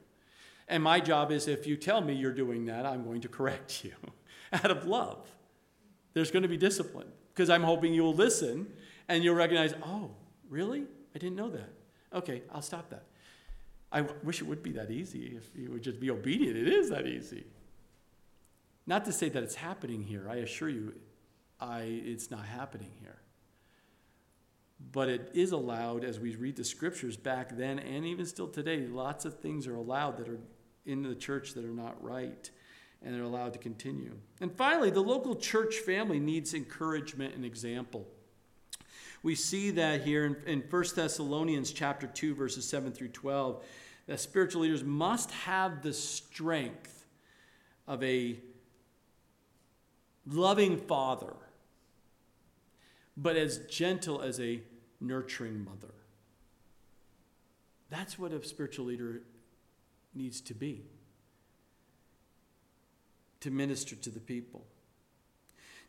And 0.68 0.82
my 0.82 1.00
job 1.00 1.32
is 1.32 1.48
if 1.48 1.66
you 1.66 1.76
tell 1.76 2.00
me 2.00 2.14
you're 2.14 2.32
doing 2.32 2.66
that, 2.66 2.86
I'm 2.86 3.04
going 3.04 3.22
to 3.22 3.28
correct 3.28 3.84
you 3.84 3.92
out 4.52 4.70
of 4.70 4.86
love. 4.86 5.28
There's 6.12 6.30
going 6.30 6.42
to 6.42 6.48
be 6.48 6.56
discipline 6.56 7.08
because 7.34 7.50
I'm 7.50 7.62
hoping 7.62 7.94
you'll 7.94 8.14
listen 8.14 8.66
and 9.08 9.24
you'll 9.24 9.34
recognize, 9.34 9.74
oh, 9.82 10.10
really? 10.48 10.84
I 11.14 11.18
didn't 11.18 11.36
know 11.36 11.50
that. 11.50 11.70
Okay, 12.12 12.42
I'll 12.52 12.62
stop 12.62 12.90
that. 12.90 13.04
I 13.92 14.02
wish 14.22 14.40
it 14.40 14.44
would 14.44 14.62
be 14.62 14.72
that 14.72 14.90
easy 14.90 15.36
if 15.36 15.50
you 15.56 15.70
would 15.72 15.82
just 15.82 16.00
be 16.00 16.10
obedient. 16.10 16.56
It 16.56 16.68
is 16.68 16.90
that 16.90 17.06
easy. 17.06 17.44
Not 18.86 19.04
to 19.06 19.12
say 19.12 19.28
that 19.28 19.42
it's 19.42 19.56
happening 19.56 20.02
here. 20.02 20.28
I 20.28 20.36
assure 20.36 20.68
you, 20.68 20.94
I, 21.60 21.82
it's 21.82 22.30
not 22.30 22.46
happening 22.46 22.90
here. 23.00 23.18
But 24.92 25.08
it 25.08 25.30
is 25.34 25.52
allowed 25.52 26.04
as 26.04 26.18
we 26.18 26.34
read 26.36 26.56
the 26.56 26.64
scriptures 26.64 27.16
back 27.16 27.56
then 27.56 27.78
and 27.78 28.06
even 28.06 28.26
still 28.26 28.48
today. 28.48 28.86
Lots 28.86 29.24
of 29.24 29.38
things 29.40 29.66
are 29.66 29.74
allowed 29.74 30.16
that 30.18 30.28
are 30.28 30.38
in 30.86 31.02
the 31.02 31.14
church 31.14 31.54
that 31.54 31.64
are 31.64 31.68
not 31.68 32.02
right 32.02 32.50
and 33.02 33.14
they're 33.14 33.22
allowed 33.22 33.52
to 33.54 33.58
continue. 33.58 34.16
And 34.40 34.52
finally, 34.52 34.90
the 34.90 35.02
local 35.02 35.34
church 35.34 35.76
family 35.76 36.20
needs 36.20 36.54
encouragement 36.54 37.34
and 37.34 37.44
example. 37.44 38.06
We 39.22 39.34
see 39.34 39.70
that 39.72 40.02
here 40.02 40.24
in, 40.24 40.36
in 40.46 40.60
1 40.68 40.84
Thessalonians 40.94 41.72
chapter 41.72 42.06
2, 42.06 42.34
verses 42.34 42.66
7 42.66 42.92
through 42.92 43.08
12, 43.08 43.62
that 44.06 44.20
spiritual 44.20 44.62
leaders 44.62 44.82
must 44.82 45.30
have 45.30 45.82
the 45.82 45.92
strength 45.92 47.06
of 47.86 48.02
a 48.02 48.38
loving 50.26 50.76
father, 50.76 51.34
but 53.16 53.36
as 53.36 53.58
gentle 53.68 54.22
as 54.22 54.40
a 54.40 54.62
nurturing 55.00 55.64
mother. 55.64 55.94
That's 57.90 58.18
what 58.18 58.32
a 58.32 58.42
spiritual 58.44 58.86
leader 58.86 59.22
needs 60.14 60.40
to 60.42 60.54
be 60.54 60.84
to 63.40 63.50
minister 63.50 63.96
to 63.96 64.10
the 64.10 64.20
people. 64.20 64.66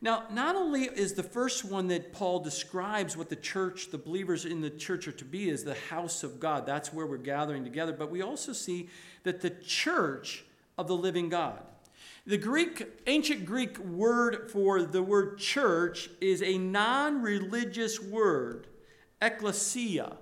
Now, 0.04 0.24
not 0.32 0.56
only 0.56 0.86
is 0.86 1.14
the 1.14 1.24
first 1.24 1.64
one 1.64 1.88
that 1.90 2.12
Paul 2.12 2.40
describes 2.40 3.16
what 3.16 3.30
the 3.30 3.36
church, 3.36 3.92
the 3.92 4.00
believers 4.00 4.46
in 4.46 4.62
the 4.62 4.72
church 4.72 5.08
are 5.08 5.12
to 5.12 5.26
be, 5.26 5.50
is 5.50 5.64
the 5.64 5.76
house 5.76 6.24
of 6.24 6.40
God. 6.40 6.66
That's 6.66 6.92
where 6.92 7.06
we're 7.06 7.18
gathering 7.18 7.64
together. 7.64 7.94
But 7.94 8.10
we 8.10 8.24
also 8.24 8.52
see 8.52 8.90
that 9.24 9.42
the 9.42 9.52
church 9.52 10.44
of 10.76 10.88
the 10.88 10.96
living 10.96 11.30
God. 11.30 11.62
The 12.26 12.38
Greek, 12.38 12.84
ancient 13.06 13.46
Greek 13.46 13.78
word 13.78 14.50
for 14.52 14.82
the 14.82 15.04
word 15.04 15.38
church 15.38 16.10
is 16.20 16.42
a 16.42 16.58
non 16.58 17.22
religious 17.22 18.00
word, 18.00 18.68
ecclesia. 19.22 20.18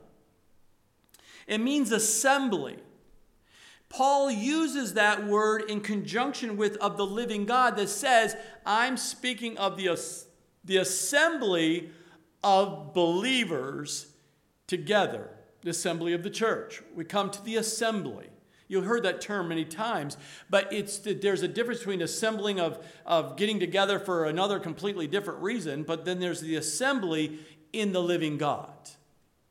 It 1.47 1.59
means 1.59 1.91
assembly. 1.91 2.77
Paul 3.89 4.29
uses 4.29 4.93
that 4.93 5.25
word 5.25 5.63
in 5.69 5.81
conjunction 5.81 6.57
with 6.57 6.77
of 6.77 6.95
the 6.95 7.05
living 7.05 7.45
God 7.45 7.75
that 7.77 7.89
says, 7.89 8.35
I'm 8.65 8.97
speaking 8.97 9.57
of 9.57 9.77
the, 9.77 9.99
the 10.63 10.77
assembly 10.77 11.89
of 12.43 12.93
believers 12.93 14.07
together, 14.67 15.31
the 15.61 15.71
assembly 15.71 16.13
of 16.13 16.21
the 16.21 16.29
church. 16.29 16.83
We 16.95 17.03
come 17.03 17.31
to 17.31 17.43
the 17.43 17.55
assembly. 17.57 18.27
You've 18.67 18.85
heard 18.85 19.01
that 19.03 19.19
term 19.19 19.47
many 19.47 19.65
times, 19.65 20.15
but 20.47 20.71
it's 20.71 20.99
there's 20.99 21.41
a 21.41 21.47
difference 21.47 21.79
between 21.79 22.03
assembling 22.03 22.59
of, 22.59 22.85
of 23.03 23.35
getting 23.35 23.59
together 23.59 23.97
for 23.97 24.25
another 24.25 24.59
completely 24.59 25.07
different 25.07 25.41
reason, 25.41 25.81
but 25.81 26.05
then 26.05 26.19
there's 26.19 26.41
the 26.41 26.55
assembly 26.55 27.39
in 27.73 27.91
the 27.93 28.01
living 28.01 28.37
God. 28.37 28.91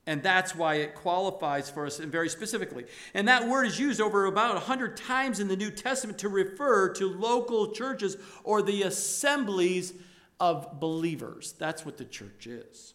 And 0.09 0.23
that's 0.23 0.55
why 0.55 0.77
it 0.77 0.95
qualifies 0.95 1.69
for 1.69 1.85
us 1.85 2.01
and 2.01 2.11
very 2.11 2.31
specifically. 2.31 2.87
And 3.13 3.29
that 3.29 3.47
word 3.47 3.67
is 3.67 3.79
used 3.79 4.01
over 4.01 4.25
about 4.25 4.55
100 4.55 4.97
times 4.97 5.39
in 5.39 5.49
the 5.49 5.57
New 5.57 5.71
Testament 5.71 6.19
to 6.21 6.31
refer 6.31 6.95
to 6.95 7.13
local 7.13 7.73
churches 7.73 8.17
or 8.43 8.63
the 8.63 8.85
assemblies 8.85 9.93
of 10.41 10.81
believers. 10.81 11.53
That's 11.59 11.85
what 11.85 11.99
the 11.99 12.07
church 12.07 12.47
is. 12.47 12.95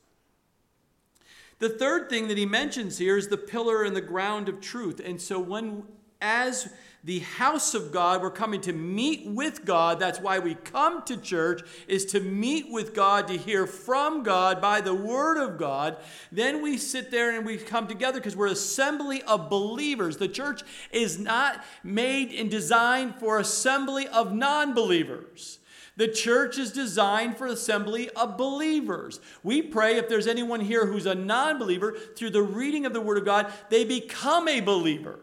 The 1.59 1.69
third 1.69 2.09
thing 2.09 2.29
that 2.29 2.37
he 2.39 2.47
mentions 2.47 2.97
here 2.97 3.15
is 3.15 3.27
the 3.27 3.37
pillar 3.37 3.83
and 3.83 3.95
the 3.95 4.01
ground 4.01 4.49
of 4.49 4.59
truth. 4.59 4.99
And 4.99 5.21
so 5.21 5.39
when 5.39 5.83
as 6.19 6.73
the 7.03 7.19
house 7.19 7.73
of 7.73 7.91
God. 7.91 8.21
We're 8.21 8.31
coming 8.31 8.61
to 8.61 8.73
meet 8.73 9.25
with 9.25 9.65
God. 9.65 9.99
That's 9.99 10.19
why 10.19 10.39
we 10.39 10.55
come 10.55 11.03
to 11.03 11.17
church, 11.17 11.61
is 11.87 12.05
to 12.07 12.19
meet 12.19 12.71
with 12.71 12.93
God, 12.93 13.27
to 13.27 13.37
hear 13.37 13.67
from 13.67 14.23
God 14.23 14.61
by 14.61 14.81
the 14.81 14.93
word 14.93 15.37
of 15.37 15.57
God. 15.57 15.97
Then 16.31 16.61
we 16.61 16.77
sit 16.77 17.11
there 17.11 17.35
and 17.35 17.45
we 17.45 17.57
come 17.57 17.87
together 17.87 18.19
because 18.19 18.35
we're 18.35 18.47
assembly 18.47 19.21
of 19.23 19.49
believers. 19.49 20.17
The 20.17 20.27
church 20.27 20.61
is 20.91 21.19
not 21.19 21.63
made 21.83 22.31
and 22.31 22.49
designed 22.49 23.15
for 23.15 23.39
assembly 23.39 24.07
of 24.07 24.33
non-believers. 24.33 25.59
The 25.95 26.07
church 26.07 26.57
is 26.57 26.71
designed 26.71 27.37
for 27.37 27.45
assembly 27.45 28.09
of 28.11 28.35
believers. 28.35 29.19
We 29.43 29.61
pray 29.61 29.97
if 29.97 30.09
there's 30.09 30.25
anyone 30.25 30.61
here 30.61 30.87
who's 30.87 31.05
a 31.05 31.13
non 31.13 31.59
believer, 31.59 31.95
through 32.15 32.31
the 32.31 32.41
reading 32.41 32.85
of 32.85 32.93
the 32.93 33.01
Word 33.01 33.19
of 33.19 33.25
God, 33.25 33.53
they 33.69 33.83
become 33.83 34.47
a 34.47 34.59
believer. 34.59 35.19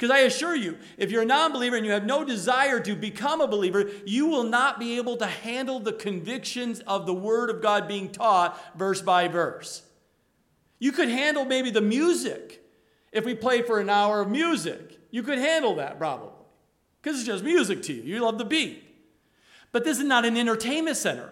Because 0.00 0.16
I 0.16 0.20
assure 0.20 0.56
you, 0.56 0.78
if 0.96 1.10
you're 1.10 1.24
a 1.24 1.26
non 1.26 1.52
believer 1.52 1.76
and 1.76 1.84
you 1.84 1.92
have 1.92 2.06
no 2.06 2.24
desire 2.24 2.80
to 2.80 2.96
become 2.96 3.42
a 3.42 3.46
believer, 3.46 3.90
you 4.06 4.28
will 4.28 4.44
not 4.44 4.80
be 4.80 4.96
able 4.96 5.18
to 5.18 5.26
handle 5.26 5.78
the 5.78 5.92
convictions 5.92 6.80
of 6.80 7.04
the 7.04 7.12
Word 7.12 7.50
of 7.50 7.60
God 7.60 7.86
being 7.86 8.10
taught 8.10 8.58
verse 8.78 9.02
by 9.02 9.28
verse. 9.28 9.82
You 10.78 10.92
could 10.92 11.10
handle 11.10 11.44
maybe 11.44 11.70
the 11.70 11.82
music 11.82 12.62
if 13.12 13.26
we 13.26 13.34
play 13.34 13.60
for 13.60 13.78
an 13.78 13.90
hour 13.90 14.22
of 14.22 14.30
music. 14.30 14.98
You 15.10 15.22
could 15.22 15.36
handle 15.36 15.74
that 15.74 15.98
probably 15.98 16.46
because 17.02 17.18
it's 17.18 17.26
just 17.26 17.44
music 17.44 17.82
to 17.82 17.92
you. 17.92 18.02
You 18.02 18.20
love 18.20 18.38
the 18.38 18.46
beat. 18.46 18.82
But 19.70 19.84
this 19.84 19.98
is 19.98 20.04
not 20.04 20.24
an 20.24 20.38
entertainment 20.38 20.96
center. 20.96 21.30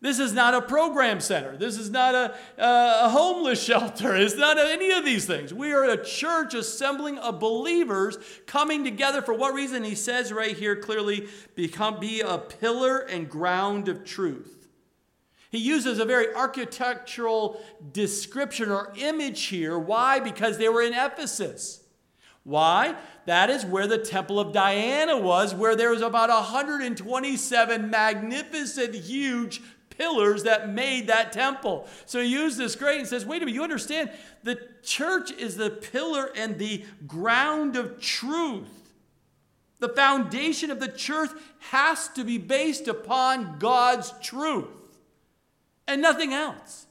This 0.00 0.18
is 0.18 0.34
not 0.34 0.52
a 0.52 0.60
program 0.60 1.20
center. 1.20 1.56
This 1.56 1.78
is 1.78 1.90
not 1.90 2.14
a, 2.14 2.34
a 2.58 3.08
homeless 3.08 3.62
shelter. 3.64 4.14
It's 4.14 4.36
not 4.36 4.58
any 4.58 4.90
of 4.90 5.04
these 5.04 5.24
things. 5.24 5.54
We 5.54 5.72
are 5.72 5.84
a 5.84 6.02
church 6.02 6.52
assembling 6.52 7.18
of 7.18 7.40
believers 7.40 8.18
coming 8.46 8.84
together 8.84 9.22
for 9.22 9.34
what 9.34 9.54
reason? 9.54 9.84
He 9.84 9.94
says 9.94 10.32
right 10.32 10.56
here 10.56 10.76
clearly 10.76 11.28
become, 11.54 11.98
be 11.98 12.20
a 12.20 12.36
pillar 12.38 12.98
and 12.98 13.28
ground 13.28 13.88
of 13.88 14.04
truth. 14.04 14.68
He 15.50 15.58
uses 15.58 15.98
a 15.98 16.04
very 16.04 16.34
architectural 16.34 17.64
description 17.92 18.70
or 18.70 18.92
image 18.98 19.44
here. 19.44 19.78
Why? 19.78 20.20
Because 20.20 20.58
they 20.58 20.68
were 20.68 20.82
in 20.82 20.92
Ephesus. 20.92 21.82
Why? 22.42 22.94
That 23.24 23.50
is 23.50 23.64
where 23.64 23.86
the 23.86 23.98
Temple 23.98 24.38
of 24.38 24.52
Diana 24.52 25.18
was, 25.18 25.54
where 25.54 25.74
there 25.74 25.90
was 25.90 26.02
about 26.02 26.28
127 26.28 27.90
magnificent, 27.90 28.94
huge 28.94 29.62
pillars 29.98 30.42
that 30.44 30.68
made 30.68 31.06
that 31.08 31.32
temple. 31.32 31.88
So 32.04 32.20
he 32.20 32.28
used 32.28 32.58
this 32.58 32.76
great 32.76 32.98
and 32.98 33.08
says, 33.08 33.24
wait 33.24 33.42
a 33.42 33.46
minute, 33.46 33.54
you 33.54 33.62
understand? 33.62 34.10
The 34.42 34.60
church 34.82 35.30
is 35.32 35.56
the 35.56 35.70
pillar 35.70 36.30
and 36.36 36.58
the 36.58 36.84
ground 37.06 37.76
of 37.76 38.00
truth. 38.00 38.94
The 39.78 39.88
foundation 39.90 40.70
of 40.70 40.80
the 40.80 40.88
church 40.88 41.30
has 41.70 42.08
to 42.08 42.24
be 42.24 42.38
based 42.38 42.88
upon 42.88 43.58
God's 43.58 44.12
truth 44.22 44.68
and 45.86 46.00
nothing 46.00 46.32
else. 46.32 46.86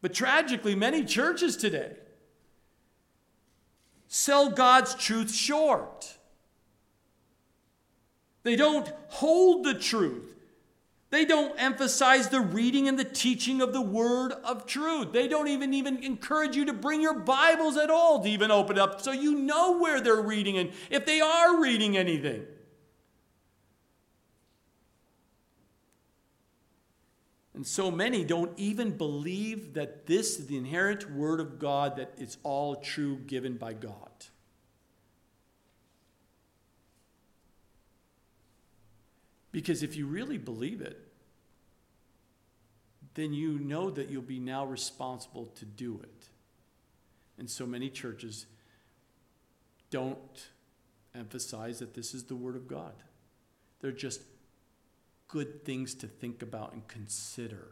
But 0.00 0.14
tragically, 0.14 0.74
many 0.74 1.04
churches 1.04 1.56
today 1.56 1.96
sell 4.06 4.50
God's 4.50 4.94
truth 4.94 5.34
short. 5.34 6.15
They 8.46 8.54
don't 8.54 8.88
hold 9.08 9.64
the 9.64 9.74
truth. 9.74 10.36
They 11.10 11.24
don't 11.24 11.60
emphasize 11.60 12.28
the 12.28 12.40
reading 12.40 12.86
and 12.86 12.96
the 12.96 13.02
teaching 13.02 13.60
of 13.60 13.72
the 13.72 13.80
word 13.80 14.30
of 14.30 14.66
truth. 14.66 15.12
They 15.12 15.26
don't 15.26 15.48
even, 15.48 15.74
even 15.74 16.00
encourage 16.04 16.54
you 16.54 16.64
to 16.66 16.72
bring 16.72 17.02
your 17.02 17.18
Bibles 17.18 17.76
at 17.76 17.90
all 17.90 18.22
to 18.22 18.28
even 18.28 18.52
open 18.52 18.78
up 18.78 19.00
so 19.00 19.10
you 19.10 19.34
know 19.34 19.78
where 19.78 20.00
they're 20.00 20.22
reading 20.22 20.58
and 20.58 20.70
if 20.90 21.04
they 21.04 21.20
are 21.20 21.60
reading 21.60 21.96
anything. 21.96 22.46
And 27.52 27.66
so 27.66 27.90
many 27.90 28.22
don't 28.22 28.56
even 28.56 28.96
believe 28.96 29.74
that 29.74 30.06
this 30.06 30.38
is 30.38 30.46
the 30.46 30.56
inherent 30.56 31.10
word 31.10 31.40
of 31.40 31.58
God, 31.58 31.96
that 31.96 32.12
it's 32.16 32.38
all 32.44 32.76
true 32.76 33.16
given 33.26 33.56
by 33.56 33.72
God. 33.72 34.05
Because 39.56 39.82
if 39.82 39.96
you 39.96 40.04
really 40.04 40.36
believe 40.36 40.82
it, 40.82 41.00
then 43.14 43.32
you 43.32 43.58
know 43.58 43.88
that 43.88 44.10
you'll 44.10 44.20
be 44.20 44.38
now 44.38 44.66
responsible 44.66 45.46
to 45.54 45.64
do 45.64 45.98
it. 46.02 46.26
And 47.38 47.48
so 47.48 47.64
many 47.64 47.88
churches 47.88 48.44
don't 49.88 50.48
emphasize 51.14 51.78
that 51.78 51.94
this 51.94 52.12
is 52.12 52.24
the 52.24 52.36
Word 52.36 52.54
of 52.54 52.68
God. 52.68 52.92
They're 53.80 53.92
just 53.92 54.20
good 55.26 55.64
things 55.64 55.94
to 55.94 56.06
think 56.06 56.42
about 56.42 56.74
and 56.74 56.86
consider. 56.86 57.68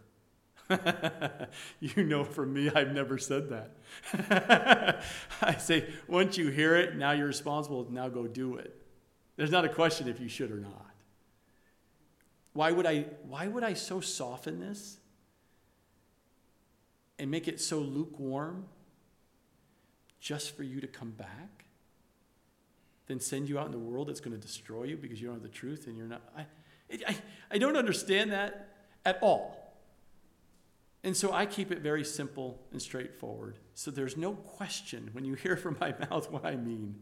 you 1.80 2.02
know, 2.02 2.24
for 2.24 2.46
me, 2.46 2.70
I've 2.70 2.92
never 2.92 3.18
said 3.18 3.50
that. 3.50 5.02
I 5.42 5.56
say, 5.56 5.86
once 6.08 6.38
you 6.38 6.48
hear 6.48 6.76
it, 6.76 6.96
now 6.96 7.10
you're 7.10 7.26
responsible, 7.26 7.86
now 7.90 8.08
go 8.08 8.26
do 8.26 8.56
it. 8.56 8.74
There's 9.36 9.50
not 9.50 9.66
a 9.66 9.68
question 9.68 10.08
if 10.08 10.18
you 10.18 10.28
should 10.28 10.50
or 10.50 10.60
not. 10.60 10.93
Why 12.54 12.70
would 12.70 12.86
I, 12.86 13.06
why 13.28 13.46
would 13.48 13.64
I 13.64 13.74
so 13.74 14.00
soften 14.00 14.60
this 14.60 14.98
and 17.18 17.30
make 17.30 17.46
it 17.46 17.60
so 17.60 17.78
lukewarm 17.78 18.64
just 20.20 20.56
for 20.56 20.62
you 20.62 20.80
to 20.80 20.86
come 20.86 21.10
back? 21.10 21.66
Then 23.06 23.20
send 23.20 23.48
you 23.48 23.58
out 23.58 23.66
in 23.66 23.72
the 23.72 23.78
world 23.78 24.08
that's 24.08 24.20
going 24.20 24.34
to 24.34 24.40
destroy 24.40 24.84
you 24.84 24.96
because 24.96 25.20
you 25.20 25.26
don't 25.26 25.36
have 25.36 25.42
the 25.42 25.48
truth 25.48 25.88
and 25.88 25.96
you're 25.98 26.06
not. 26.06 26.22
I, 26.36 26.46
I, 27.06 27.16
I 27.50 27.58
don't 27.58 27.76
understand 27.76 28.32
that 28.32 28.68
at 29.04 29.18
all. 29.20 29.60
And 31.02 31.14
so 31.14 31.32
I 31.32 31.44
keep 31.44 31.70
it 31.70 31.80
very 31.80 32.04
simple 32.04 32.62
and 32.72 32.80
straightforward. 32.80 33.58
So 33.74 33.90
there's 33.90 34.16
no 34.16 34.32
question 34.32 35.10
when 35.12 35.24
you 35.24 35.34
hear 35.34 35.56
from 35.56 35.76
my 35.80 35.94
mouth 36.10 36.30
what 36.30 36.46
I 36.46 36.56
mean. 36.56 36.94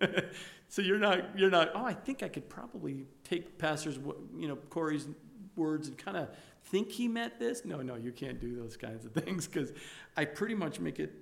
so 0.68 0.82
you're 0.82 0.98
not 0.98 1.38
you're 1.38 1.50
not 1.50 1.70
oh 1.74 1.84
i 1.84 1.92
think 1.92 2.22
i 2.22 2.28
could 2.28 2.48
probably 2.48 3.06
take 3.24 3.58
pastor's 3.58 3.98
you 4.36 4.48
know 4.48 4.56
corey's 4.68 5.08
words 5.56 5.88
and 5.88 5.98
kind 5.98 6.16
of 6.16 6.28
think 6.64 6.90
he 6.90 7.08
meant 7.08 7.38
this. 7.38 7.64
No 7.64 7.82
no 7.82 7.96
you 7.96 8.12
can't 8.12 8.40
do 8.40 8.54
those 8.56 8.76
kinds 8.76 9.04
of 9.04 9.12
things 9.24 9.46
because 9.46 9.72
i 10.16 10.24
pretty 10.24 10.54
much 10.54 10.80
make 10.80 10.98
it 10.98 11.12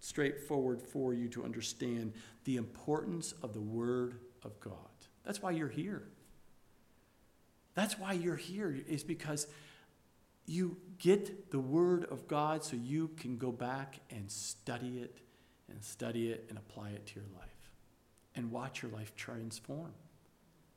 straightforward 0.00 0.82
for 0.82 1.14
you 1.14 1.28
to 1.28 1.44
understand 1.44 2.12
the 2.44 2.56
importance 2.56 3.34
of 3.42 3.52
the 3.52 3.60
word 3.60 4.18
of 4.44 4.58
god. 4.60 4.74
That's 5.24 5.40
why 5.40 5.52
you're 5.52 5.68
here. 5.68 6.02
That's 7.74 7.98
why 7.98 8.12
you're 8.12 8.36
here 8.36 8.76
is 8.86 9.02
because 9.02 9.46
you 10.46 10.76
get 10.98 11.50
the 11.50 11.58
Word 11.58 12.04
of 12.10 12.28
God 12.28 12.62
so 12.62 12.76
you 12.76 13.08
can 13.16 13.36
go 13.36 13.50
back 13.50 14.00
and 14.10 14.30
study 14.30 14.98
it 14.98 15.18
and 15.70 15.82
study 15.82 16.30
it 16.30 16.46
and 16.48 16.58
apply 16.58 16.90
it 16.90 17.06
to 17.06 17.14
your 17.16 17.28
life 17.34 17.53
and 18.34 18.50
watch 18.50 18.82
your 18.82 18.90
life 18.90 19.14
transform. 19.16 19.92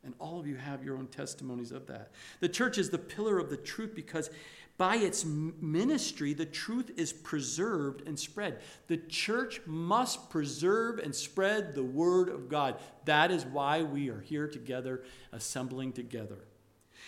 And 0.03 0.13
all 0.19 0.39
of 0.39 0.47
you 0.47 0.55
have 0.55 0.83
your 0.83 0.97
own 0.97 1.07
testimonies 1.07 1.71
of 1.71 1.87
that. 1.87 2.11
The 2.39 2.49
church 2.49 2.77
is 2.77 2.89
the 2.89 2.97
pillar 2.97 3.39
of 3.39 3.49
the 3.49 3.57
truth 3.57 3.93
because 3.93 4.29
by 4.77 4.97
its 4.97 5.25
ministry, 5.25 6.33
the 6.33 6.45
truth 6.45 6.91
is 6.97 7.11
preserved 7.11 8.07
and 8.07 8.17
spread. 8.17 8.61
The 8.87 8.97
church 8.97 9.59
must 9.65 10.29
preserve 10.29 10.99
and 10.99 11.15
spread 11.15 11.73
the 11.73 11.83
word 11.83 12.29
of 12.29 12.47
God. 12.47 12.79
That 13.05 13.31
is 13.31 13.43
why 13.43 13.81
we 13.81 14.09
are 14.09 14.21
here 14.21 14.47
together, 14.47 15.03
assembling 15.31 15.93
together. 15.93 16.37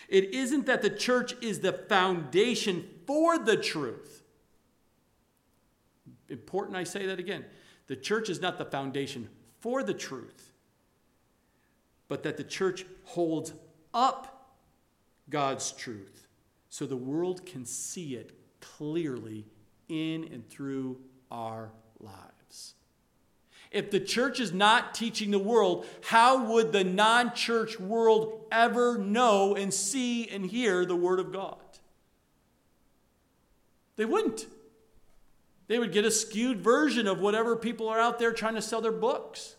It 0.08 0.34
isn't 0.34 0.66
that 0.66 0.82
the 0.82 0.90
church 0.90 1.34
is 1.40 1.60
the 1.60 1.72
foundation 1.72 2.88
for 3.06 3.38
the 3.38 3.56
truth. 3.56 4.24
Important 6.28 6.76
I 6.76 6.84
say 6.84 7.06
that 7.06 7.20
again. 7.20 7.44
The 7.86 7.96
church 7.96 8.28
is 8.28 8.40
not 8.40 8.58
the 8.58 8.64
foundation 8.64 9.28
for 9.60 9.82
the 9.82 9.94
truth, 9.94 10.52
but 12.08 12.22
that 12.22 12.36
the 12.36 12.44
church 12.44 12.84
holds 13.04 13.52
up 13.94 14.56
God's 15.28 15.72
truth 15.72 16.26
so 16.68 16.86
the 16.86 16.96
world 16.96 17.46
can 17.46 17.64
see 17.64 18.14
it 18.14 18.32
clearly 18.60 19.46
in 19.88 20.24
and 20.32 20.48
through 20.48 20.98
our 21.30 21.70
lives. 21.98 22.74
If 23.70 23.90
the 23.90 24.00
church 24.00 24.40
is 24.40 24.52
not 24.52 24.94
teaching 24.94 25.30
the 25.30 25.38
world, 25.38 25.86
how 26.02 26.44
would 26.52 26.72
the 26.72 26.82
non 26.82 27.34
church 27.34 27.78
world 27.78 28.46
ever 28.50 28.98
know 28.98 29.54
and 29.54 29.72
see 29.72 30.28
and 30.28 30.44
hear 30.44 30.84
the 30.84 30.96
Word 30.96 31.20
of 31.20 31.32
God? 31.32 31.58
They 33.96 34.04
wouldn't. 34.04 34.46
They 35.70 35.78
would 35.78 35.92
get 35.92 36.04
a 36.04 36.10
skewed 36.10 36.60
version 36.60 37.06
of 37.06 37.20
whatever 37.20 37.54
people 37.54 37.88
are 37.88 38.00
out 38.00 38.18
there 38.18 38.32
trying 38.32 38.56
to 38.56 38.60
sell 38.60 38.80
their 38.80 38.90
books. 38.90 39.54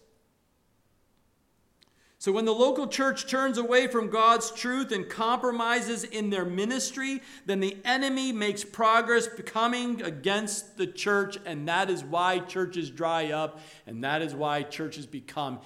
So, 2.17 2.33
when 2.33 2.43
the 2.43 2.53
local 2.53 2.87
church 2.87 3.27
turns 3.27 3.57
away 3.57 3.87
from 3.87 4.09
God's 4.09 4.51
truth 4.51 4.91
and 4.91 5.07
compromises 5.07 6.03
in 6.03 6.29
their 6.29 6.43
ministry, 6.43 7.21
then 7.45 7.61
the 7.61 7.77
enemy 7.85 8.33
makes 8.33 8.65
progress 8.65 9.29
coming 9.45 10.01
against 10.01 10.75
the 10.75 10.85
church, 10.85 11.37
and 11.45 11.65
that 11.69 11.89
is 11.89 12.03
why 12.03 12.39
churches 12.39 12.89
dry 12.89 13.31
up, 13.31 13.61
and 13.87 14.03
that 14.03 14.21
is 14.21 14.35
why 14.35 14.63
churches 14.63 15.05
become 15.05 15.61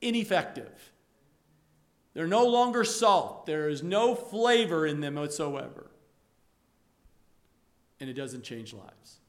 ineffective. 0.00 0.90
They're 2.12 2.26
no 2.26 2.44
longer 2.44 2.82
salt, 2.82 3.46
there 3.46 3.68
is 3.68 3.84
no 3.84 4.16
flavor 4.16 4.84
in 4.84 4.98
them 4.98 5.14
whatsoever. 5.14 5.92
And 8.00 8.10
it 8.10 8.14
doesn't 8.14 8.42
change 8.42 8.72
lives. 8.72 9.19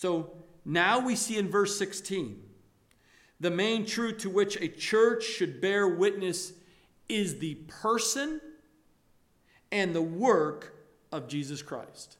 So, 0.00 0.32
now 0.64 0.98
we 0.98 1.14
see 1.14 1.36
in 1.36 1.50
verse 1.50 1.76
16 1.76 2.40
the 3.38 3.50
main 3.50 3.84
truth 3.84 4.16
to 4.20 4.30
which 4.30 4.56
a 4.56 4.66
church 4.66 5.22
should 5.24 5.60
bear 5.60 5.86
witness 5.86 6.54
is 7.10 7.38
the 7.38 7.56
person 7.66 8.40
and 9.70 9.94
the 9.94 10.00
work 10.00 10.74
of 11.12 11.28
Jesus 11.28 11.60
Christ. 11.60 12.16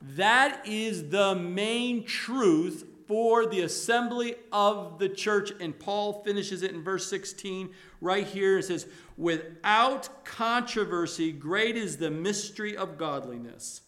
That 0.00 0.66
is 0.66 1.10
the 1.10 1.36
main 1.36 2.04
truth 2.04 2.84
for 3.06 3.46
the 3.46 3.60
assembly 3.60 4.34
of 4.50 4.98
the 4.98 5.08
church. 5.08 5.52
And 5.60 5.78
Paul 5.78 6.24
finishes 6.24 6.64
it 6.64 6.72
in 6.72 6.82
verse 6.82 7.08
16 7.08 7.70
right 8.00 8.26
here. 8.26 8.58
It 8.58 8.64
says, 8.64 8.88
Without 9.16 10.24
controversy, 10.24 11.30
great 11.30 11.76
is 11.76 11.98
the 11.98 12.10
mystery 12.10 12.76
of 12.76 12.98
godliness. 12.98 13.82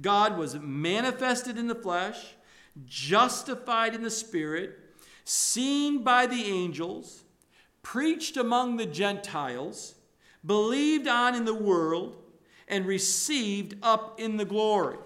God 0.00 0.36
was 0.36 0.56
manifested 0.56 1.56
in 1.56 1.68
the 1.68 1.74
flesh, 1.74 2.33
justified 2.86 3.94
in 3.94 4.02
the 4.02 4.10
spirit 4.10 4.78
seen 5.24 6.02
by 6.02 6.26
the 6.26 6.44
angels, 6.44 7.24
preached 7.82 8.36
among 8.36 8.76
the 8.76 8.86
Gentiles, 8.86 9.94
believed 10.44 11.08
on 11.08 11.34
in 11.34 11.44
the 11.44 11.54
world, 11.54 12.16
and 12.68 12.86
received 12.86 13.76
up 13.82 14.20
in 14.20 14.36
the 14.36 14.44
glory. 14.44 14.98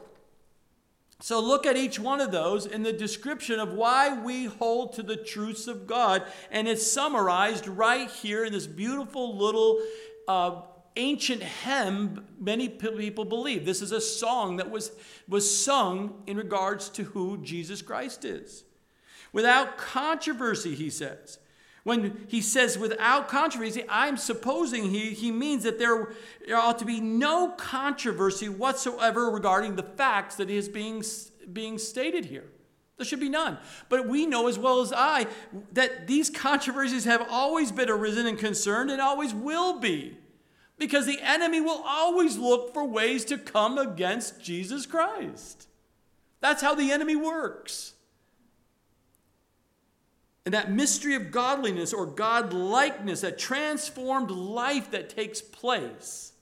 So 1.21 1.41
look 1.41 1.67
at 1.67 1.77
each 1.77 1.99
one 1.99 2.21
of 2.21 2.31
those 2.31 2.67
in 2.67 2.85
the 2.85 2.93
description 2.93 3.59
of 3.59 3.73
why 3.73 4.23
we 4.23 4.45
hold 4.45 4.93
to 4.95 5.03
the 5.03 5.17
truths 5.17 5.67
of 5.67 5.87
God. 5.87 6.23
And 6.51 6.69
it's 6.69 6.87
summarized 6.91 7.67
right 7.67 8.09
here 8.09 8.45
in 8.45 8.53
this 8.53 8.69
beautiful 8.69 9.37
little 9.37 9.81
uh, 10.29 10.61
ancient 10.99 11.43
hymn 11.43 12.27
many 12.39 12.69
people 12.69 13.25
believe. 13.25 13.65
This 13.65 13.81
is 13.81 13.93
a 13.93 14.01
song 14.01 14.57
that 14.59 14.71
was, 14.71 14.91
was 15.27 15.65
sung 15.65 16.23
in 16.27 16.37
regards 16.37 16.91
to 16.91 17.05
who 17.05 17.39
Jesus 17.39 17.81
Christ 17.81 18.25
is 18.25 18.65
without 19.33 19.79
controversy, 19.79 20.75
he 20.75 20.91
says. 20.91 21.39
When 21.85 22.27
he 22.29 22.43
says 22.43 22.77
without 22.77 23.29
controversy, 23.29 23.85
I'm 23.89 24.17
supposing 24.17 24.91
he, 24.91 25.15
he 25.15 25.31
means 25.31 25.63
that 25.63 25.79
there, 25.79 26.13
ought 26.55 26.79
to 26.81 26.85
be 26.85 27.01
no 27.01 27.51
controversy 27.53 28.49
whatsoever 28.49 29.31
regarding 29.31 29.77
the 29.77 29.83
facts 29.83 30.35
that 30.37 30.51
is 30.51 30.69
being, 30.69 31.03
being 31.51 31.79
stated 31.79 32.27
here. 32.27 32.45
There 32.99 33.07
should 33.07 33.21
be 33.21 33.29
none. 33.29 33.59
But 33.89 34.09
we 34.09 34.27
know 34.27 34.49
as 34.49 34.59
well 34.59 34.81
as 34.81 34.93
I 34.93 35.29
that 35.73 36.09
these 36.09 36.29
controversies 36.29 37.05
have 37.05 37.25
always 37.31 37.71
been 37.71 37.89
arisen 37.89 38.27
and 38.27 38.37
concerned 38.39 38.91
and 38.91 39.01
always 39.01 39.33
will 39.33 39.79
be. 39.79 40.19
Because 40.79 41.07
the 41.07 41.21
enemy 41.21 41.61
will 41.61 41.83
always 41.85 42.39
look 42.39 42.73
for 42.73 42.85
ways 42.85 43.25
to 43.27 43.39
come 43.39 43.79
against 43.79 44.43
Jesus 44.43 44.87
Christ. 44.87 45.67
That's 46.41 46.63
how 46.63 46.75
the 46.75 46.93
enemy 46.93 47.17
works. 47.17 47.95
And 50.45 50.55
that 50.55 50.73
mystery 50.73 51.15
of 51.15 51.31
godliness 51.31 51.93
or 51.93 52.07
God 52.07 52.53
likeness, 52.53 53.21
that 53.21 53.39
transformed 53.39 54.31
life 54.31 54.91
that 54.93 55.11
takes 55.11 55.43
place, 55.43 56.33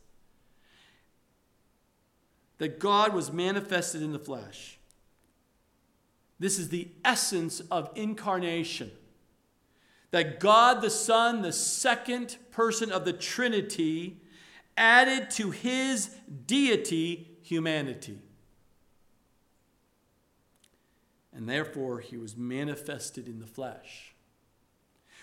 that 2.58 2.78
God 2.78 3.14
was 3.14 3.32
manifested 3.32 4.02
in 4.02 4.12
the 4.12 4.18
flesh. 4.18 4.78
This 6.38 6.58
is 6.58 6.68
the 6.68 6.88
essence 7.04 7.60
of 7.70 7.90
incarnation. 7.94 8.90
That 10.10 10.38
God 10.38 10.82
the 10.82 10.90
Son, 10.90 11.42
the 11.42 11.52
second 11.52 12.36
person 12.50 12.92
of 12.92 13.04
the 13.04 13.12
Trinity, 13.12 14.20
added 14.76 15.30
to 15.32 15.50
his 15.50 16.10
deity 16.46 17.38
humanity. 17.42 18.18
and 21.36 21.46
therefore 21.46 22.00
he 22.00 22.16
was 22.16 22.36
manifested 22.36 23.28
in 23.28 23.38
the 23.38 23.46
flesh. 23.46 24.14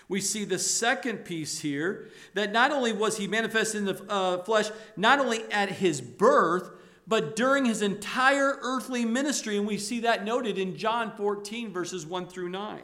We 0.08 0.20
see 0.20 0.44
the 0.44 0.58
second 0.58 1.24
piece 1.24 1.58
here 1.58 2.08
that 2.34 2.52
not 2.52 2.70
only 2.70 2.92
was 2.92 3.16
he 3.16 3.26
manifested 3.26 3.80
in 3.80 3.84
the 3.86 4.04
uh, 4.08 4.42
flesh, 4.44 4.70
not 4.96 5.18
only 5.18 5.42
at 5.50 5.70
his 5.70 6.00
birth, 6.00 6.70
but 7.06 7.34
during 7.34 7.64
his 7.64 7.82
entire 7.82 8.58
earthly 8.62 9.04
ministry, 9.04 9.56
and 9.56 9.66
we 9.66 9.76
see 9.76 10.00
that 10.00 10.24
noted 10.24 10.56
in 10.56 10.76
John 10.76 11.12
14, 11.16 11.72
verses 11.72 12.06
1 12.06 12.28
through 12.28 12.50
9. 12.50 12.80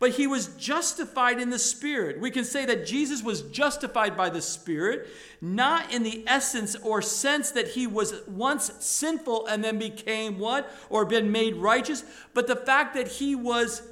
But 0.00 0.12
he 0.12 0.28
was 0.28 0.48
justified 0.56 1.40
in 1.40 1.50
the 1.50 1.58
Spirit. 1.58 2.20
We 2.20 2.30
can 2.30 2.44
say 2.44 2.64
that 2.66 2.86
Jesus 2.86 3.22
was 3.22 3.42
justified 3.42 4.16
by 4.16 4.30
the 4.30 4.40
Spirit, 4.40 5.08
not 5.40 5.92
in 5.92 6.04
the 6.04 6.22
essence 6.26 6.76
or 6.76 7.02
sense 7.02 7.50
that 7.50 7.68
he 7.68 7.86
was 7.86 8.14
once 8.28 8.70
sinful 8.78 9.46
and 9.46 9.64
then 9.64 9.78
became 9.78 10.38
what? 10.38 10.70
Or 10.88 11.04
been 11.04 11.32
made 11.32 11.56
righteous, 11.56 12.04
but 12.32 12.46
the 12.46 12.56
fact 12.56 12.94
that 12.94 13.08
he 13.08 13.34
was 13.34 13.82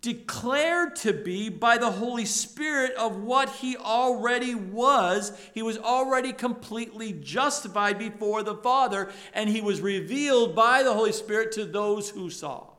declared 0.00 0.96
to 0.96 1.12
be 1.12 1.48
by 1.48 1.78
the 1.78 1.90
Holy 1.90 2.24
Spirit 2.24 2.92
of 2.96 3.22
what 3.22 3.48
he 3.48 3.76
already 3.76 4.54
was. 4.54 5.32
He 5.54 5.62
was 5.62 5.78
already 5.78 6.32
completely 6.32 7.12
justified 7.12 7.98
before 7.98 8.42
the 8.42 8.56
Father, 8.56 9.12
and 9.32 9.48
he 9.48 9.60
was 9.60 9.80
revealed 9.80 10.56
by 10.56 10.82
the 10.82 10.92
Holy 10.92 11.12
Spirit 11.12 11.52
to 11.52 11.64
those 11.64 12.10
who 12.10 12.30
saw. 12.30 12.71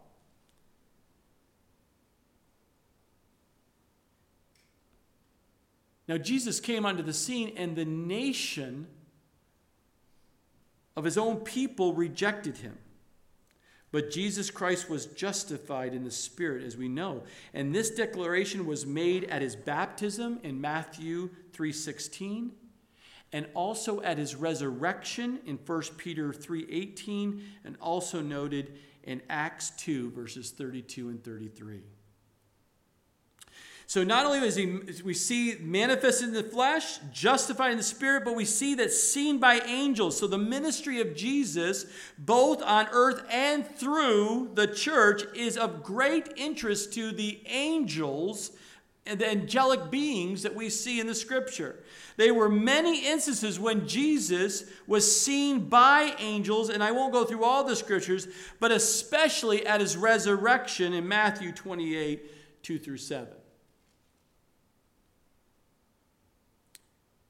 Now, 6.14 6.20
Jesus 6.20 6.59
came 6.59 6.86
onto 6.86 7.01
the 7.01 7.11
scene, 7.11 7.53
and 7.57 7.76
the 7.76 7.86
nation 7.86 8.86
of 10.95 11.05
his 11.05 11.18
own 11.18 11.38
people 11.38 11.95
rejected 11.95 12.57
him. 12.57 12.78
But 13.91 14.11
Jesus 14.11 14.51
Christ 14.51 14.91
was 14.91 15.07
justified 15.07 15.95
in 15.95 16.03
the 16.03 16.11
Spirit, 16.11 16.64
as 16.66 16.78
we 16.78 16.88
know. 16.88 17.24
And 17.51 17.74
this 17.74 17.89
declaration 17.89 18.68
was 18.68 18.86
made 18.86 19.24
at 19.24 19.41
his 19.41 19.55
baptism 19.55 20.39
in 20.43 20.61
Matthew 20.61 21.32
3:16, 21.51 22.51
and 23.32 23.47
also 23.55 23.99
at 24.01 24.20
his 24.20 24.36
resurrection 24.36 25.39
in 25.47 25.57
1 25.57 25.97
Peter 25.97 26.32
3:18, 26.32 27.41
and 27.64 27.76
also 27.78 28.22
noted 28.22 28.78
in 29.03 29.24
Acts 29.32 29.72
2, 29.78 30.11
verses 30.11 30.51
32 30.51 31.09
and 31.09 31.24
33. 31.24 31.82
So 33.94 34.04
not 34.04 34.26
only 34.26 34.39
is 34.39 34.56
he 34.56 34.80
we 35.06 35.14
see 35.14 35.56
manifested 35.62 36.30
in 36.30 36.34
the 36.34 36.41
flesh, 36.41 36.98
justified 37.12 37.74
in 37.74 37.78
the 37.78 37.84
spirit, 37.84 38.26
but 38.26 38.34
we 38.34 38.44
see 38.44 38.74
that 38.74 38.91
seen 38.91 39.38
by 39.38 39.60
angels. 39.60 40.18
So 40.18 40.26
the 40.26 40.36
ministry 40.36 41.00
of 41.00 41.16
Jesus, 41.16 41.86
both 42.18 42.64
on 42.64 42.88
earth 42.91 43.24
and 43.30 43.64
through 43.64 44.50
the 44.56 44.66
church, 44.66 45.22
is 45.36 45.58
of 45.58 45.84
great 45.84 46.28
interest 46.38 46.91
to 46.94 47.12
the 47.12 47.39
angels 47.46 48.54
and 49.06 49.20
the 49.20 49.30
angelic 49.30 49.91
beings 49.91 50.41
that 50.41 50.56
we 50.56 50.72
see 50.72 51.00
in 51.00 51.06
the 51.06 51.14
scripture. 51.14 51.84
There 52.18 52.34
were 52.34 52.50
many 52.50 53.06
instances 53.06 53.60
when 53.60 53.88
Jesus 53.88 54.64
was 54.88 55.22
seen 55.22 55.70
by 55.70 56.16
angels, 56.18 56.72
and 56.72 56.84
I 56.84 56.89
won't 56.89 57.14
go 57.14 57.26
through 57.26 57.44
all 57.44 57.64
the 57.64 57.76
scriptures, 57.76 58.28
but 58.60 58.72
especially 58.72 59.68
at 59.68 59.82
his 59.82 59.96
resurrection 59.96 60.94
in 60.94 61.08
Matthew 61.08 61.52
28 61.52 62.64
2 62.64 62.80
through 62.80 62.98
7. 62.98 63.28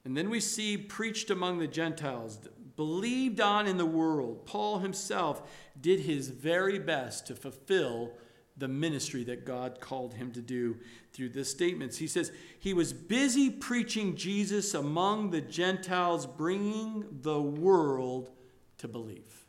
And 0.06 0.18
then 0.18 0.30
we 0.30 0.40
see 0.40 0.78
preached 0.78 1.30
among 1.30 1.60
the 1.60 1.68
Gentiles, 1.68 2.40
believed 2.76 3.40
on 3.40 3.68
in 3.68 3.78
the 3.78 3.86
world. 3.86 4.46
Paul 4.46 4.80
himself 4.80 5.44
did 5.80 6.02
his 6.02 6.30
very 6.30 6.80
best 6.80 7.28
to 7.28 7.36
fulfill 7.36 8.12
the 8.58 8.68
ministry 8.68 9.24
that 9.24 9.46
God 9.46 9.80
called 9.80 10.14
him 10.14 10.32
to 10.34 10.42
do 10.42 10.78
through 11.12 11.30
this 11.30 11.50
statements. 11.50 11.98
He 11.98 12.08
says, 12.08 12.32
He 12.60 12.74
was 12.74 12.94
busy 12.94 13.50
preaching 13.50 14.16
Jesus 14.16 14.74
among 14.74 15.32
the 15.32 15.42
Gentiles, 15.42 16.26
bringing 16.26 17.06
the 17.22 17.42
world 17.42 18.30
to 18.78 18.88
believe. 18.88 19.43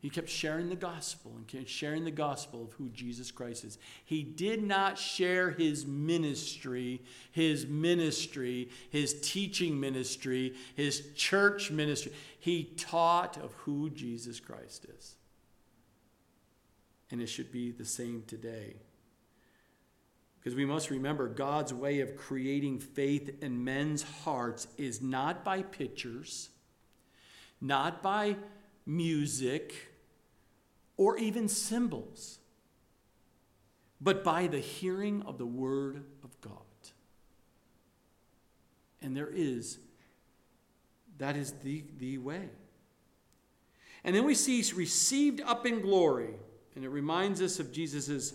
He 0.00 0.08
kept 0.08 0.30
sharing 0.30 0.70
the 0.70 0.76
gospel 0.76 1.32
and 1.36 1.68
sharing 1.68 2.04
the 2.04 2.10
gospel 2.10 2.64
of 2.64 2.72
who 2.72 2.88
Jesus 2.88 3.30
Christ 3.30 3.64
is. 3.64 3.76
He 4.02 4.22
did 4.22 4.62
not 4.62 4.96
share 4.96 5.50
his 5.50 5.84
ministry, 5.84 7.02
his 7.32 7.66
ministry, 7.66 8.70
his 8.88 9.20
teaching 9.20 9.78
ministry, 9.78 10.54
his 10.74 11.12
church 11.14 11.70
ministry. 11.70 12.12
He 12.38 12.64
taught 12.78 13.36
of 13.36 13.52
who 13.52 13.90
Jesus 13.90 14.40
Christ 14.40 14.86
is. 14.98 15.16
And 17.10 17.20
it 17.20 17.26
should 17.26 17.52
be 17.52 17.70
the 17.70 17.84
same 17.84 18.22
today. 18.26 18.76
Because 20.38 20.56
we 20.56 20.64
must 20.64 20.88
remember 20.88 21.28
God's 21.28 21.74
way 21.74 22.00
of 22.00 22.16
creating 22.16 22.78
faith 22.78 23.42
in 23.42 23.62
men's 23.62 24.02
hearts 24.02 24.66
is 24.78 25.02
not 25.02 25.44
by 25.44 25.60
pictures, 25.60 26.48
not 27.60 28.02
by 28.02 28.36
music 28.86 29.89
or 31.00 31.16
even 31.16 31.48
symbols, 31.48 32.40
but 34.02 34.22
by 34.22 34.46
the 34.46 34.58
hearing 34.58 35.22
of 35.22 35.38
the 35.38 35.46
Word 35.46 36.04
of 36.22 36.38
God. 36.42 36.52
And 39.00 39.16
there 39.16 39.30
is, 39.32 39.78
that 41.16 41.36
is 41.36 41.52
the, 41.62 41.84
the 41.96 42.18
way. 42.18 42.50
And 44.04 44.14
then 44.14 44.26
we 44.26 44.34
see 44.34 44.62
received 44.76 45.40
up 45.40 45.64
in 45.64 45.80
glory, 45.80 46.34
and 46.76 46.84
it 46.84 46.90
reminds 46.90 47.40
us 47.40 47.58
of 47.58 47.72
Jesus' 47.72 48.34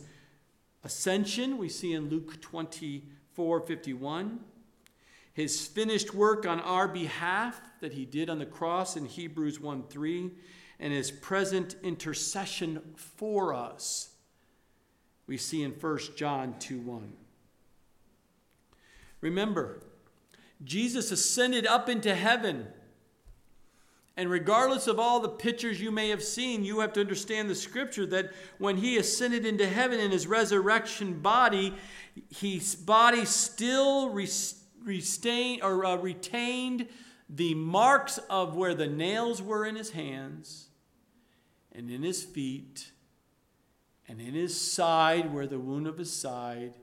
ascension, 0.84 1.60
we 1.60 1.70
see 1.70 1.94
in 1.94 2.10
Luke 2.10 2.42
24 2.42 3.62
51. 3.62 4.40
His 5.36 5.68
finished 5.68 6.16
work 6.16 6.48
on 6.48 6.60
our 6.62 6.88
behalf 6.88 7.62
that 7.82 7.94
he 7.94 8.06
did 8.06 8.28
on 8.28 8.40
the 8.40 8.46
cross 8.48 8.98
in 8.98 9.06
Hebrews 9.06 9.60
1 9.60 9.84
3 9.84 10.32
and 10.80 10.94
his 10.94 11.12
present 11.12 11.76
intercession 11.84 12.82
for 12.96 13.54
us. 13.54 14.10
We 15.28 15.38
see 15.38 15.64
in 15.64 15.72
1 15.72 16.00
John 16.16 16.56
2 16.60 16.80
1. 16.80 17.14
Remember, 19.22 19.82
Jesus 20.64 21.12
ascended 21.12 21.66
up 21.66 21.90
into 21.90 22.14
heaven. 22.14 22.68
And 24.18 24.30
regardless 24.30 24.88
of 24.88 24.98
all 24.98 25.20
the 25.20 25.28
pictures 25.28 25.82
you 25.82 25.92
may 25.92 26.10
have 26.10 26.24
seen, 26.24 26.64
you 26.64 26.80
have 26.80 26.94
to 26.94 27.02
understand 27.02 27.50
the 27.50 27.56
scripture 27.56 28.06
that 28.06 28.32
when 28.60 28.78
he 28.78 28.98
ascended 28.98 29.46
into 29.46 29.68
heaven 29.68 30.00
in 30.00 30.10
his 30.12 30.26
resurrection 30.26 31.20
body, 31.20 31.74
his 32.34 32.76
body 32.76 33.26
still 33.26 34.12
retained, 34.12 35.64
or, 35.64 35.86
uh, 35.86 35.98
retained 35.98 36.88
the 37.30 37.56
marks 37.56 38.18
of 38.30 38.56
where 38.56 38.76
the 38.76 38.88
nails 38.88 39.42
were 39.42 39.66
in 39.66 39.76
his 39.76 39.92
hands 39.92 40.70
and 41.72 41.90
in 41.90 42.04
his 42.04 42.24
feet 42.24 42.92
and 44.08 44.22
in 44.22 44.34
his 44.34 44.60
side, 44.60 45.34
where 45.34 45.48
the 45.48 45.60
wound 45.60 45.88
of 45.88 45.98
his 45.98 46.14
side. 46.14 46.76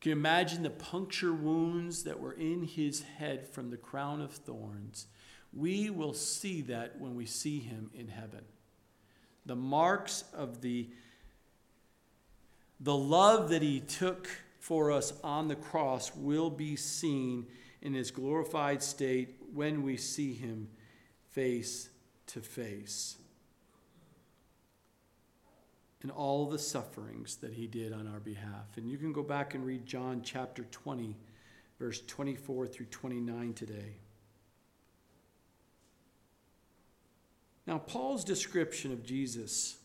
Can 0.00 0.10
you 0.10 0.16
imagine 0.16 0.62
the 0.62 0.70
puncture 0.70 1.32
wounds 1.32 2.04
that 2.04 2.20
were 2.20 2.34
in 2.34 2.62
his 2.62 3.02
head 3.02 3.48
from 3.48 3.70
the 3.70 3.76
crown 3.76 4.20
of 4.20 4.30
thorns? 4.32 5.06
We 5.52 5.90
will 5.90 6.14
see 6.14 6.60
that 6.62 7.00
when 7.00 7.16
we 7.16 7.26
see 7.26 7.58
him 7.58 7.90
in 7.94 8.08
heaven. 8.08 8.44
The 9.46 9.56
marks 9.56 10.24
of 10.32 10.60
the, 10.60 10.90
the 12.78 12.96
love 12.96 13.48
that 13.48 13.62
he 13.62 13.80
took 13.80 14.28
for 14.60 14.92
us 14.92 15.12
on 15.24 15.48
the 15.48 15.56
cross 15.56 16.14
will 16.14 16.50
be 16.50 16.76
seen 16.76 17.46
in 17.82 17.94
his 17.94 18.10
glorified 18.10 18.82
state 18.82 19.36
when 19.56 19.82
we 19.82 19.96
see 19.96 20.34
him 20.34 20.68
face 21.30 21.88
to 22.26 22.40
face 22.40 23.16
and 26.02 26.10
all 26.10 26.46
the 26.46 26.58
sufferings 26.58 27.36
that 27.36 27.54
he 27.54 27.66
did 27.66 27.92
on 27.92 28.06
our 28.06 28.20
behalf. 28.20 28.76
And 28.76 28.88
you 28.88 28.98
can 28.98 29.12
go 29.12 29.22
back 29.22 29.54
and 29.54 29.64
read 29.64 29.86
John 29.86 30.20
chapter 30.22 30.64
20, 30.64 31.16
verse 31.80 32.00
24 32.06 32.66
through 32.66 32.86
29 32.86 33.54
today. 33.54 33.96
Now, 37.66 37.78
Paul's 37.78 38.24
description 38.24 38.92
of 38.92 39.04
Jesus, 39.04 39.78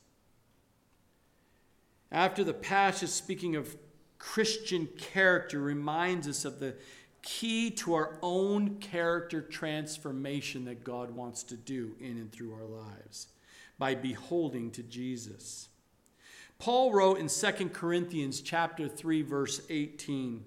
after 2.12 2.44
the 2.44 2.54
passage 2.54 3.10
speaking 3.10 3.56
of 3.56 3.76
Christian 4.20 4.88
character, 5.00 5.60
reminds 5.60 6.28
us 6.28 6.46
of 6.46 6.60
the 6.60 6.76
key 7.22 7.70
to 7.70 7.94
our 7.94 8.18
own 8.22 8.78
character 8.80 9.42
transformation 9.42 10.66
that 10.66 10.84
God 10.84 11.12
wants 11.12 11.44
to 11.44 11.56
do 11.56 11.96
in 12.00 12.18
and 12.18 12.32
through 12.32 12.54
our 12.54 12.66
lives 12.66 13.28
by 13.78 13.96
beholding 13.96 14.72
to 14.72 14.84
Jesus. 14.84 15.70
Paul 16.60 16.94
wrote 16.94 17.18
in 17.18 17.28
2 17.28 17.70
Corinthians 17.70 18.42
chapter 18.42 18.88
3 18.88 19.22
verse 19.24 19.62
18, 19.70 20.44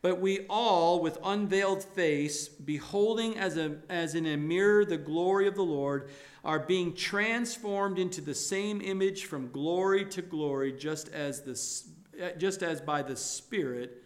"But 0.00 0.20
we 0.20 0.46
all 0.48 1.00
with 1.00 1.18
unveiled 1.22 1.84
face, 1.84 2.48
beholding 2.48 3.36
as, 3.36 3.56
a, 3.56 3.78
as 3.88 4.14
in 4.14 4.26
a 4.26 4.36
mirror 4.36 4.84
the 4.84 4.96
glory 4.96 5.46
of 5.46 5.54
the 5.54 5.64
Lord, 5.64 6.10
are 6.44 6.58
being 6.58 6.94
transformed 6.94 7.98
into 7.98 8.20
the 8.20 8.34
same 8.34 8.80
image 8.80 9.24
from 9.24 9.50
glory 9.50 10.04
to 10.06 10.22
glory, 10.22 10.72
just 10.72 11.08
as, 11.08 11.40
the, 11.42 12.22
eh, 12.22 12.32
just 12.36 12.62
as 12.62 12.80
by 12.80 13.02
the 13.02 13.16
Spirit 13.16 14.02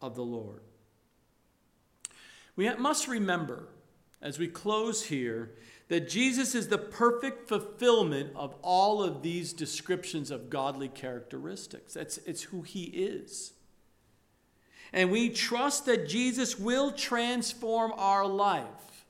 of 0.00 0.16
the 0.16 0.24
Lord. 0.24 0.60
We 2.56 2.72
must 2.74 3.06
remember, 3.06 3.68
as 4.20 4.38
we 4.38 4.48
close 4.48 5.04
here, 5.04 5.52
that 5.88 6.08
Jesus 6.08 6.54
is 6.54 6.68
the 6.68 6.78
perfect 6.78 7.48
fulfillment 7.48 8.32
of 8.34 8.54
all 8.62 9.02
of 9.02 9.22
these 9.22 9.52
descriptions 9.52 10.30
of 10.30 10.50
godly 10.50 10.88
characteristics. 10.88 11.94
That's, 11.94 12.18
it's 12.18 12.44
who 12.44 12.62
he 12.62 12.84
is. 12.84 13.52
And 14.92 15.10
we 15.10 15.28
trust 15.28 15.86
that 15.86 16.08
Jesus 16.08 16.58
will 16.58 16.90
transform 16.92 17.92
our 17.96 18.26
life 18.26 19.04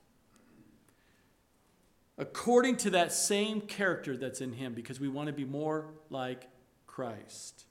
according 2.17 2.75
to 2.77 2.89
that 2.89 3.11
same 3.11 3.61
character 3.61 4.17
that's 4.17 4.41
in 4.41 4.53
him 4.53 4.73
because 4.73 4.99
we 4.99 5.07
want 5.07 5.27
to 5.27 5.33
be 5.33 5.45
more 5.45 5.85
like 6.09 6.47
Christ. 6.85 7.65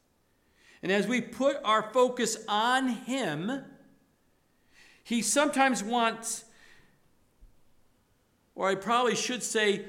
And 0.83 0.93
as 0.93 1.07
we 1.07 1.20
put 1.20 1.57
our 1.64 1.91
focus 1.93 2.39
on 2.49 2.89
him, 2.89 3.64
he 5.07 5.22
sometimes 5.22 5.84
wants 5.84 6.44
or 8.57 8.70
I 8.70 8.74
probably 8.74 9.14
should 9.14 9.42
say, 9.42 9.84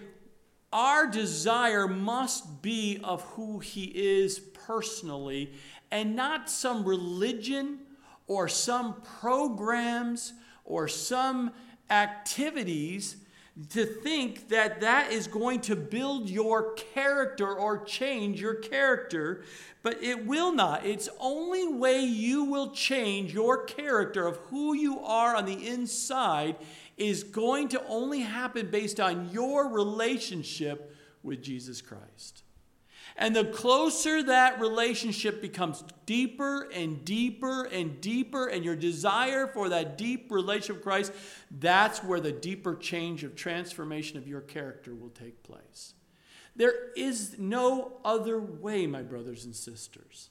our 0.71 1.07
desire 1.07 1.87
must 1.87 2.61
be 2.61 2.99
of 3.03 3.23
who 3.23 3.59
He 3.59 3.85
is 3.85 4.39
personally 4.39 5.53
and 5.89 6.15
not 6.15 6.49
some 6.49 6.83
religion 6.83 7.79
or 8.27 8.49
some 8.49 9.01
programs 9.19 10.33
or 10.65 10.89
some 10.89 11.51
activities 11.89 13.15
to 13.69 13.85
think 13.85 14.49
that 14.49 14.81
that 14.81 15.11
is 15.11 15.27
going 15.27 15.61
to 15.61 15.75
build 15.75 16.29
your 16.29 16.73
character 16.73 17.51
or 17.53 17.83
change 17.83 18.39
your 18.39 18.55
character, 18.55 19.43
but 19.81 20.01
it 20.03 20.25
will 20.27 20.53
not. 20.53 20.85
It's 20.85 21.09
only 21.19 21.67
way 21.67 22.01
you 22.01 22.43
will 22.43 22.71
change 22.71 23.33
your 23.33 23.63
character 23.65 24.27
of 24.27 24.37
who 24.49 24.75
you 24.75 24.99
are 24.99 25.35
on 25.35 25.45
the 25.45 25.67
inside 25.67 26.55
is 26.97 27.23
going 27.23 27.69
to 27.69 27.83
only 27.87 28.21
happen 28.21 28.69
based 28.69 28.99
on 28.99 29.29
your 29.31 29.69
relationship 29.69 30.95
with 31.23 31.41
Jesus 31.41 31.81
Christ. 31.81 32.43
And 33.15 33.35
the 33.35 33.45
closer 33.45 34.21
that 34.23 34.59
relationship 34.59 35.41
becomes 35.41 35.83
deeper 36.05 36.69
and 36.71 37.03
deeper 37.05 37.65
and 37.65 37.99
deeper, 38.01 38.47
and 38.47 38.63
your 38.63 38.75
desire 38.75 39.47
for 39.47 39.69
that 39.69 39.97
deep 39.97 40.31
relationship 40.31 40.77
with 40.77 40.83
Christ, 40.83 41.13
that's 41.49 42.03
where 42.03 42.19
the 42.19 42.31
deeper 42.31 42.75
change 42.75 43.23
of 43.23 43.35
transformation 43.35 44.17
of 44.17 44.27
your 44.27 44.41
character 44.41 44.93
will 44.93 45.09
take 45.09 45.41
place. 45.43 45.93
There 46.55 46.91
is 46.95 47.37
no 47.37 47.93
other 48.03 48.39
way, 48.39 48.87
my 48.87 49.03
brothers 49.03 49.45
and 49.45 49.55
sisters. 49.55 50.29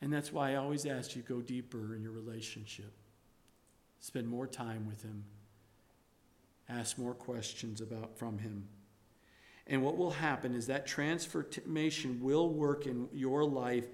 And 0.00 0.12
that's 0.12 0.32
why 0.32 0.52
I 0.52 0.56
always 0.56 0.86
ask 0.86 1.16
you 1.16 1.22
go 1.22 1.40
deeper 1.40 1.94
in 1.94 2.02
your 2.02 2.12
relationship. 2.12 2.92
Spend 3.98 4.28
more 4.28 4.46
time 4.46 4.86
with 4.86 5.02
him. 5.02 5.24
Ask 6.68 6.98
more 6.98 7.14
questions 7.14 7.80
about 7.80 8.18
from 8.18 8.38
him. 8.38 8.68
And 9.66 9.82
what 9.82 9.96
will 9.96 10.12
happen 10.12 10.54
is 10.54 10.66
that 10.68 10.86
transformation 10.86 12.20
will 12.22 12.48
work 12.48 12.86
in 12.86 13.08
your 13.12 13.44
life 13.44 13.86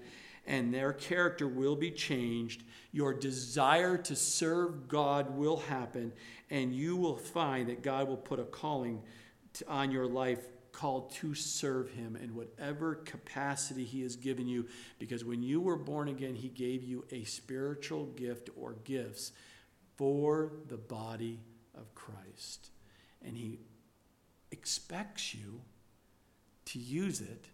and 0.45 0.73
their 0.73 0.93
character 0.93 1.47
will 1.47 1.75
be 1.75 1.91
changed. 1.91 2.63
Your 2.91 3.13
desire 3.13 3.97
to 3.97 4.15
serve 4.15 4.87
God 4.87 5.37
will 5.37 5.57
happen, 5.57 6.11
and 6.49 6.75
you 6.75 6.97
will 6.97 7.15
find 7.15 7.69
that 7.69 7.81
God 7.81 8.07
will 8.07 8.17
put 8.17 8.39
a 8.39 8.43
calling 8.43 9.01
to, 9.53 9.67
on 9.67 9.91
your 9.91 10.05
life 10.05 10.39
called 10.71 11.11
to 11.13 11.33
serve 11.33 11.91
Him 11.91 12.17
in 12.17 12.35
whatever 12.35 12.95
capacity 12.95 13.85
He 13.85 14.01
has 14.01 14.15
given 14.15 14.47
you. 14.47 14.67
Because 14.99 15.23
when 15.23 15.41
you 15.41 15.61
were 15.61 15.77
born 15.77 16.09
again, 16.09 16.35
He 16.35 16.49
gave 16.49 16.83
you 16.83 17.05
a 17.11 17.23
spiritual 17.23 18.07
gift 18.07 18.49
or 18.57 18.73
gifts 18.83 19.31
for 19.95 20.51
the 20.67 20.77
body 20.77 21.39
of 21.73 21.95
Christ. 21.95 22.71
And 23.25 23.37
He 23.37 23.59
expects 24.63 25.35
you 25.35 25.59
to 26.63 26.79
use 26.79 27.19
it 27.19 27.47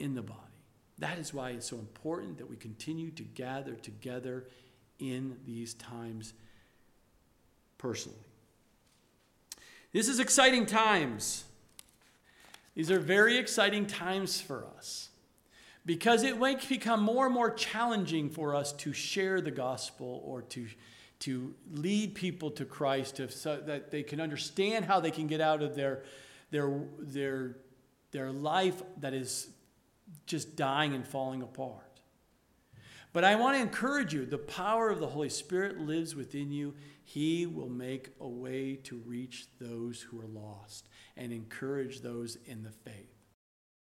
in 0.00 0.16
the 0.16 0.22
body. 0.22 0.40
That 0.98 1.20
is 1.20 1.32
why 1.32 1.50
it's 1.50 1.70
so 1.70 1.78
important 1.78 2.38
that 2.38 2.50
we 2.50 2.56
continue 2.56 3.12
to 3.12 3.22
gather 3.22 3.74
together 3.74 4.48
in 4.98 5.36
these 5.46 5.74
times 5.74 6.34
personally. 7.78 8.18
This 9.92 10.08
is 10.08 10.18
exciting 10.18 10.66
times. 10.66 11.44
These 12.74 12.90
are 12.90 12.98
very 12.98 13.38
exciting 13.38 13.86
times 13.86 14.40
for 14.40 14.66
us 14.76 15.10
because 15.84 16.24
it 16.24 16.38
might 16.38 16.68
become 16.68 17.04
more 17.04 17.26
and 17.26 17.34
more 17.34 17.52
challenging 17.52 18.30
for 18.30 18.52
us 18.52 18.72
to 18.72 18.92
share 18.92 19.40
the 19.40 19.52
gospel 19.52 20.24
or 20.24 20.42
to, 20.42 20.66
to 21.20 21.54
lead 21.72 22.14
people 22.14 22.50
to 22.52 22.64
Christ 22.64 23.16
to, 23.16 23.30
so 23.30 23.56
that 23.66 23.90
they 23.90 24.02
can 24.02 24.20
understand 24.20 24.84
how 24.84 25.00
they 25.00 25.10
can 25.10 25.26
get 25.26 25.40
out 25.40 25.62
of 25.62 25.74
their, 25.74 26.02
their, 26.50 26.80
their, 26.98 27.56
their 28.10 28.30
life 28.30 28.82
that 28.98 29.14
is 29.14 29.48
just 30.26 30.56
dying 30.56 30.94
and 30.94 31.06
falling 31.06 31.42
apart. 31.42 31.82
But 33.12 33.24
I 33.24 33.36
want 33.36 33.56
to 33.56 33.62
encourage 33.62 34.12
you 34.12 34.26
the 34.26 34.36
power 34.36 34.90
of 34.90 35.00
the 35.00 35.06
Holy 35.06 35.30
Spirit 35.30 35.80
lives 35.80 36.14
within 36.14 36.52
you. 36.52 36.74
He 37.02 37.46
will 37.46 37.70
make 37.70 38.10
a 38.20 38.28
way 38.28 38.76
to 38.84 38.98
reach 39.06 39.46
those 39.58 40.02
who 40.02 40.20
are 40.20 40.26
lost 40.26 40.88
and 41.16 41.32
encourage 41.32 42.02
those 42.02 42.36
in 42.44 42.62
the 42.62 42.70
faith. 42.70 43.15